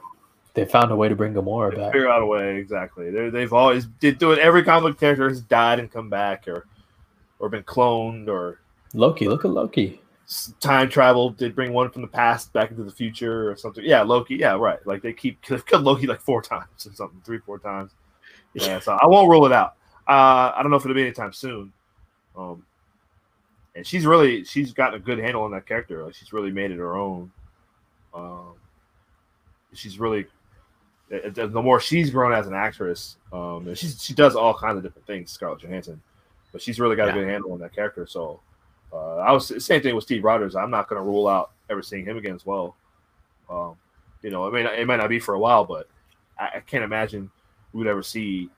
They 0.55 0.67
found 0.67 0.91
a 0.91 0.97
way 0.97 1.09
to 1.09 1.15
bring 1.17 1.33
Gamora 1.33 1.71
They 1.71 1.77
back. 1.79 1.93
figure 1.93 2.11
out 2.11 2.21
a 2.23 2.27
way. 2.27 2.57
Exactly. 2.57 3.11
They're, 3.11 3.31
they've 3.31 3.53
always 3.55 3.87
did 3.87 4.19
do 4.19 4.33
it. 4.33 4.39
Every 4.39 4.63
comic 4.63 5.01
character 5.01 5.27
has 5.29 5.41
died 5.41 5.79
and 5.79 5.91
come 5.91 6.11
back, 6.11 6.47
or 6.47 6.67
or 7.39 7.49
been 7.49 7.63
cloned, 7.63 8.29
or 8.29 8.61
Loki, 8.93 9.29
look 9.29 9.45
at 9.47 9.51
Loki. 9.51 10.02
Time 10.61 10.89
travel. 10.89 11.30
Did 11.30 11.55
bring 11.55 11.72
one 11.72 11.91
from 11.91 12.03
the 12.03 12.09
past 12.09 12.53
back 12.53 12.70
into 12.70 12.85
the 12.85 12.91
future, 12.93 13.51
or 13.51 13.57
something. 13.57 13.85
Yeah, 13.85 14.03
Loki. 14.03 14.37
Yeah, 14.37 14.55
right. 14.57 14.85
Like 14.87 15.03
they 15.03 15.12
keep 15.12 15.45
they've 15.47 15.64
killed 15.66 15.85
Loki 15.85 16.07
like 16.07 16.20
four 16.20 16.43
times 16.55 16.87
or 16.87 16.93
something, 16.95 17.20
three, 17.24 17.39
four 17.39 17.59
times. 17.59 17.93
Yeah, 18.55 18.78
so 18.80 18.99
I 19.01 19.07
won't 19.07 19.30
rule 19.30 19.47
it 19.47 19.53
out. 19.53 19.74
Uh, 20.09 20.53
I 20.55 20.59
don't 20.62 20.70
know 20.70 20.76
if 20.76 20.85
it'll 20.85 20.95
be 20.95 21.03
anytime 21.03 21.33
soon. 21.33 21.72
Um, 22.37 22.64
and 23.74 23.87
she's 23.87 24.05
really 24.07 24.45
she's 24.45 24.72
gotten 24.72 25.01
a 25.01 25.03
good 25.03 25.18
handle 25.18 25.43
on 25.43 25.51
that 25.53 25.66
character. 25.66 26.05
Like 26.05 26.14
she's 26.14 26.33
really 26.33 26.51
made 26.51 26.70
it 26.70 26.76
her 26.78 26.97
own. 26.97 27.30
Um, 28.14 28.55
she's 29.72 29.99
really 29.99 30.26
the 31.09 31.62
more 31.62 31.78
she's 31.80 32.11
grown 32.11 32.33
as 32.33 32.47
an 32.47 32.55
actress, 32.55 33.16
um, 33.33 33.66
and 33.68 33.76
she's 33.76 34.03
she 34.03 34.14
does 34.14 34.35
all 34.35 34.55
kinds 34.55 34.76
of 34.78 34.83
different 34.83 35.07
things, 35.07 35.30
Scarlett 35.30 35.61
Johansson, 35.61 36.01
but 36.53 36.62
she's 36.62 36.80
really 36.80 36.97
got 36.97 37.07
Yeah. 37.09 37.12
a 37.12 37.14
good 37.16 37.28
handle 37.28 37.53
on 37.53 37.59
that 37.61 37.74
character. 37.74 38.07
So 38.07 38.41
uh, 38.93 39.16
I 39.16 39.32
was 39.32 39.64
same 39.64 39.82
thing 39.82 39.95
with 39.95 40.05
Steve 40.05 40.24
Rogers. 40.24 40.55
I'm 40.57 40.70
not 40.70 40.88
going 40.88 41.01
to 41.01 41.05
rule 41.07 41.26
out 41.28 41.53
ever 41.70 41.82
seeing 41.82 42.05
him 42.05 42.16
again 42.18 42.34
as 42.34 42.45
well. 42.45 42.76
Um, 43.51 43.76
you 44.22 44.30
know, 44.30 44.47
it 44.47 44.53
may 44.53 44.62
not, 44.62 44.74
it 44.78 44.86
might 44.86 44.97
not 44.97 45.09
be 45.09 45.18
for 45.18 45.34
a 45.34 45.38
while, 45.38 45.64
but 45.64 45.88
I, 46.38 46.51
I 46.57 46.61
can't 46.61 46.84
imagine 46.84 47.30
we 47.72 47.78
would 47.78 47.86
ever 47.86 48.03
see 48.03 48.51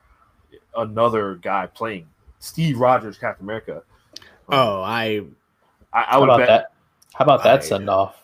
another 0.77 1.37
guy 1.37 1.67
playing 1.67 2.07
Steve 2.41 2.79
Rogers 2.79 3.17
Captain 3.19 3.45
America. 3.47 3.83
Oh, 4.49 4.83
I 4.83 5.23
I, 5.93 6.01
I 6.01 6.03
How 6.03 6.21
would 6.21 6.29
about 6.29 6.39
bet. 6.39 6.49
that? 6.49 6.73
How 7.15 7.25
about 7.25 7.41
I- 7.41 7.45
that 7.57 7.65
send 7.65 7.89
off? 7.89 8.21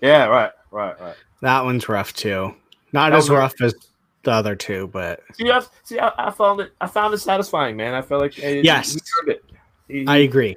Yeah, 0.00 0.26
right, 0.26 0.52
right, 0.70 1.00
right. 1.00 1.16
that 1.42 1.64
one's 1.64 1.88
rough 1.88 2.12
too. 2.12 2.54
Not 2.92 3.10
That 3.10 3.18
as 3.18 3.24
was- 3.28 3.36
rough 3.38 3.60
as 3.60 3.74
the 4.22 4.30
other 4.32 4.54
two, 4.56 4.86
but 4.92 5.20
See, 5.34 5.50
I, 5.50 5.62
see, 5.82 5.98
I, 5.98 6.12
I 6.16 6.30
found 6.30 6.60
it. 6.60 6.72
I 6.80 6.86
found 6.86 7.14
it 7.14 7.18
satisfying, 7.18 7.76
man. 7.76 7.94
I 7.94 8.02
felt 8.02 8.20
like 8.22 8.36
Yes. 8.38 8.94
he, 8.94 9.00
earned 9.20 9.30
it. 9.30 9.44
He, 9.88 10.04
I 10.06 10.18
agree. 10.18 10.56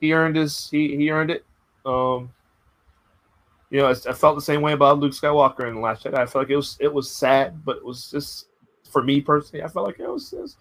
He 0.00 0.12
earned 0.12 0.36
his. 0.36 0.68
He, 0.70 0.96
he 0.96 1.10
earned 1.10 1.30
it. 1.30 1.44
Um, 1.84 2.30
you 3.70 3.78
know, 3.80 3.86
I, 3.86 3.90
I 3.90 4.12
felt 4.12 4.34
the 4.36 4.42
same 4.42 4.62
way 4.62 4.72
about 4.72 4.98
Luke 4.98 5.12
Skywalker 5.12 5.68
in 5.68 5.74
the 5.76 5.80
Last 5.80 6.04
Jedi. 6.04 6.14
I 6.14 6.26
felt 6.26 6.44
like 6.44 6.50
it 6.50 6.56
was 6.56 6.76
it 6.80 6.92
was 6.92 7.10
sad, 7.10 7.64
but 7.64 7.76
it 7.76 7.84
was 7.84 8.10
just 8.10 8.46
for 8.90 9.02
me 9.02 9.20
personally. 9.20 9.62
I 9.62 9.68
felt 9.68 9.86
like 9.86 10.00
it 10.00 10.08
was, 10.08 10.32
it 10.32 10.40
was 10.40 10.56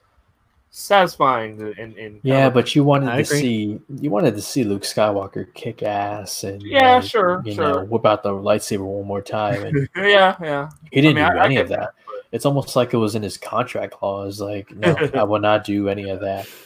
satisfying 0.72 1.60
and, 1.80 1.98
and, 1.98 2.20
Yeah, 2.24 2.50
but 2.50 2.76
you 2.76 2.84
wanted 2.84 3.10
I 3.10 3.18
to 3.18 3.22
agree. 3.24 3.40
see 3.42 3.80
you 4.00 4.10
wanted 4.12 4.36
to 4.36 4.42
see 4.42 4.64
Luke 4.64 4.84
Skywalker 4.84 5.52
kick 5.54 5.82
ass 5.82 6.44
and 6.44 6.62
Yeah, 6.62 6.96
like, 6.98 7.04
sure, 7.06 7.42
you 7.44 7.54
sure. 7.54 7.64
know, 7.64 7.84
whip 7.86 8.06
out 8.06 8.22
the 8.24 8.30
lightsaber 8.30 8.86
one 8.86 9.08
more 9.08 9.22
time. 9.22 9.64
And 9.66 9.90
yeah, 9.96 10.36
yeah. 10.42 10.70
he 10.92 11.02
didn't 11.02 11.18
I 11.24 11.30
mean, 11.30 11.34
do 11.34 11.40
any 11.40 11.58
of 11.58 11.70
that. 11.70 11.94
It's 12.32 12.46
almost 12.46 12.76
like 12.76 12.94
it 12.94 12.98
was 12.98 13.16
in 13.16 13.24
his 13.24 13.38
contract 13.38 13.94
clause. 13.94 14.40
Like, 14.40 14.70
no, 14.76 14.96
I 15.16 15.24
will 15.24 15.40
not 15.40 15.64
do 15.64 15.90
any 15.90 16.10
of 16.10 16.20
that. 16.22 16.48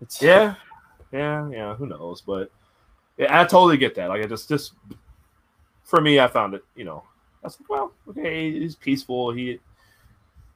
It's, 0.00 0.20
Yeah, 0.20 0.56
yeah, 1.12 1.48
yeah. 1.50 1.74
Who 1.74 1.86
knows? 1.86 2.20
But 2.20 2.50
yeah, 3.18 3.40
I 3.40 3.44
totally 3.44 3.76
get 3.76 3.94
that. 3.96 4.08
Like, 4.08 4.22
I 4.22 4.26
just, 4.26 4.48
just 4.48 4.72
for 5.84 6.00
me, 6.00 6.18
I 6.20 6.28
found 6.28 6.54
it. 6.54 6.64
You 6.74 6.84
know, 6.84 7.02
I 7.42 7.46
was 7.46 7.58
like, 7.60 7.68
well, 7.70 7.92
okay, 8.08 8.50
he's 8.52 8.74
peaceful. 8.74 9.32
He 9.32 9.60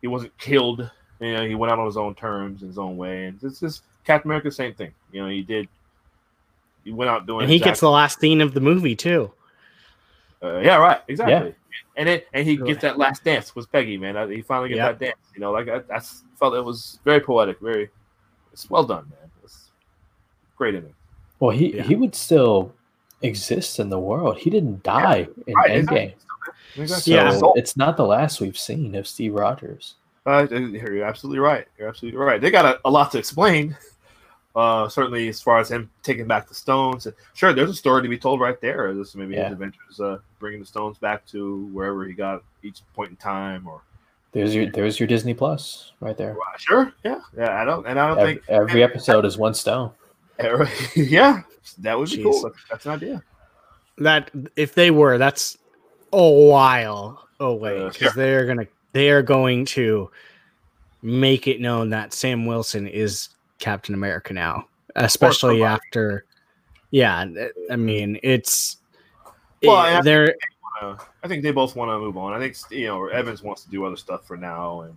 he 0.01 0.07
wasn't 0.09 0.37
killed. 0.39 0.91
You 1.21 1.33
know, 1.35 1.47
he 1.47 1.55
went 1.55 1.73
out 1.73 1.79
on 1.79 1.87
his 1.87 1.97
own 1.97 2.15
terms, 2.15 2.63
in 2.63 2.69
his 2.69 2.79
own 2.79 2.97
way, 2.97 3.27
and 3.27 3.39
it's 3.43 3.61
just 3.61 3.83
Captain 4.05 4.31
America, 4.31 4.51
same 4.51 4.75
thing. 4.75 4.93
You 5.13 5.23
know, 5.23 5.29
he 5.29 5.43
did. 5.43 5.69
He 6.85 6.93
went 6.93 7.11
out 7.11 7.27
doing. 7.27 7.43
And 7.43 7.51
he 7.51 7.59
gets 7.59 7.81
the 7.81 7.91
last 7.91 8.21
scene 8.21 8.41
of 8.41 8.55
the 8.55 8.61
movie 8.61 8.95
too. 8.95 9.33
Uh, 10.43 10.59
yeah, 10.59 10.77
right, 10.77 11.01
exactly. 11.09 11.49
Yeah. 11.49 11.53
And 11.97 12.09
it 12.09 12.29
and 12.33 12.47
he 12.47 12.57
gets 12.57 12.83
that 12.83 12.99
last 12.99 13.25
dance 13.25 13.57
with 13.57 13.71
Peggy, 13.73 13.97
man. 13.97 14.31
He 14.31 14.43
finally 14.43 14.69
gets 14.69 14.77
Yeah. 14.77 14.93
that 14.93 14.99
dance. 14.99 15.19
You 15.35 15.41
know, 15.41 15.51
like 15.51 15.69
I, 15.69 15.81
I 15.91 15.97
s- 15.97 16.23
felt 16.39 16.55
it 16.55 16.65
was 16.65 17.01
very 17.05 17.21
poetic, 17.21 17.59
very. 17.61 17.89
It's 18.53 18.71
well 18.71 18.85
done, 18.85 19.07
man. 19.11 19.26
It's 20.57 20.59
great 20.59 20.75
in 20.75 20.85
it. 20.85 20.95
Well, 21.41 21.51
he 21.51 21.77
Yeah. 21.77 21.83
he 21.83 21.95
would 21.97 22.15
still 22.15 22.73
exist 23.23 23.79
in 23.79 23.91
the 23.91 23.99
world. 23.99 24.39
He 24.39 24.49
didn't 24.51 24.83
die 24.83 25.29
in 25.47 25.55
Right, 25.55 25.71
Endgame. 25.71 26.15
exactly. 26.77 26.87
So 26.87 27.11
Yeah. 27.13 27.53
it's 27.57 27.77
not 27.77 27.97
the 27.97 28.07
last 28.07 28.41
we've 28.41 28.59
seen 28.59 28.95
of 28.95 29.07
Steve 29.07 29.35
Rogers. 29.35 29.95
Uh, 30.25 30.47
you're 30.51 31.05
absolutely 31.05 31.39
right. 31.39 31.67
You're 31.79 31.89
absolutely 31.89 32.19
right. 32.19 32.41
They 32.41 32.51
got 32.51 32.65
a, 32.65 32.81
a 32.85 32.91
lot 32.91 33.13
to 33.13 33.19
explain. 33.19 33.77
Uh, 34.55 34.89
certainly, 34.89 35.29
as 35.29 35.41
far 35.43 35.59
as 35.59 35.71
him 35.71 35.91
taking 36.03 36.27
back 36.27 36.49
the 36.49 36.55
stones, 36.55 37.07
sure, 37.35 37.53
there's 37.53 37.69
a 37.69 37.75
story 37.75 38.03
to 38.03 38.09
be 38.09 38.17
told 38.19 38.41
right 38.41 38.59
there. 38.63 38.95
This 38.95 39.15
maybe 39.15 39.35
Yeah. 39.35 39.45
his 39.45 39.53
adventures, 39.53 40.01
uh, 40.01 40.19
bringing 40.39 40.61
the 40.61 40.67
stones 40.67 40.97
back 40.97 41.27
to 41.27 41.67
wherever 41.75 42.05
he 42.07 42.15
got 42.15 42.43
each 42.63 42.81
point 42.95 43.11
in 43.11 43.17
time, 43.17 43.67
or 43.69 43.83
There's 44.33 44.55
your 44.55 44.71
there's 44.71 44.99
your 44.99 45.07
Disney 45.07 45.35
Plus 45.35 45.93
right 46.01 46.17
there. 46.17 46.33
Well, 46.33 46.43
sure, 46.59 46.93
yeah, 47.05 47.21
yeah. 47.37 47.61
I 47.61 47.65
don't, 47.67 47.87
and 47.87 47.99
I 47.99 48.09
don't 48.09 48.19
Every, 48.19 48.35
think, 48.37 48.45
every 48.49 48.83
episode 48.83 49.25
is 49.27 49.37
one 49.39 49.55
stone. 49.55 49.91
yeah, 50.97 51.43
that 51.79 51.99
would 51.99 52.11
be 52.11 52.19
Jeez. 52.19 52.23
cool. 52.23 52.43
That's, 52.43 52.57
that's 52.71 52.87
an 52.87 52.93
idea. 52.93 53.23
That 53.99 54.31
if 54.57 54.75
they 54.75 54.91
were, 54.91 55.19
that's 55.19 55.57
a 56.13 56.29
while 56.31 57.27
away 57.41 57.81
Uh, 57.81 57.89
because 57.89 58.13
sure. 58.13 58.13
they're 58.15 58.47
gonna 58.47 58.67
they 58.93 59.11
are 59.11 59.23
going 59.23 59.65
to 59.67 60.11
make 61.03 61.47
it 61.47 61.61
known 61.61 61.91
that 61.91 62.13
Sam 62.13 62.47
Wilson 62.47 62.87
is 62.87 63.31
Captain 63.59 63.95
America 63.95 64.33
now, 64.33 64.67
especially 64.97 65.63
after. 65.63 66.25
Yeah, 66.91 67.25
I 67.71 67.77
mean 67.77 68.19
it's. 68.23 68.79
Well, 69.63 69.85
it- 69.87 69.99
I- 69.99 70.03
they're 70.03 70.35
Uh, 70.81 70.95
I 71.23 71.29
think 71.29 71.43
they 71.43 71.53
both 71.53 71.75
want 71.75 71.91
to 71.91 71.99
move 71.99 72.19
on. 72.19 72.35
I 72.35 72.39
think 72.39 72.55
you 72.71 72.87
know 72.87 73.07
Evans 73.07 73.43
wants 73.43 73.65
to 73.65 73.71
do 73.71 73.85
other 73.87 73.97
stuff 73.97 74.27
for 74.27 74.37
now, 74.37 74.83
and 74.83 74.97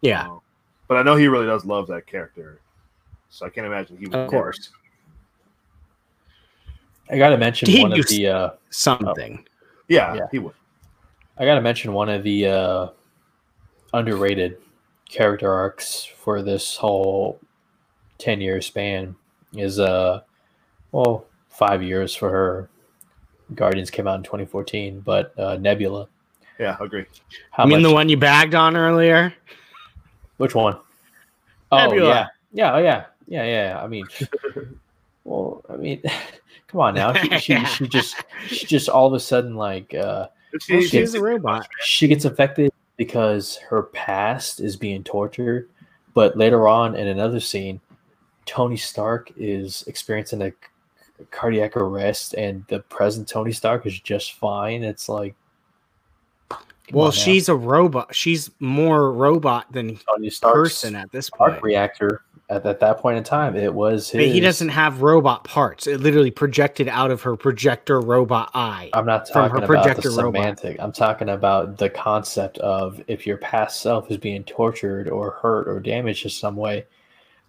yeah, 0.00 0.26
uh, 0.26 0.38
but 0.88 0.96
I 0.96 1.02
know 1.02 1.16
he 1.16 1.28
really 1.28 1.44
does 1.46 1.66
love 1.66 1.86
that 1.88 2.06
character, 2.06 2.60
so 3.30 3.46
I 3.46 3.50
can't 3.50 3.66
imagine 3.66 3.96
he 3.96 4.06
would. 4.06 4.14
of 4.14 4.30
course 4.30 4.70
I 7.10 7.18
got 7.18 7.30
to 7.30 7.38
mention 7.38 7.70
He 7.70 7.82
one 7.82 7.92
of 7.92 8.06
the. 8.08 8.26
Uh, 8.26 8.50
something. 8.70 9.46
Yeah, 9.88 10.14
Yeah. 10.14 10.26
he 10.32 10.38
would. 10.40 10.54
I 11.38 11.44
got 11.44 11.54
to 11.54 11.60
mention 11.60 11.92
one 11.92 12.08
of 12.08 12.24
the 12.24 12.46
uh, 12.46 12.88
underrated 13.92 14.58
character 15.08 15.52
arcs 15.52 16.04
for 16.04 16.42
this 16.42 16.76
whole 16.76 17.38
10 18.18 18.40
year 18.40 18.60
span 18.60 19.14
is 19.54 19.78
uh 19.78 20.20
well 20.90 21.26
five 21.48 21.80
years 21.82 22.12
for 22.14 22.28
her 22.28 22.68
guardians 23.54 23.88
came 23.88 24.08
out 24.08 24.16
in 24.16 24.24
2014 24.24 25.00
but 25.00 25.38
uh 25.38 25.56
nebula 25.58 26.08
Yeah, 26.58 26.76
agree. 26.80 27.04
how 27.52 27.62
I 27.62 27.66
mean, 27.66 27.82
the 27.82 27.92
one 27.92 28.08
you 28.08 28.16
bagged 28.16 28.56
on 28.56 28.76
earlier. 28.76 29.32
which 30.38 30.56
one? 30.56 30.76
Oh 31.70 31.76
Nebula. 31.86 32.08
yeah 32.08 32.26
yeah 32.52 32.74
oh 32.74 32.78
yeah 32.78 33.04
yeah 33.26 33.44
yeah 33.44 33.80
i 33.82 33.86
mean 33.86 34.06
well 35.24 35.62
i 35.68 35.76
mean 35.76 36.00
come 36.68 36.80
on 36.80 36.94
now 36.94 37.12
she, 37.12 37.38
she, 37.38 37.64
she 37.66 37.88
just 37.88 38.16
she 38.46 38.66
just 38.66 38.88
all 38.88 39.06
of 39.06 39.12
a 39.12 39.20
sudden 39.20 39.54
like 39.56 39.94
uh 39.94 40.28
Well, 40.70 40.80
She- 40.80 40.86
she's 40.88 41.14
a 41.14 41.20
robot. 41.22 41.66
she 41.80 42.08
gets 42.08 42.24
affected 42.24 42.72
because 42.96 43.56
her 43.68 43.82
past 43.84 44.60
is 44.60 44.76
being 44.76 45.02
tortured 45.04 45.68
but 46.14 46.36
later 46.36 46.66
on 46.68 46.94
in 46.94 47.08
another 47.08 47.40
scene 47.40 47.80
tony 48.46 48.76
stark 48.76 49.32
is 49.36 49.82
experiencing 49.86 50.40
a 50.42 50.52
cardiac 51.30 51.76
arrest 51.76 52.34
and 52.34 52.64
the 52.68 52.78
present 52.80 53.26
tony 53.28 53.52
stark 53.52 53.86
is 53.86 53.98
just 54.00 54.34
fine 54.34 54.82
it's 54.84 55.08
like 55.08 55.34
come 55.34 55.45
Well, 56.92 57.06
on 57.06 57.10
now. 57.10 57.16
she's 57.16 57.48
a 57.48 57.54
robot. 57.54 58.14
She's 58.14 58.50
more 58.60 59.12
robot 59.12 59.72
than 59.72 59.96
tony 59.96 60.30
stark's 60.30 60.56
person 60.56 60.94
at 60.94 61.10
this 61.12 61.30
arc 61.38 61.52
point. 61.54 61.62
reactor 61.62 62.22
at, 62.48 62.64
at 62.64 62.78
that 62.80 62.98
point 62.98 63.18
in 63.18 63.24
time 63.24 63.56
it 63.56 63.72
was 63.74 64.08
his 64.10 64.20
But 64.20 64.28
he 64.32 64.40
doesn't 64.40 64.68
have 64.68 65.02
robot 65.02 65.44
parts. 65.44 65.86
It 65.86 66.00
literally 66.00 66.30
projected 66.30 66.86
out 66.88 67.10
of 67.10 67.22
her 67.22 67.36
projector 67.36 68.00
robot 68.00 68.50
eye. 68.54 68.90
I'm 68.92 69.04
not 69.06 69.28
from 69.28 69.42
her 69.42 69.48
talking 69.48 69.64
about 69.64 69.84
the 69.84 69.88
projector 69.88 70.10
robot. 70.22 70.40
semantic. 70.40 70.76
I'm 70.80 70.92
talking 70.92 71.28
about 71.30 71.76
the 71.78 71.90
concept 71.90 72.58
of 72.58 73.02
if 73.08 73.26
your 73.26 73.38
past 73.38 73.80
self 73.80 74.10
is 74.10 74.18
being 74.18 74.44
tortured 74.44 75.08
or 75.08 75.32
hurt 75.32 75.66
or 75.68 75.80
damaged 75.80 76.24
in 76.24 76.30
some 76.30 76.54
way, 76.56 76.86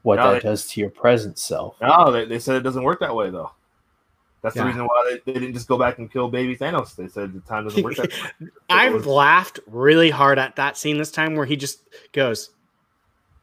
what 0.02 0.16
No, 0.16 0.32
that 0.32 0.38
it- 0.38 0.44
does 0.44 0.68
to 0.70 0.80
your 0.80 0.90
present 0.90 1.38
self. 1.38 1.76
No, 1.82 2.12
they, 2.12 2.26
they 2.26 2.40
said 2.40 2.56
it 2.56 2.62
doesn't 2.62 2.84
work 2.84 3.00
that 3.02 3.16
way 3.16 3.30
though. 3.30 3.52
That's 4.42 4.56
Yeah. 4.56 4.64
the 4.64 4.68
reason 4.68 4.84
why 4.86 5.20
they, 5.26 5.34
they 5.34 5.40
didn't 5.40 5.54
just 5.56 5.68
go 5.68 5.78
back 5.78 5.98
and 5.98 6.12
kill 6.12 6.30
baby 6.30 6.56
Thanos. 6.56 6.96
They 6.96 7.08
said 7.08 7.34
the 7.34 7.40
time 7.42 7.64
doesn't 7.66 7.84
work 7.84 7.96
that. 7.96 8.12
I've 8.70 9.06
laughed 9.06 9.60
really 9.68 10.10
hard 10.10 10.40
at 10.40 10.56
that 10.58 10.78
scene 10.78 10.98
this 10.98 11.12
time 11.12 11.36
where 11.36 11.46
he 11.46 11.56
just 11.56 11.82
goes, 12.14 12.52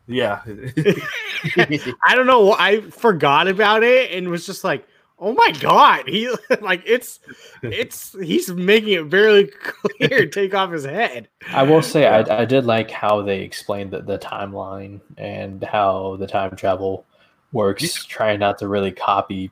Yeah. 0.07 0.43
I 1.57 2.15
don't 2.15 2.27
know. 2.27 2.53
I 2.53 2.81
forgot 2.91 3.49
about 3.49 3.83
it 3.83 4.13
and 4.13 4.29
was 4.29 4.47
just 4.47 4.65
like, 4.65 4.87
oh 5.19 5.33
my 5.33 5.53
god, 5.61 6.09
he 6.09 6.29
like 6.61 6.83
it's 6.87 7.21
it's 7.63 8.15
he's 8.21 8.51
making 8.51 8.93
it 8.95 9.05
very 9.07 9.47
clear. 9.47 10.27
Take 10.27 10.55
off 10.55 10.71
his 10.73 10.85
head. 10.85 11.29
I 11.49 11.63
will 11.63 11.83
say 11.83 12.07
I, 12.07 12.43
I 12.43 12.45
did 12.45 12.67
like 12.67 12.91
how 12.91 13.23
they 13.23 13.41
explained 13.41 13.91
the, 13.93 14.01
the 14.03 14.19
timeline 14.19 15.01
and 15.17 15.63
how 15.65 16.17
the 16.17 16.27
time 16.27 16.55
travel 16.57 17.05
works, 17.53 18.05
trying 18.05 18.41
not 18.41 18.59
to 18.59 18.69
really 18.69 18.91
copy 18.93 19.51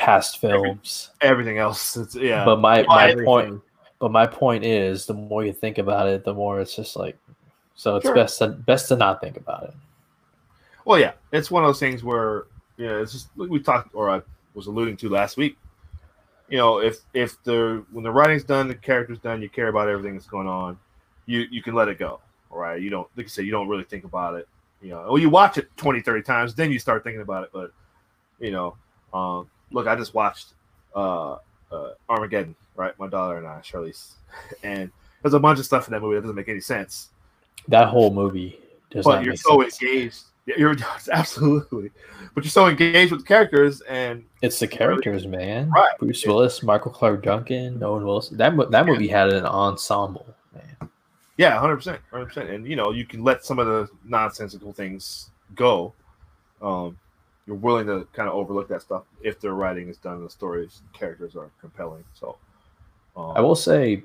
past 0.00 0.38
films. 0.40 1.10
Everything 1.20 1.58
else, 1.58 1.96
it's 1.96 2.14
yeah. 2.14 2.44
But 2.44 2.60
my, 2.60 2.82
my 2.84 3.10
Everything. 3.10 3.24
point 3.24 3.62
but 4.00 4.10
my 4.10 4.26
point 4.26 4.64
is 4.64 5.04
the 5.06 5.12
more 5.14 5.44
you 5.44 5.52
think 5.52 5.76
about 5.78 6.08
it, 6.08 6.24
the 6.24 6.32
more 6.34 6.60
it's 6.60 6.74
just 6.74 6.96
like 6.96 7.16
so 7.74 7.96
it's 7.96 8.06
Sure. 8.06 8.14
best 8.14 8.38
to 8.38 8.48
best 8.48 8.88
to 8.88 8.96
not 8.96 9.20
think 9.20 9.36
about 9.36 9.64
it. 9.64 9.74
Well, 10.84 10.98
yeah, 10.98 11.12
it's 11.32 11.50
one 11.50 11.62
of 11.62 11.68
those 11.68 11.78
things 11.78 12.02
where 12.02 12.46
you 12.78 12.86
know 12.86 13.00
it's 13.02 13.12
just 13.12 13.28
like 13.36 13.50
we 13.50 13.60
talked 13.60 13.94
or 13.94 14.10
I 14.10 14.22
was 14.54 14.66
alluding 14.66 14.96
to 14.98 15.08
last 15.10 15.36
week. 15.36 15.56
You 16.48 16.56
know, 16.58 16.78
if 16.80 16.96
if 17.14 17.40
the 17.44 17.84
when 17.92 18.02
the 18.02 18.10
writing's 18.10 18.42
done, 18.44 18.68
the 18.68 18.74
character's 18.74 19.18
done, 19.18 19.42
you 19.42 19.48
care 19.50 19.68
about 19.68 19.88
everything 19.88 20.14
that's 20.14 20.26
going 20.26 20.48
on, 20.48 20.78
you 21.26 21.40
you 21.50 21.62
can 21.62 21.74
let 21.74 21.88
it 21.88 21.98
go. 21.98 22.20
All 22.50 22.58
right, 22.58 22.80
you 22.80 22.90
don't 22.90 23.06
like 23.16 23.26
I 23.26 23.28
said, 23.28 23.44
you 23.44 23.52
don't 23.52 23.68
really 23.68 23.84
think 23.84 24.04
about 24.04 24.34
it. 24.34 24.48
You 24.80 24.90
know, 24.90 25.04
well, 25.08 25.18
you 25.18 25.28
watch 25.28 25.58
it 25.58 25.68
20, 25.76 26.00
30 26.00 26.22
times, 26.22 26.54
then 26.54 26.72
you 26.72 26.78
start 26.78 27.04
thinking 27.04 27.20
about 27.20 27.44
it. 27.44 27.50
But 27.52 27.70
you 28.38 28.50
know, 28.50 28.76
um, 29.12 29.48
look, 29.70 29.86
I 29.86 29.96
just 29.96 30.14
watched 30.14 30.48
uh, 30.94 31.36
uh, 31.72 31.90
Armageddon, 32.08 32.54
right? 32.76 32.98
My 32.98 33.08
daughter 33.08 33.36
and 33.38 33.46
I, 33.46 33.60
Charlize, 33.60 34.12
and 34.62 34.90
there's 35.22 35.34
a 35.34 35.40
bunch 35.40 35.58
of 35.58 35.64
stuff 35.64 35.86
in 35.88 35.92
that 35.92 36.00
movie 36.00 36.16
that 36.16 36.22
doesn't 36.22 36.36
make 36.36 36.48
any 36.48 36.60
sense 36.60 37.08
That 37.68 37.88
whole 37.88 38.12
movie 38.12 38.58
does 38.90 39.04
but 39.04 39.24
you're 39.24 39.36
so 39.36 39.60
sense. 39.62 39.82
engaged. 39.82 40.22
You're 40.46 40.74
absolutely, 41.12 41.90
but 42.34 42.42
you're 42.44 42.50
so 42.50 42.66
engaged 42.66 43.12
with 43.12 43.20
the 43.20 43.26
characters, 43.26 43.82
and 43.82 44.24
It's 44.42 44.58
the 44.58 44.66
characters, 44.66 45.26
man. 45.26 45.70
Right. 45.70 45.92
Bruce 45.98 46.24
Willis, 46.26 46.62
Michael 46.62 46.90
Clarke 46.90 47.22
Duncan, 47.22 47.80
Owen 47.82 48.04
Wilson. 48.04 48.36
That 48.36 48.56
that 48.70 48.86
movie 48.86 49.06
had 49.06 49.32
an 49.32 49.44
ensemble, 49.46 50.26
man. 50.52 50.90
yeah, 51.36 51.58
hundred 51.60 51.76
percent, 51.76 52.00
hundred 52.10 52.26
percent. 52.26 52.50
And 52.50 52.66
you 52.66 52.74
know, 52.74 52.90
you 52.90 53.04
can 53.04 53.22
let 53.22 53.44
some 53.44 53.58
of 53.60 53.66
the 53.66 53.88
nonsensical 54.04 54.72
things 54.72 55.30
go. 55.54 55.92
Um, 56.60 56.98
you're 57.50 57.58
willing 57.58 57.86
to 57.86 58.06
kind 58.12 58.28
of 58.28 58.36
overlook 58.36 58.68
that 58.68 58.80
stuff 58.80 59.02
if 59.22 59.40
the 59.40 59.52
writing 59.52 59.88
is 59.88 59.98
done 59.98 60.18
and 60.18 60.26
the 60.26 60.30
stories, 60.30 60.82
characters 60.92 61.34
are 61.34 61.50
compelling. 61.60 62.04
So, 62.14 62.36
um, 63.16 63.32
I 63.34 63.40
will 63.40 63.56
say, 63.56 64.04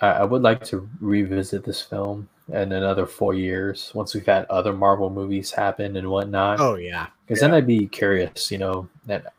I, 0.00 0.06
I 0.06 0.24
would 0.24 0.42
like 0.42 0.64
to 0.66 0.88
revisit 1.00 1.64
this 1.64 1.82
film 1.82 2.28
in 2.52 2.70
another 2.70 3.04
four 3.04 3.34
years 3.34 3.90
once 3.94 4.14
we've 4.14 4.24
had 4.24 4.46
other 4.46 4.72
Marvel 4.72 5.10
movies 5.10 5.50
happen 5.50 5.96
and 5.96 6.08
whatnot. 6.08 6.60
Oh 6.60 6.76
yeah. 6.76 7.08
Because 7.26 7.40
then 7.40 7.52
I'd 7.52 7.66
be 7.66 7.88
curious, 7.88 8.52
you 8.52 8.58
know. 8.58 8.88
That 9.06 9.32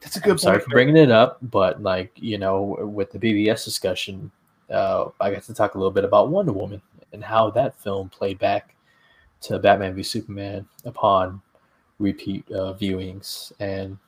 That's 0.00 0.16
a 0.16 0.20
I'm 0.20 0.24
good 0.30 0.40
sorry 0.40 0.60
for 0.60 0.70
bringing 0.70 0.96
it 0.96 1.10
up, 1.10 1.38
but 1.42 1.82
like 1.82 2.12
you 2.14 2.38
know, 2.38 2.78
with 2.94 3.10
the 3.10 3.18
BBS 3.18 3.64
discussion, 3.64 4.30
uh, 4.70 5.06
I 5.20 5.32
got 5.32 5.42
to 5.42 5.54
talk 5.54 5.74
a 5.74 5.78
little 5.78 5.90
bit 5.90 6.04
about 6.04 6.28
Wonder 6.28 6.52
Woman 6.52 6.80
and 7.12 7.24
how 7.24 7.50
that 7.50 7.76
film 7.80 8.08
played 8.08 8.38
back 8.38 8.76
to 9.40 9.58
Batman 9.58 9.96
v 9.96 10.04
Superman 10.04 10.68
upon 10.84 11.42
repeat 12.00 12.50
uh, 12.50 12.74
viewings, 12.74 13.52
and 13.60 13.98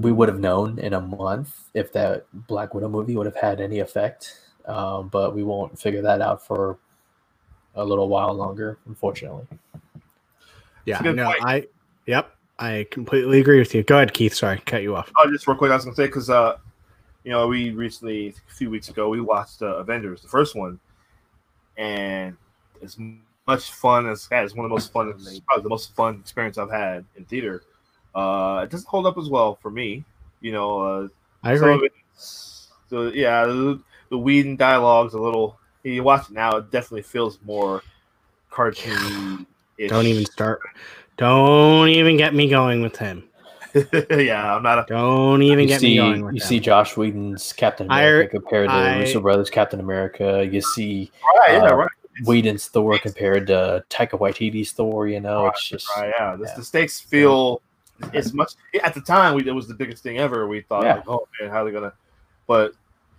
we 0.00 0.12
would 0.12 0.28
have 0.28 0.38
known 0.38 0.78
in 0.78 0.94
a 0.94 1.00
month 1.00 1.68
if 1.74 1.92
that 1.92 2.26
Black 2.46 2.72
Widow 2.72 2.88
movie 2.88 3.16
would 3.16 3.26
have 3.26 3.36
had 3.36 3.60
any 3.60 3.80
effect, 3.80 4.40
um, 4.66 5.08
but 5.08 5.34
we 5.34 5.42
won't 5.42 5.78
figure 5.78 6.00
that 6.02 6.22
out 6.22 6.46
for 6.46 6.78
a 7.74 7.84
little 7.84 8.08
while 8.08 8.32
longer, 8.32 8.78
unfortunately. 8.86 9.46
Yeah. 10.86 11.00
No, 11.00 11.26
point. 11.26 11.38
I 11.44 11.66
yep. 12.06 12.30
I 12.58 12.86
completely 12.90 13.40
agree 13.40 13.58
with 13.58 13.74
you. 13.74 13.82
Go 13.82 13.96
ahead, 13.96 14.14
Keith. 14.14 14.34
Sorry, 14.34 14.62
cut 14.64 14.82
you 14.82 14.94
off. 14.94 15.10
Oh, 15.18 15.28
just 15.30 15.46
real 15.48 15.56
quick, 15.56 15.72
I 15.72 15.74
was 15.74 15.84
gonna 15.84 15.96
say 15.96 16.06
because 16.06 16.30
uh, 16.30 16.58
you 17.24 17.32
know, 17.32 17.48
we 17.48 17.70
recently 17.70 18.34
a 18.48 18.54
few 18.54 18.70
weeks 18.70 18.88
ago 18.88 19.08
we 19.08 19.20
watched 19.20 19.62
uh, 19.62 19.76
Avengers, 19.78 20.22
the 20.22 20.28
first 20.28 20.54
one, 20.54 20.78
and 21.76 22.36
as 22.82 22.96
much 23.46 23.70
fun 23.70 24.08
as 24.08 24.26
had, 24.30 24.44
it's 24.44 24.54
one 24.54 24.64
of 24.64 24.70
the 24.70 24.74
most 24.74 24.92
fun, 24.92 25.08
it's 25.16 25.40
probably 25.40 25.62
the 25.62 25.68
most 25.68 25.94
fun 25.94 26.18
experience 26.20 26.58
I've 26.58 26.70
had 26.70 27.04
in 27.16 27.24
theater. 27.24 27.62
Uh, 28.14 28.60
it 28.64 28.70
doesn't 28.70 28.88
hold 28.88 29.06
up 29.06 29.18
as 29.18 29.28
well 29.28 29.56
for 29.60 29.70
me, 29.70 30.04
you 30.40 30.52
know. 30.52 30.80
Uh, 30.80 31.08
I 31.42 31.52
agree. 31.52 31.74
it's- 31.86 32.68
so 32.90 33.08
yeah, 33.08 33.44
the, 33.46 33.80
the 34.10 34.18
Whedon 34.18 34.56
dialogue's 34.56 35.14
a 35.14 35.18
little. 35.20 35.58
You 35.82 36.02
watch 36.02 36.30
it 36.30 36.34
now, 36.34 36.56
it 36.56 36.70
definitely 36.70 37.02
feels 37.02 37.38
more 37.44 37.82
cartoony. 38.50 39.44
Don't 39.88 40.06
even 40.06 40.24
start. 40.26 40.60
Don't 41.16 41.88
even 41.88 42.16
get 42.16 42.34
me 42.34 42.48
going 42.48 42.82
with 42.82 42.96
him. 42.96 43.24
yeah, 44.10 44.54
I'm 44.54 44.62
not 44.62 44.78
a. 44.78 44.86
Don't 44.88 45.42
even 45.42 45.60
you 45.60 45.66
get 45.66 45.80
see, 45.80 45.90
me 45.90 45.96
going 45.96 46.24
with 46.24 46.34
you 46.36 46.40
him. 46.40 46.46
see 46.46 46.60
Joss 46.60 46.96
Whedon's 46.96 47.52
Captain 47.52 47.90
I- 47.90 48.00
America 48.02 48.38
compared 48.38 48.68
to 48.68 48.74
I- 48.74 48.98
Russo 49.00 49.20
Brothers 49.20 49.50
Captain 49.50 49.80
America. 49.80 50.48
You 50.48 50.60
see 50.60 51.10
Right, 51.40 51.54
yeah, 51.54 51.64
uh, 51.64 51.74
right. 51.74 51.90
Whedon's 52.24 52.66
Thor 52.68 52.98
compared 52.98 53.46
to 53.48 53.84
Taika 53.90 54.18
Waititi's 54.18 54.72
Thor. 54.72 55.08
You 55.08 55.20
know, 55.20 55.46
it's 55.48 55.66
just 55.68 55.88
Right, 55.96 56.12
yeah. 56.18 56.36
The, 56.36 56.44
yeah. 56.44 56.54
the 56.56 56.64
stakes 56.64 57.00
feel 57.00 57.60
as 58.12 58.32
much 58.32 58.52
at 58.82 58.94
the 58.94 59.00
time. 59.00 59.34
We 59.34 59.46
it 59.48 59.52
was 59.52 59.66
the 59.68 59.74
biggest 59.74 60.02
thing 60.02 60.18
ever. 60.18 60.46
We 60.46 60.60
thought, 60.62 60.84
Yeah. 60.84 60.94
like, 60.96 61.08
oh 61.08 61.26
man, 61.40 61.50
how 61.50 61.62
are 61.62 61.64
they 61.64 61.72
gonna? 61.72 61.92
But 62.46 62.72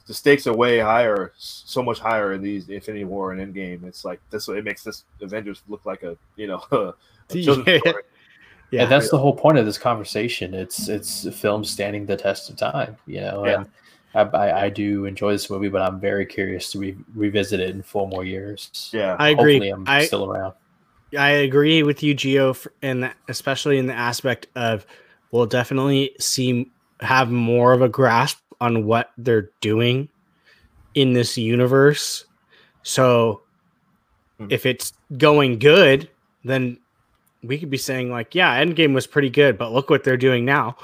the 0.08 0.14
stakes 0.14 0.46
are 0.48 0.54
way 0.54 0.80
higher, 0.80 1.34
so 1.36 1.82
much 1.82 2.00
higher 2.00 2.34
in 2.34 2.41
these 2.41 2.70
Infinity 2.70 3.06
War 3.06 3.32
and 3.34 3.41
Endgame. 3.56 3.84
It's 3.86 4.06
like 4.06 4.22
this. 4.30 4.48
It 4.48 4.64
makes 4.64 4.84
this 4.84 5.04
Avengers 5.22 5.64
look 5.68 5.86
like 5.86 6.04
a 6.04 6.16
you 6.36 6.48
know 6.48 6.64
a 6.72 6.93
children's 7.34 7.82
Yeah. 7.86 7.91
yeah. 8.72 8.82
and 8.84 8.91
that's 8.91 9.10
the 9.10 9.18
whole 9.18 9.36
point 9.36 9.58
of 9.58 9.66
this 9.66 9.78
conversation. 9.78 10.54
It's 10.54 10.88
it's 10.89 11.26
a 11.26 11.32
film 11.32 11.64
standing 11.66 12.06
the 12.06 12.16
test 12.18 12.50
of 12.50 12.56
time. 12.56 12.98
You 13.08 13.22
know, 13.22 13.46
Yeah. 13.46 13.56
and 13.62 13.70
I, 14.16 14.22
I, 14.22 14.63
I 14.66 14.70
do 14.70 15.05
enjoy 15.05 15.34
this 15.34 15.49
movie, 15.49 15.70
but 15.70 15.82
I'm 15.82 15.99
very 15.99 16.26
curious 16.26 16.72
to 16.72 16.80
re- 16.80 16.97
revisit 17.13 17.59
it 17.59 17.70
in 17.70 17.82
four 17.84 18.07
more 18.07 18.24
years. 18.24 18.89
Yeah, 18.93 19.16
I 19.20 19.30
agree. 19.30 19.55
Hopefully, 19.55 19.70
I'm 19.70 19.84
I, 19.88 20.05
still 20.05 20.32
around. 20.32 20.53
I 21.18 21.30
agree 21.30 21.84
with 21.84 22.01
you, 22.01 22.13
Geo, 22.13 22.55
and 22.82 23.13
especially 23.28 23.78
in 23.78 23.88
the 23.88 23.93
aspect 23.93 24.47
of 24.55 24.86
we'll 25.32 25.45
definitely 25.45 26.16
see 26.20 26.72
have 27.01 27.30
more 27.30 27.74
of 27.74 27.82
a 27.82 27.89
grasp 27.89 28.39
on 28.61 28.86
what 28.86 29.11
they're 29.18 29.51
doing 29.61 30.09
in 30.93 31.13
this 31.13 31.38
universe. 31.38 32.26
So 32.84 33.41
Hmm. 34.39 34.47
if 34.49 34.66
it's 34.66 34.91
going 35.18 35.59
good, 35.59 36.09
then 36.43 36.78
we 37.43 37.57
could 37.57 37.70
be 37.70 37.78
saying 37.78 38.11
like, 38.11 38.36
yeah, 38.36 38.61
Endgame 38.61 38.93
was 38.93 39.07
pretty 39.07 39.30
good, 39.30 39.57
but 39.57 39.72
look 39.72 39.89
what 39.89 40.03
they're 40.03 40.18
doing 40.18 40.43
now. 40.45 40.76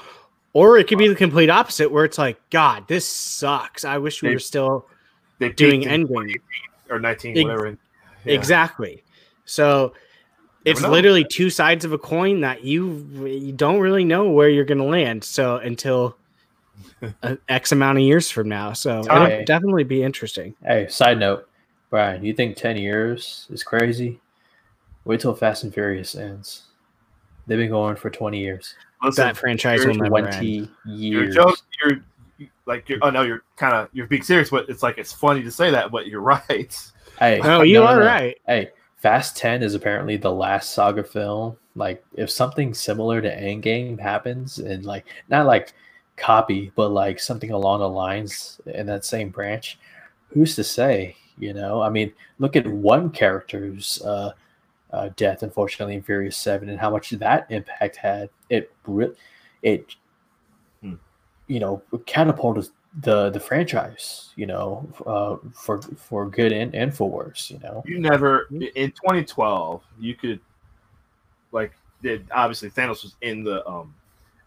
Or 0.54 0.76
it 0.78 0.86
could 0.86 0.98
be 0.98 1.08
the 1.08 1.14
complete 1.14 1.48
opposite, 1.48 1.90
where 1.90 2.04
it's 2.04 2.18
like, 2.18 2.38
God, 2.50 2.86
this 2.88 3.06
sucks. 3.06 3.84
I 3.84 3.98
wish 3.98 4.22
we 4.22 4.28
They- 4.28 4.34
were 4.34 4.38
still 4.38 4.86
they 5.38 5.48
doing 5.50 5.80
peaked 5.80 5.92
in 5.92 6.06
Endgame. 6.06 6.34
or 6.90 6.98
nineteen, 6.98 7.36
Ex- 7.36 7.44
whatever. 7.44 7.78
Yeah. 8.24 8.34
Exactly. 8.34 9.02
So 9.46 9.94
it's 10.64 10.82
know. 10.82 10.90
literally 10.90 11.24
two 11.24 11.48
sides 11.50 11.84
of 11.84 11.92
a 11.92 11.98
coin 11.98 12.40
that 12.42 12.62
you 12.64 13.26
you 13.26 13.52
don't 13.52 13.80
really 13.80 14.04
know 14.04 14.30
where 14.30 14.48
you're 14.48 14.64
going 14.66 14.78
to 14.78 14.84
land. 14.84 15.24
So 15.24 15.56
until 15.56 16.16
X 17.48 17.72
amount 17.72 17.98
of 17.98 18.04
years 18.04 18.30
from 18.30 18.48
now, 18.48 18.72
so 18.74 19.00
it'll 19.00 19.22
Okay. 19.22 19.44
definitely 19.44 19.84
be 19.84 20.02
interesting. 20.02 20.54
Hey, 20.64 20.86
side 20.88 21.18
note, 21.18 21.48
Brian, 21.90 22.24
you 22.24 22.32
think 22.34 22.56
10 22.56 22.76
years 22.76 23.46
is 23.50 23.62
crazy? 23.64 24.20
Wait 25.04 25.18
till 25.20 25.34
Fast 25.34 25.64
and 25.64 25.74
Furious 25.74 26.14
ends. 26.14 26.62
They've 27.46 27.58
been 27.58 27.70
going 27.70 27.96
for 27.96 28.08
20 28.08 28.38
years. 28.38 28.74
Listen, 29.02 29.26
That 29.26 29.36
franchise 29.36 29.84
will 29.84 29.94
never 29.94 30.18
end. 30.18 30.32
20 30.32 30.70
you're 30.86 31.24
years. 31.24 31.34
joke, 31.34 31.56
you're 31.84 32.48
like 32.66 32.88
you're. 32.88 32.98
Oh 33.02 33.10
no, 33.10 33.22
you're 33.22 33.42
kind 33.56 33.74
of 33.74 33.88
you're 33.92 34.06
being 34.06 34.22
serious, 34.22 34.50
but 34.50 34.68
it's 34.68 34.82
like 34.82 34.98
it's 34.98 35.12
funny 35.12 35.42
to 35.42 35.50
say 35.50 35.70
that, 35.70 35.90
but 35.90 36.06
you're 36.06 36.20
right. 36.48 36.76
Hey, 37.18 37.40
No, 37.42 37.62
you 37.62 37.74
no, 37.80 37.86
are 37.86 38.00
no. 38.00 38.06
right. 38.06 38.36
Hey, 38.46 38.70
Fast 38.96 39.36
10 39.36 39.62
is 39.62 39.74
apparently 39.74 40.16
the 40.16 40.30
last 40.32 40.72
saga 40.74 41.02
film. 41.04 41.56
Like, 41.74 42.04
if 42.16 42.30
something 42.30 42.72
similar 42.74 43.20
to 43.20 43.28
Endgame 43.36 43.98
happens, 43.98 44.58
and 44.58 44.84
like, 44.84 45.06
not 45.28 45.46
like 45.46 45.72
copy, 46.16 46.70
but 46.76 46.90
like 46.90 47.18
something 47.18 47.50
along 47.50 47.80
the 47.80 47.88
lines 47.88 48.60
in 48.66 48.86
that 48.86 49.04
same 49.04 49.30
branch, 49.30 49.78
who's 50.28 50.54
to 50.56 50.64
say? 50.64 51.16
You 51.38 51.52
know, 51.54 51.80
I 51.82 51.88
mean, 51.88 52.12
look 52.38 52.56
at 52.56 52.66
one 52.66 53.10
character's 53.10 54.00
uh, 54.02 54.32
uh, 54.92 55.10
death, 55.16 55.42
unfortunately, 55.42 55.94
in 55.94 56.02
Furious 56.02 56.36
7, 56.36 56.68
and 56.68 56.78
how 56.78 56.90
much 56.90 57.10
that 57.10 57.46
impact 57.50 57.96
had. 57.96 58.30
It, 58.50 58.72
re- 58.86 59.14
it, 59.62 59.96
Hmm. 60.82 60.94
you 61.46 61.60
know, 61.60 61.82
catapulted 62.06 62.68
the 63.00 63.30
the 63.30 63.40
franchise, 63.40 64.32
you 64.36 64.46
know, 64.46 64.86
uh, 65.06 65.36
for 65.54 65.80
for 65.80 66.28
good 66.28 66.52
and, 66.52 66.74
and 66.74 66.94
for 66.94 67.08
worse, 67.08 67.50
you 67.50 67.58
know. 67.60 67.82
You 67.86 67.98
never 68.00 68.48
in 68.50 68.90
2012 68.90 69.82
you 69.98 70.14
could 70.14 70.40
like 71.52 71.72
did 72.02 72.26
obviously 72.32 72.70
Thanos 72.70 73.02
was 73.02 73.16
in 73.22 73.44
the 73.44 73.66
um 73.66 73.94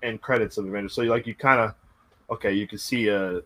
end 0.03 0.21
credits 0.21 0.57
of 0.57 0.67
Avengers, 0.67 0.93
so 0.93 1.01
like 1.03 1.25
you 1.25 1.33
kind 1.33 1.59
of 1.59 1.73
okay, 2.29 2.53
you 2.53 2.67
could 2.67 2.81
see 2.81 3.07
a 3.07 3.41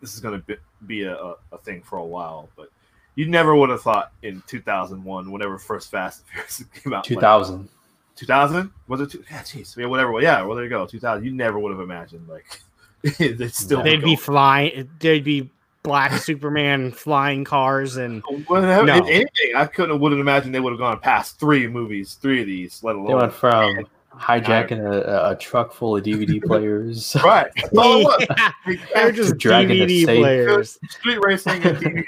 this 0.00 0.14
is 0.14 0.20
gonna 0.20 0.38
be, 0.38 0.56
be 0.86 1.02
a, 1.02 1.14
a, 1.14 1.34
a 1.52 1.58
thing 1.58 1.82
for 1.82 1.98
a 1.98 2.04
while, 2.04 2.48
but 2.56 2.70
you 3.16 3.26
never 3.26 3.56
would 3.56 3.70
have 3.70 3.82
thought 3.82 4.12
in 4.22 4.42
2001, 4.46 5.30
whenever 5.30 5.58
first 5.58 5.90
Fast 5.90 6.20
and 6.20 6.30
Furious 6.46 6.64
came 6.82 6.92
out, 6.92 7.04
Two 7.04 7.16
thousand. 7.18 7.68
2000 8.14 8.70
was 8.88 9.00
it? 9.02 9.10
Two, 9.10 9.22
yeah, 9.30 9.42
jeez, 9.42 9.76
yeah, 9.76 9.84
whatever. 9.86 10.18
Yeah, 10.22 10.42
well 10.42 10.54
there 10.54 10.64
you 10.64 10.70
go, 10.70 10.86
2000. 10.86 11.22
You 11.24 11.32
never 11.32 11.58
would 11.58 11.70
have 11.72 11.80
imagined 11.80 12.26
like 12.28 12.62
they'd 13.18 13.52
still 13.52 13.82
They'd 13.82 14.02
be 14.02 14.16
flying. 14.16 14.88
They'd 15.00 15.22
be 15.24 15.50
black 15.82 16.12
Superman 16.22 16.92
flying 16.92 17.44
cars 17.44 17.96
and 17.98 18.22
Whatever, 18.46 18.86
No. 18.86 18.94
anything. 18.94 19.28
I 19.54 19.66
couldn't 19.66 20.00
wouldn't 20.00 20.20
imagine 20.22 20.50
they 20.50 20.60
would 20.60 20.72
have 20.72 20.78
gone 20.80 20.98
past 21.00 21.38
three 21.38 21.68
movies, 21.68 22.14
three 22.14 22.40
of 22.40 22.46
these, 22.46 22.82
let 22.82 22.96
alone 22.96 23.08
They 23.08 23.14
went 23.14 23.32
from 23.34 23.86
hijacking 24.18 24.80
a, 24.80 25.32
a 25.32 25.36
truck 25.36 25.74
full 25.74 25.94
of 25.98 26.02
DVD 26.02 26.42
players. 26.42 27.14
right. 27.22 27.50
Oh, 27.76 28.16
yeah, 28.30 28.52
they're 28.94 29.12
just 29.12 29.36
Dragging 29.36 29.76
DVD 29.86 30.06
players, 30.06 30.78
street 30.88 31.18
racing 31.22 31.62
and 31.62 31.76
DVD. 31.76 32.04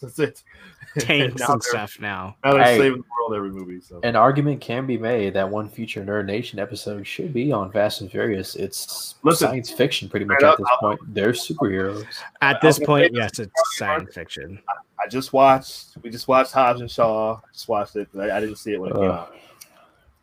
That's 0.00 0.18
it. 0.18 0.42
tanks 0.98 1.40
now 1.40 1.52
and 1.52 1.62
stuff 1.62 1.98
now. 2.00 2.36
Now 2.42 2.54
they're 2.54 2.62
Hey. 2.64 2.78
saving 2.78 3.02
the 3.02 3.04
world 3.18 3.34
every 3.36 3.50
movie. 3.50 3.80
So 3.80 4.00
An 4.02 4.16
argument 4.16 4.60
can 4.60 4.86
be 4.86 4.98
made 4.98 5.34
that 5.34 5.48
one 5.48 5.68
future 5.68 6.02
Nerd 6.04 6.26
Nation 6.26 6.58
episode 6.58 7.06
should 7.06 7.32
be 7.32 7.52
on 7.52 7.70
Fast 7.70 8.00
and 8.00 8.10
Furious. 8.10 8.56
It's 8.56 9.14
Listen, 9.22 9.48
science 9.48 9.70
fiction, 9.70 10.08
pretty 10.08 10.24
much 10.26 10.38
straight 10.38 10.48
at 10.48 10.52
up, 10.54 10.58
this 10.58 10.66
I'll- 10.70 10.78
point. 10.78 11.00
They're 11.14 11.32
superheroes. 11.32 12.06
At 12.40 12.60
this 12.60 12.78
was 12.78 12.86
gonna 12.86 13.02
point, 13.02 13.14
yes, 13.14 13.38
it's 13.38 13.52
science 13.76 14.12
fiction. 14.14 14.60
I 14.98 15.06
just 15.08 15.32
watched. 15.32 15.96
We 16.02 16.10
just 16.10 16.26
watched 16.28 16.52
Hobbs 16.52 16.80
and 16.80 16.90
Shaw. 16.90 17.36
I 17.36 17.52
just 17.52 17.68
watched 17.68 17.96
it. 17.96 18.08
I, 18.18 18.30
I 18.32 18.40
didn't 18.40 18.56
see 18.56 18.72
it 18.72 18.80
when 18.80 18.90
it 18.90 18.94
came 18.94 19.04
Ugh. 19.04 19.10
out. 19.10 19.34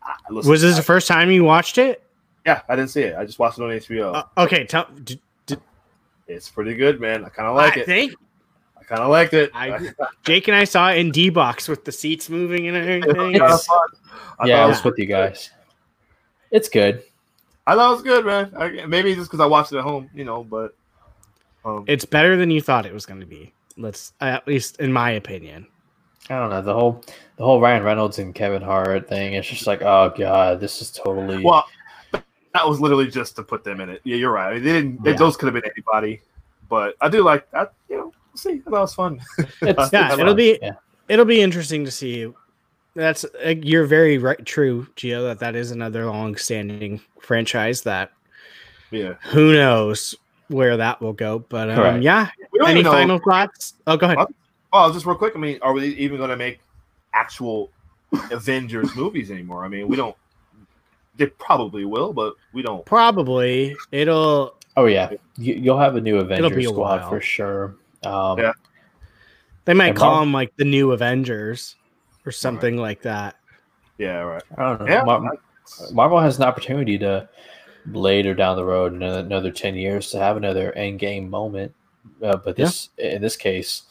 I, 0.02 0.14
listen, 0.30 0.50
Was 0.50 0.62
this 0.62 0.74
I- 0.74 0.78
the 0.78 0.84
first 0.84 1.08
time 1.08 1.30
you 1.30 1.44
watched 1.44 1.78
it? 1.78 2.02
yeah, 2.46 2.62
I 2.68 2.76
didn't 2.76 2.90
see 2.90 3.02
it. 3.02 3.16
I 3.16 3.24
just 3.24 3.38
watched 3.38 3.58
it 3.58 3.62
on 3.64 3.70
HBO. 3.70 4.14
Uh, 4.14 4.42
okay, 4.44 4.64
tell. 4.64 4.86
d- 5.04 5.20
it's 6.26 6.50
pretty 6.50 6.74
good, 6.74 7.00
man. 7.00 7.24
I 7.24 7.30
kind 7.30 7.48
of 7.48 7.56
like 7.56 7.78
I 7.78 7.80
it. 7.80 7.86
think 7.86 8.12
I 8.12 8.16
kind 8.88 9.02
of 9.02 9.08
liked 9.10 9.34
it. 9.34 9.50
I- 9.54 9.90
Jake 10.24 10.48
and 10.48 10.56
I 10.56 10.64
saw 10.64 10.90
it 10.90 10.98
in 10.98 11.10
D 11.10 11.30
box 11.30 11.68
with 11.68 11.84
the 11.84 11.92
seats 11.92 12.28
moving 12.30 12.66
and 12.68 12.76
everything. 12.76 13.02
It 13.02 13.16
was 13.16 13.16
kinda 13.16 13.44
It's- 13.44 13.66
fun. 13.66 13.78
I 14.40 14.46
yeah, 14.46 14.56
thought 14.56 14.60
I 14.60 14.64
it 14.64 14.68
was 14.68 14.76
was, 14.78 14.84
with 14.84 14.98
you 14.98 15.06
guys. 15.06 15.50
It's 16.50 16.68
good. 16.68 17.02
I 17.66 17.74
thought 17.74 17.90
it 17.90 17.94
was 17.94 18.02
good, 18.02 18.24
man. 18.24 18.52
I, 18.56 18.86
maybe 18.86 19.14
just 19.14 19.30
because 19.30 19.40
I 19.40 19.46
watched 19.46 19.72
it 19.72 19.78
at 19.78 19.84
home, 19.84 20.08
you 20.14 20.24
know. 20.24 20.42
But 20.44 20.74
um, 21.64 21.84
It's 21.86 22.04
better 22.04 22.36
than 22.36 22.50
you 22.50 22.60
thought 22.62 22.86
it 22.86 22.94
was 22.94 23.04
going 23.04 23.20
to 23.20 23.26
be. 23.26 23.52
Let's, 23.76 24.12
at 24.20 24.46
least 24.46 24.80
in 24.80 24.92
my 24.92 25.10
opinion. 25.12 25.66
I 26.30 26.38
don't 26.38 26.50
know 26.50 26.62
the 26.62 26.74
whole 26.74 27.02
the 27.36 27.44
whole 27.44 27.60
Ryan 27.60 27.82
Reynolds 27.82 28.18
and 28.18 28.34
Kevin 28.34 28.60
Hart 28.62 29.08
thing. 29.08 29.32
It's 29.34 29.48
just 29.48 29.66
like, 29.66 29.82
oh 29.82 30.12
god, 30.16 30.60
this 30.60 30.80
is 30.82 30.90
totally. 30.90 31.42
well, 31.42 31.64
that 32.12 32.66
was 32.66 32.80
literally 32.80 33.08
just 33.08 33.36
to 33.36 33.42
put 33.42 33.64
them 33.64 33.80
in 33.80 33.88
it. 33.88 34.00
Yeah, 34.04 34.16
you're 34.16 34.32
right. 34.32 34.50
I 34.50 34.54
mean, 34.54 34.62
they 34.64 34.72
didn't. 34.72 35.02
they- 35.02 35.10
Yeah. 35.12 35.16
those 35.16 35.36
could 35.36 35.46
have 35.52 35.54
been 35.54 35.70
anybody, 35.74 36.20
but 36.68 36.96
I 37.00 37.08
do 37.08 37.22
like 37.22 37.50
that. 37.52 37.72
You 37.88 37.96
know, 37.96 38.02
we'll 38.04 38.12
see. 38.38 38.62
I 38.66 38.70
thought 38.70 38.76
it 38.76 38.80
was 38.80 38.94
fun. 38.94 39.20
it's, 39.62 39.92
Yeah, 39.92 40.12
it'll 40.12 40.26
fun. 40.28 40.36
be- 40.36 40.58
yeah. 40.62 40.72
It'll 41.08 41.24
be 41.24 41.40
interesting 41.40 41.84
to 41.84 41.90
see. 41.90 42.30
That's 42.94 43.24
uh, 43.44 43.54
you're 43.62 43.86
very 43.86 44.18
right, 44.18 44.44
true, 44.44 44.86
Gio. 44.96 45.22
That 45.28 45.38
that 45.40 45.54
is 45.54 45.70
another 45.70 46.06
long-standing 46.06 47.00
franchise 47.20 47.82
that 47.82 48.10
Yeah. 48.90 49.14
who 49.30 49.52
knows 49.54 50.14
where 50.48 50.76
that 50.76 51.00
will 51.00 51.12
go. 51.12 51.38
But 51.38 51.70
um, 51.70 51.76
Correct. 51.76 52.02
yeah, 52.02 52.28
any 52.62 52.72
even 52.72 52.84
know- 52.84 52.92
final 52.92 53.18
thoughts? 53.20 53.74
Oh, 53.86 53.96
go 53.96 54.06
ahead. 54.06 54.18
What? 54.18 54.30
Oh, 54.72 54.92
just 54.92 55.06
real 55.06 55.16
quick. 55.16 55.32
I 55.34 55.38
mean, 55.38 55.58
are 55.62 55.72
we 55.72 55.86
even 55.96 56.18
going 56.18 56.30
to 56.30 56.36
make 56.36 56.60
actual 57.14 57.70
Avengers 58.30 58.94
movies 58.94 59.30
anymore? 59.30 59.64
I 59.64 59.68
mean, 59.68 59.88
we 59.88 59.96
don't. 59.96 60.16
They 61.16 61.26
probably 61.26 61.84
will, 61.84 62.12
but 62.12 62.34
we 62.52 62.62
don't. 62.62 62.84
Probably 62.84 63.74
it'll. 63.92 64.56
Oh 64.76 64.84
yeah, 64.86 65.10
you, 65.36 65.54
you'll 65.54 65.78
have 65.78 65.96
a 65.96 66.00
new 66.00 66.18
Avengers 66.18 66.52
be 66.52 66.64
a 66.66 66.68
squad 66.68 67.08
for 67.08 67.20
sure. 67.20 67.76
Um, 68.04 68.38
Yeah. 68.38 68.52
They 69.64 69.74
might 69.74 69.88
And 69.88 69.96
call 69.98 70.12
Mar- 70.14 70.20
them 70.20 70.32
like 70.32 70.56
the 70.56 70.64
new 70.64 70.92
Avengers 70.92 71.76
or 72.24 72.32
something 72.32 72.76
like 72.78 73.02
that. 73.02 73.36
Yeah, 73.98 74.20
right. 74.20 74.42
I 74.56 74.62
don't 74.62 74.80
know. 74.80 74.86
Yeah, 74.86 75.02
Mar- 75.04 75.38
Marvel 75.92 76.20
has 76.20 76.38
an 76.38 76.44
opportunity 76.44 76.96
to 76.98 77.28
later 77.92 78.32
down 78.34 78.56
the 78.56 78.64
road, 78.64 78.94
in 78.94 79.02
another 79.02 79.50
ten 79.50 79.74
years, 79.74 80.10
to 80.12 80.18
have 80.18 80.36
another 80.38 80.72
end 80.72 80.98
game 81.00 81.28
moment. 81.28 81.74
Uh, 82.22 82.36
but 82.36 82.56
this, 82.56 82.88
in 82.98 83.20
this 83.20 83.36
case, 83.36 83.82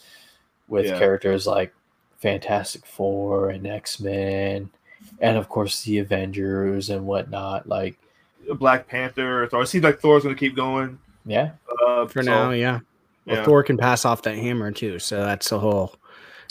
with 0.68 0.86
Yeah. 0.88 0.98
characters 0.98 1.46
like 1.46 1.74
Fantastic 2.18 2.86
Four 2.86 3.50
and 3.52 3.68
X 3.68 4.00
Men, 4.00 4.70
and 5.20 5.38
of 5.38 5.48
course 5.50 5.84
the 5.84 6.00
Avengers 6.00 6.90
and 6.90 7.06
whatnot. 7.06 7.68
Like, 7.68 7.98
Black 8.56 8.88
Panther. 8.88 9.48
Thor. 9.52 9.62
It 9.62 9.68
seems 9.68 9.84
like 9.84 10.00
Thor's 10.00 10.24
going 10.24 10.34
to 10.36 10.40
keep 10.40 10.56
going. 10.56 10.98
yeah, 11.26 11.52
Uh, 11.86 12.08
For 12.08 12.24
so, 12.24 12.32
now, 12.32 12.52
yeah. 12.52 12.80
Well, 13.28 13.36
yeah. 13.38 13.44
Thor 13.44 13.62
can 13.64 13.78
pass 13.78 14.06
off 14.06 14.22
that 14.24 14.36
hammer 14.38 14.72
too, 14.72 15.00
so 15.00 15.24
that's 15.24 15.52
a 15.52 15.60
whole 15.60 15.96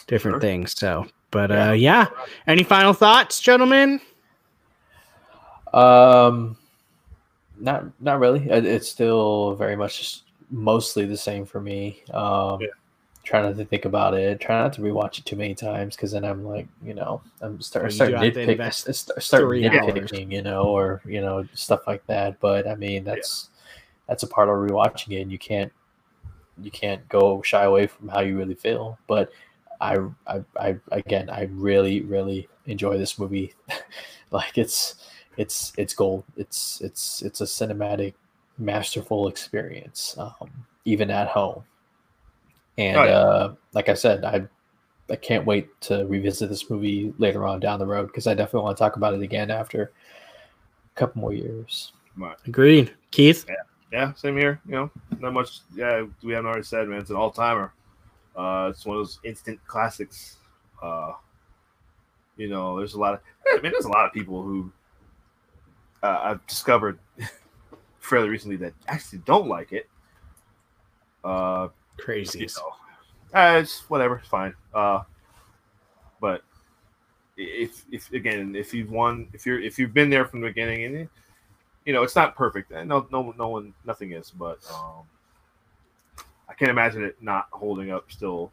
different 0.07 0.35
Sure. 0.35 0.41
thing. 0.41 0.67
So, 0.67 1.07
but 1.31 1.51
Yeah. 1.51 1.71
uh, 1.71 1.73
yeah. 1.73 2.07
Any 2.47 2.63
final 2.63 2.93
thoughts, 2.93 3.41
gentlemen? 3.41 4.01
Um, 5.73 6.57
not 7.59 7.85
not 8.01 8.21
really. 8.21 8.49
It's 8.49 8.89
still 8.89 9.55
very 9.57 9.77
much 9.77 9.99
just 9.99 10.23
mostly 10.51 11.07
the 11.07 11.17
same 11.17 11.45
for 11.45 11.61
me. 11.61 12.03
Um, 12.13 12.61
Yeah. 12.61 12.69
trying 13.25 13.45
not 13.45 13.57
to 13.57 13.65
think 13.65 13.87
about 13.87 14.15
it. 14.15 14.39
Try 14.39 14.63
not 14.63 14.73
to 14.75 14.83
rewatch 14.83 15.19
it 15.19 15.25
too 15.25 15.35
many 15.35 15.55
times 15.55 15.97
because 15.97 16.13
then 16.13 16.25
I'm 16.25 16.45
like, 16.45 16.69
you 16.85 16.95
know, 16.95 17.21
I'm 17.41 17.61
start 17.61 17.85
Well, 17.85 17.91
you 17.91 17.97
start 17.97 18.11
do 18.11 18.31
to 18.31 18.57
nitpick, 18.57 18.95
start, 18.95 19.23
start 19.23 19.45
nitpicking, 19.45 20.31
you 20.31 20.43
know, 20.43 20.65
or 20.65 21.01
you 21.07 21.21
know, 21.21 21.47
stuff 21.55 21.87
like 21.87 22.07
that. 22.07 22.39
But 22.39 22.69
I 22.69 22.75
mean, 22.75 23.03
that's 23.03 23.49
that's 24.07 24.23
a 24.23 24.29
part 24.29 24.49
of 24.49 24.55
rewatching 24.57 25.13
it. 25.19 25.23
And 25.23 25.33
you 25.33 25.39
can't 25.39 25.73
you 26.63 26.71
can't 26.71 27.07
go 27.09 27.43
shy 27.43 27.65
away 27.65 27.87
from 27.87 28.09
how 28.09 28.21
you 28.21 28.37
really 28.37 28.55
feel. 28.55 28.99
But 29.07 29.31
I, 29.81 29.99
I, 30.27 30.43
I 30.59 30.77
again, 30.91 31.31
I 31.31 31.49
really, 31.53 32.03
really 32.03 32.49
enjoy 32.67 32.99
this 32.99 33.19
movie. 33.19 33.55
like 34.31 34.59
it's, 34.59 34.97
it's, 35.37 35.73
it's 35.77 35.95
gold. 35.95 36.25
It's, 36.37 36.81
it's, 36.81 37.23
it's 37.23 37.41
a 37.41 37.45
cinematic, 37.45 38.15
masterful 38.59 39.29
experience, 39.29 40.17
um, 40.19 40.51
even 40.85 41.11
at 41.11 41.29
home. 41.29 41.65
And 42.79 42.97
Oh, 42.97 43.05
yeah. 43.05 43.19
uh, 43.19 43.55
like 43.73 43.89
I 43.89 43.95
said, 43.95 44.25
I, 44.25 44.47
I 45.11 45.17
can't 45.17 45.47
wait 45.47 45.69
to 45.83 46.05
revisit 46.07 46.49
this 46.49 46.69
movie 46.69 47.15
later 47.19 47.47
on 47.47 47.61
down 47.61 47.79
the 47.79 47.87
road 47.87 48.07
because 48.07 48.27
I 48.27 48.35
definitely 48.35 48.65
want 48.65 48.77
to 48.77 48.83
talk 48.83 48.97
about 48.97 49.15
it 49.15 49.23
again 49.23 49.51
after 49.51 49.93
a 50.95 50.99
couple 50.99 51.21
more 51.21 51.33
years. 51.33 51.93
Agreed. 52.47 52.95
Keith? 53.11 53.45
Yeah, 53.49 53.55
same 54.17 54.37
here. 54.37 54.61
You 54.67 54.73
know, 54.73 54.91
not 55.21 55.33
much. 55.33 55.61
Yeah, 55.75 56.05
we 56.23 56.33
haven't 56.33 56.47
already 56.47 56.65
said, 56.65 56.89
man. 56.89 57.01
It's 57.01 57.11
an 57.11 57.17
all 57.17 57.31
timer. 57.31 57.73
Uh, 58.37 58.69
it's 58.71 58.85
one 58.85 58.97
of 58.97 59.01
those 59.01 59.19
instant 59.25 59.59
classics. 59.67 60.37
Uh, 60.83 61.13
you 62.37 62.49
know, 62.49 62.79
there's 62.79 62.95
a 62.95 62.99
lot 62.99 63.15
of. 63.15 63.21
I 63.47 63.61
mean, 63.61 63.73
there's 63.73 63.85
a 63.85 63.93
lot 63.93 64.07
of 64.07 64.13
people 64.13 64.43
who 64.43 64.71
uh, 66.03 66.21
I've 66.23 66.47
discovered 66.47 66.99
fairly 68.01 68.29
recently 68.29 68.57
that 68.57 68.75
actually 68.89 69.21
don't 69.21 69.49
like 69.49 69.73
it. 69.73 69.89
Uh, 71.25 71.69
you 71.99 72.05
Crazies. 72.05 72.57
know, 72.57 73.39
uh, 73.39 73.59
it's 73.59 73.89
whatever, 73.89 74.17
it's 74.19 74.29
fine. 74.29 74.55
Uh, 74.75 75.03
but 76.21 76.43
if 77.37 77.85
if 77.91 78.11
again 78.13 78.57
if 78.57 78.73
you've 78.73 78.91
won 78.91 79.29
if 79.35 79.45
you're 79.45 79.61
if 79.61 79.79
you've 79.79 79.93
been 79.93 80.09
there 80.09 80.25
from 80.25 80.41
the 80.41 80.47
beginning 80.47 80.85
and 80.85 81.09
you 81.87 81.93
know 81.93 82.03
it's 82.03 82.17
not 82.17 82.37
perfect. 82.37 82.73
And 82.73 82.89
no 82.89 83.07
no 83.11 83.33
no 83.39 83.49
one 83.49 83.73
nothing 83.87 84.13
is 84.13 84.31
but 84.31 84.59
um 84.75 85.05
i 86.49 86.55
can't 86.55 86.71
imagine 86.71 87.03
it 87.03 87.17
not 87.23 87.47
holding 87.53 87.91
up 87.91 88.13
still 88.13 88.53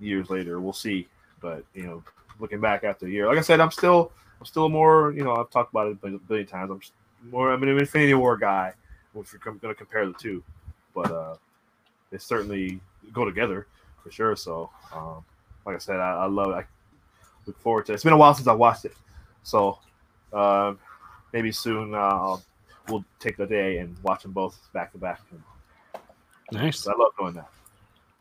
years 0.00 0.30
later. 0.30 0.60
We'll 0.60 0.72
see. 0.72 1.06
But 1.40 1.64
you 1.74 1.82
know 1.82 2.02
looking 2.40 2.60
back 2.60 2.84
after 2.84 3.06
a 3.06 3.10
year 3.10 3.28
like 3.28 3.38
i 3.38 3.40
said 3.40 3.60
i'm 3.60 3.70
still 3.70 4.10
i'm 4.40 4.44
still 4.44 4.68
more 4.68 5.12
you 5.12 5.22
know 5.22 5.36
i've 5.36 5.50
talked 5.50 5.72
about 5.72 5.86
it 5.86 5.98
a 6.02 6.18
billion 6.18 6.46
times. 6.46 6.70
I'm 6.70 7.30
more 7.30 7.52
i'm 7.52 7.62
an 7.62 7.68
infinity 7.68 8.14
war 8.14 8.36
guy 8.36 8.72
if 9.16 9.32
you're 9.32 9.40
going 9.40 9.60
to 9.60 9.74
compare 9.74 10.06
the 10.06 10.14
two. 10.14 10.42
But 10.94 11.10
uh 11.10 11.36
they 12.10 12.18
certainly 12.18 12.80
go 13.12 13.24
together 13.24 13.66
for 14.02 14.10
sure. 14.10 14.36
So 14.36 14.70
um 14.92 15.24
like 15.66 15.74
i 15.74 15.78
said 15.78 15.96
i, 15.96 16.24
I 16.24 16.26
love 16.26 16.50
it. 16.50 16.54
I, 16.54 16.64
look 17.46 17.58
forward 17.60 17.84
to 17.86 17.92
it. 17.92 17.96
It's 17.96 18.04
been 18.04 18.14
a 18.14 18.16
while 18.16 18.32
since 18.32 18.48
I 18.48 18.54
watched 18.54 18.86
it, 18.86 18.96
so 19.42 19.78
uh, 20.32 20.74
maybe 21.34 21.50
soon 21.52 21.94
uh, 21.94 22.36
we'll 22.88 23.04
take 23.18 23.36
the 23.36 23.44
day 23.44 23.78
and 23.78 23.94
watch 24.02 24.22
them 24.22 24.30
both 24.32 24.56
back 24.72 24.92
to 24.92 24.98
back. 24.98 25.20
Nice. 26.52 26.86
I 26.86 26.92
love 26.92 27.12
doing 27.18 27.34
that. 27.34 27.48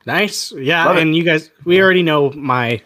Nice. 0.06 0.52
Yeah, 0.52 0.86
Love 0.86 0.98
it. 0.98 1.04
and 1.04 1.16
you 1.16 1.24
guys, 1.24 1.52
we 1.64 1.80
already 1.82 2.02
know 2.02 2.32
my 2.32 2.82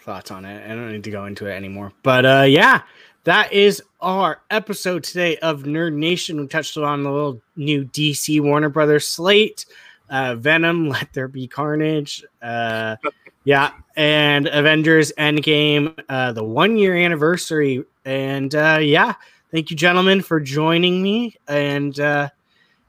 thoughts 0.00 0.30
on 0.30 0.44
it. 0.44 0.64
I 0.64 0.68
don't 0.74 0.90
need 0.90 1.04
to 1.04 1.10
go 1.10 1.26
into 1.26 1.46
it 1.46 1.52
anymore. 1.52 1.92
But 2.02 2.24
uh, 2.24 2.44
yeah, 2.48 2.82
that 3.24 3.52
is 3.52 3.82
our 4.00 4.40
episode 4.50 5.04
today 5.04 5.36
of 5.36 5.62
Nerd 5.64 5.92
Nation. 5.92 6.40
We 6.40 6.46
touched 6.46 6.76
on 6.78 7.02
the 7.04 7.10
little 7.12 7.40
new 7.54 7.84
DC 7.84 8.40
Warner 8.40 8.70
Brothers 8.70 9.06
slate, 9.06 9.66
uh, 10.08 10.36
Venom, 10.36 10.88
Let 10.88 11.12
There 11.12 11.28
Be 11.28 11.46
Carnage. 11.46 12.24
Uh, 12.40 12.96
yeah, 13.44 13.72
and 13.96 14.48
Avengers 14.48 15.12
Endgame, 15.18 15.98
uh, 16.08 16.32
the 16.32 16.44
one 16.44 16.76
year 16.78 16.96
anniversary. 16.96 17.84
And 18.04 18.54
uh, 18.54 18.78
yeah, 18.80 19.14
thank 19.50 19.70
you, 19.70 19.76
gentlemen, 19.76 20.22
for 20.22 20.40
joining 20.40 21.02
me. 21.02 21.36
And 21.48 21.98
uh, 22.00 22.28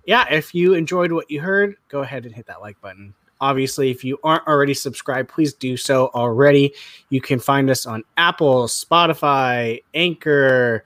yeah, 0.05 0.26
if 0.30 0.53
you 0.55 0.74
enjoyed 0.74 1.12
what 1.12 1.30
you 1.30 1.41
heard, 1.41 1.76
go 1.89 2.01
ahead 2.01 2.26
and 2.26 2.34
hit 2.34 2.47
that 2.47 2.62
like 2.62 2.80
button. 2.82 3.14
Obviously, 3.39 3.89
if 3.89 4.03
you 4.03 4.20
aren't 4.24 4.47
already 4.47 4.74
subscribed, 4.74 5.30
please 5.30 5.53
do 5.53 5.76
so 5.76 6.12
already. 6.14 6.74
You 7.09 7.22
can 7.22 7.39
find 7.39 7.70
us 7.72 7.88
on 7.88 8.03
Apple, 8.18 8.68
Spotify, 8.68 9.82
Anchor, 9.95 10.84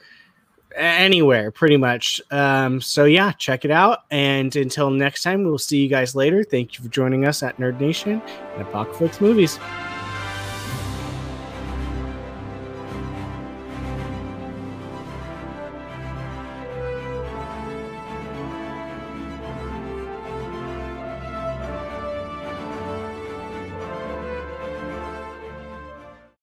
anywhere 0.76 1.52
pretty 1.52 1.78
much. 1.78 2.22
Um, 2.32 2.82
so 2.82 3.06
yeah, 3.06 3.32
check 3.34 3.66
it 3.66 3.72
out. 3.72 4.04
And 4.12 4.56
until 4.56 4.90
next 4.90 5.24
time, 5.24 5.44
we'll 5.44 5.58
see 5.58 5.78
you 5.78 5.90
guys 5.90 6.16
later. 6.16 6.44
Thank 6.44 6.78
you 6.78 6.84
for 6.84 6.90
joining 6.90 7.26
us 7.26 7.44
at 7.44 7.58
Nerd 7.58 7.80
Nation 7.80 8.22
and 8.54 8.62
Apocalypse 8.62 9.20
Movies. 9.22 9.60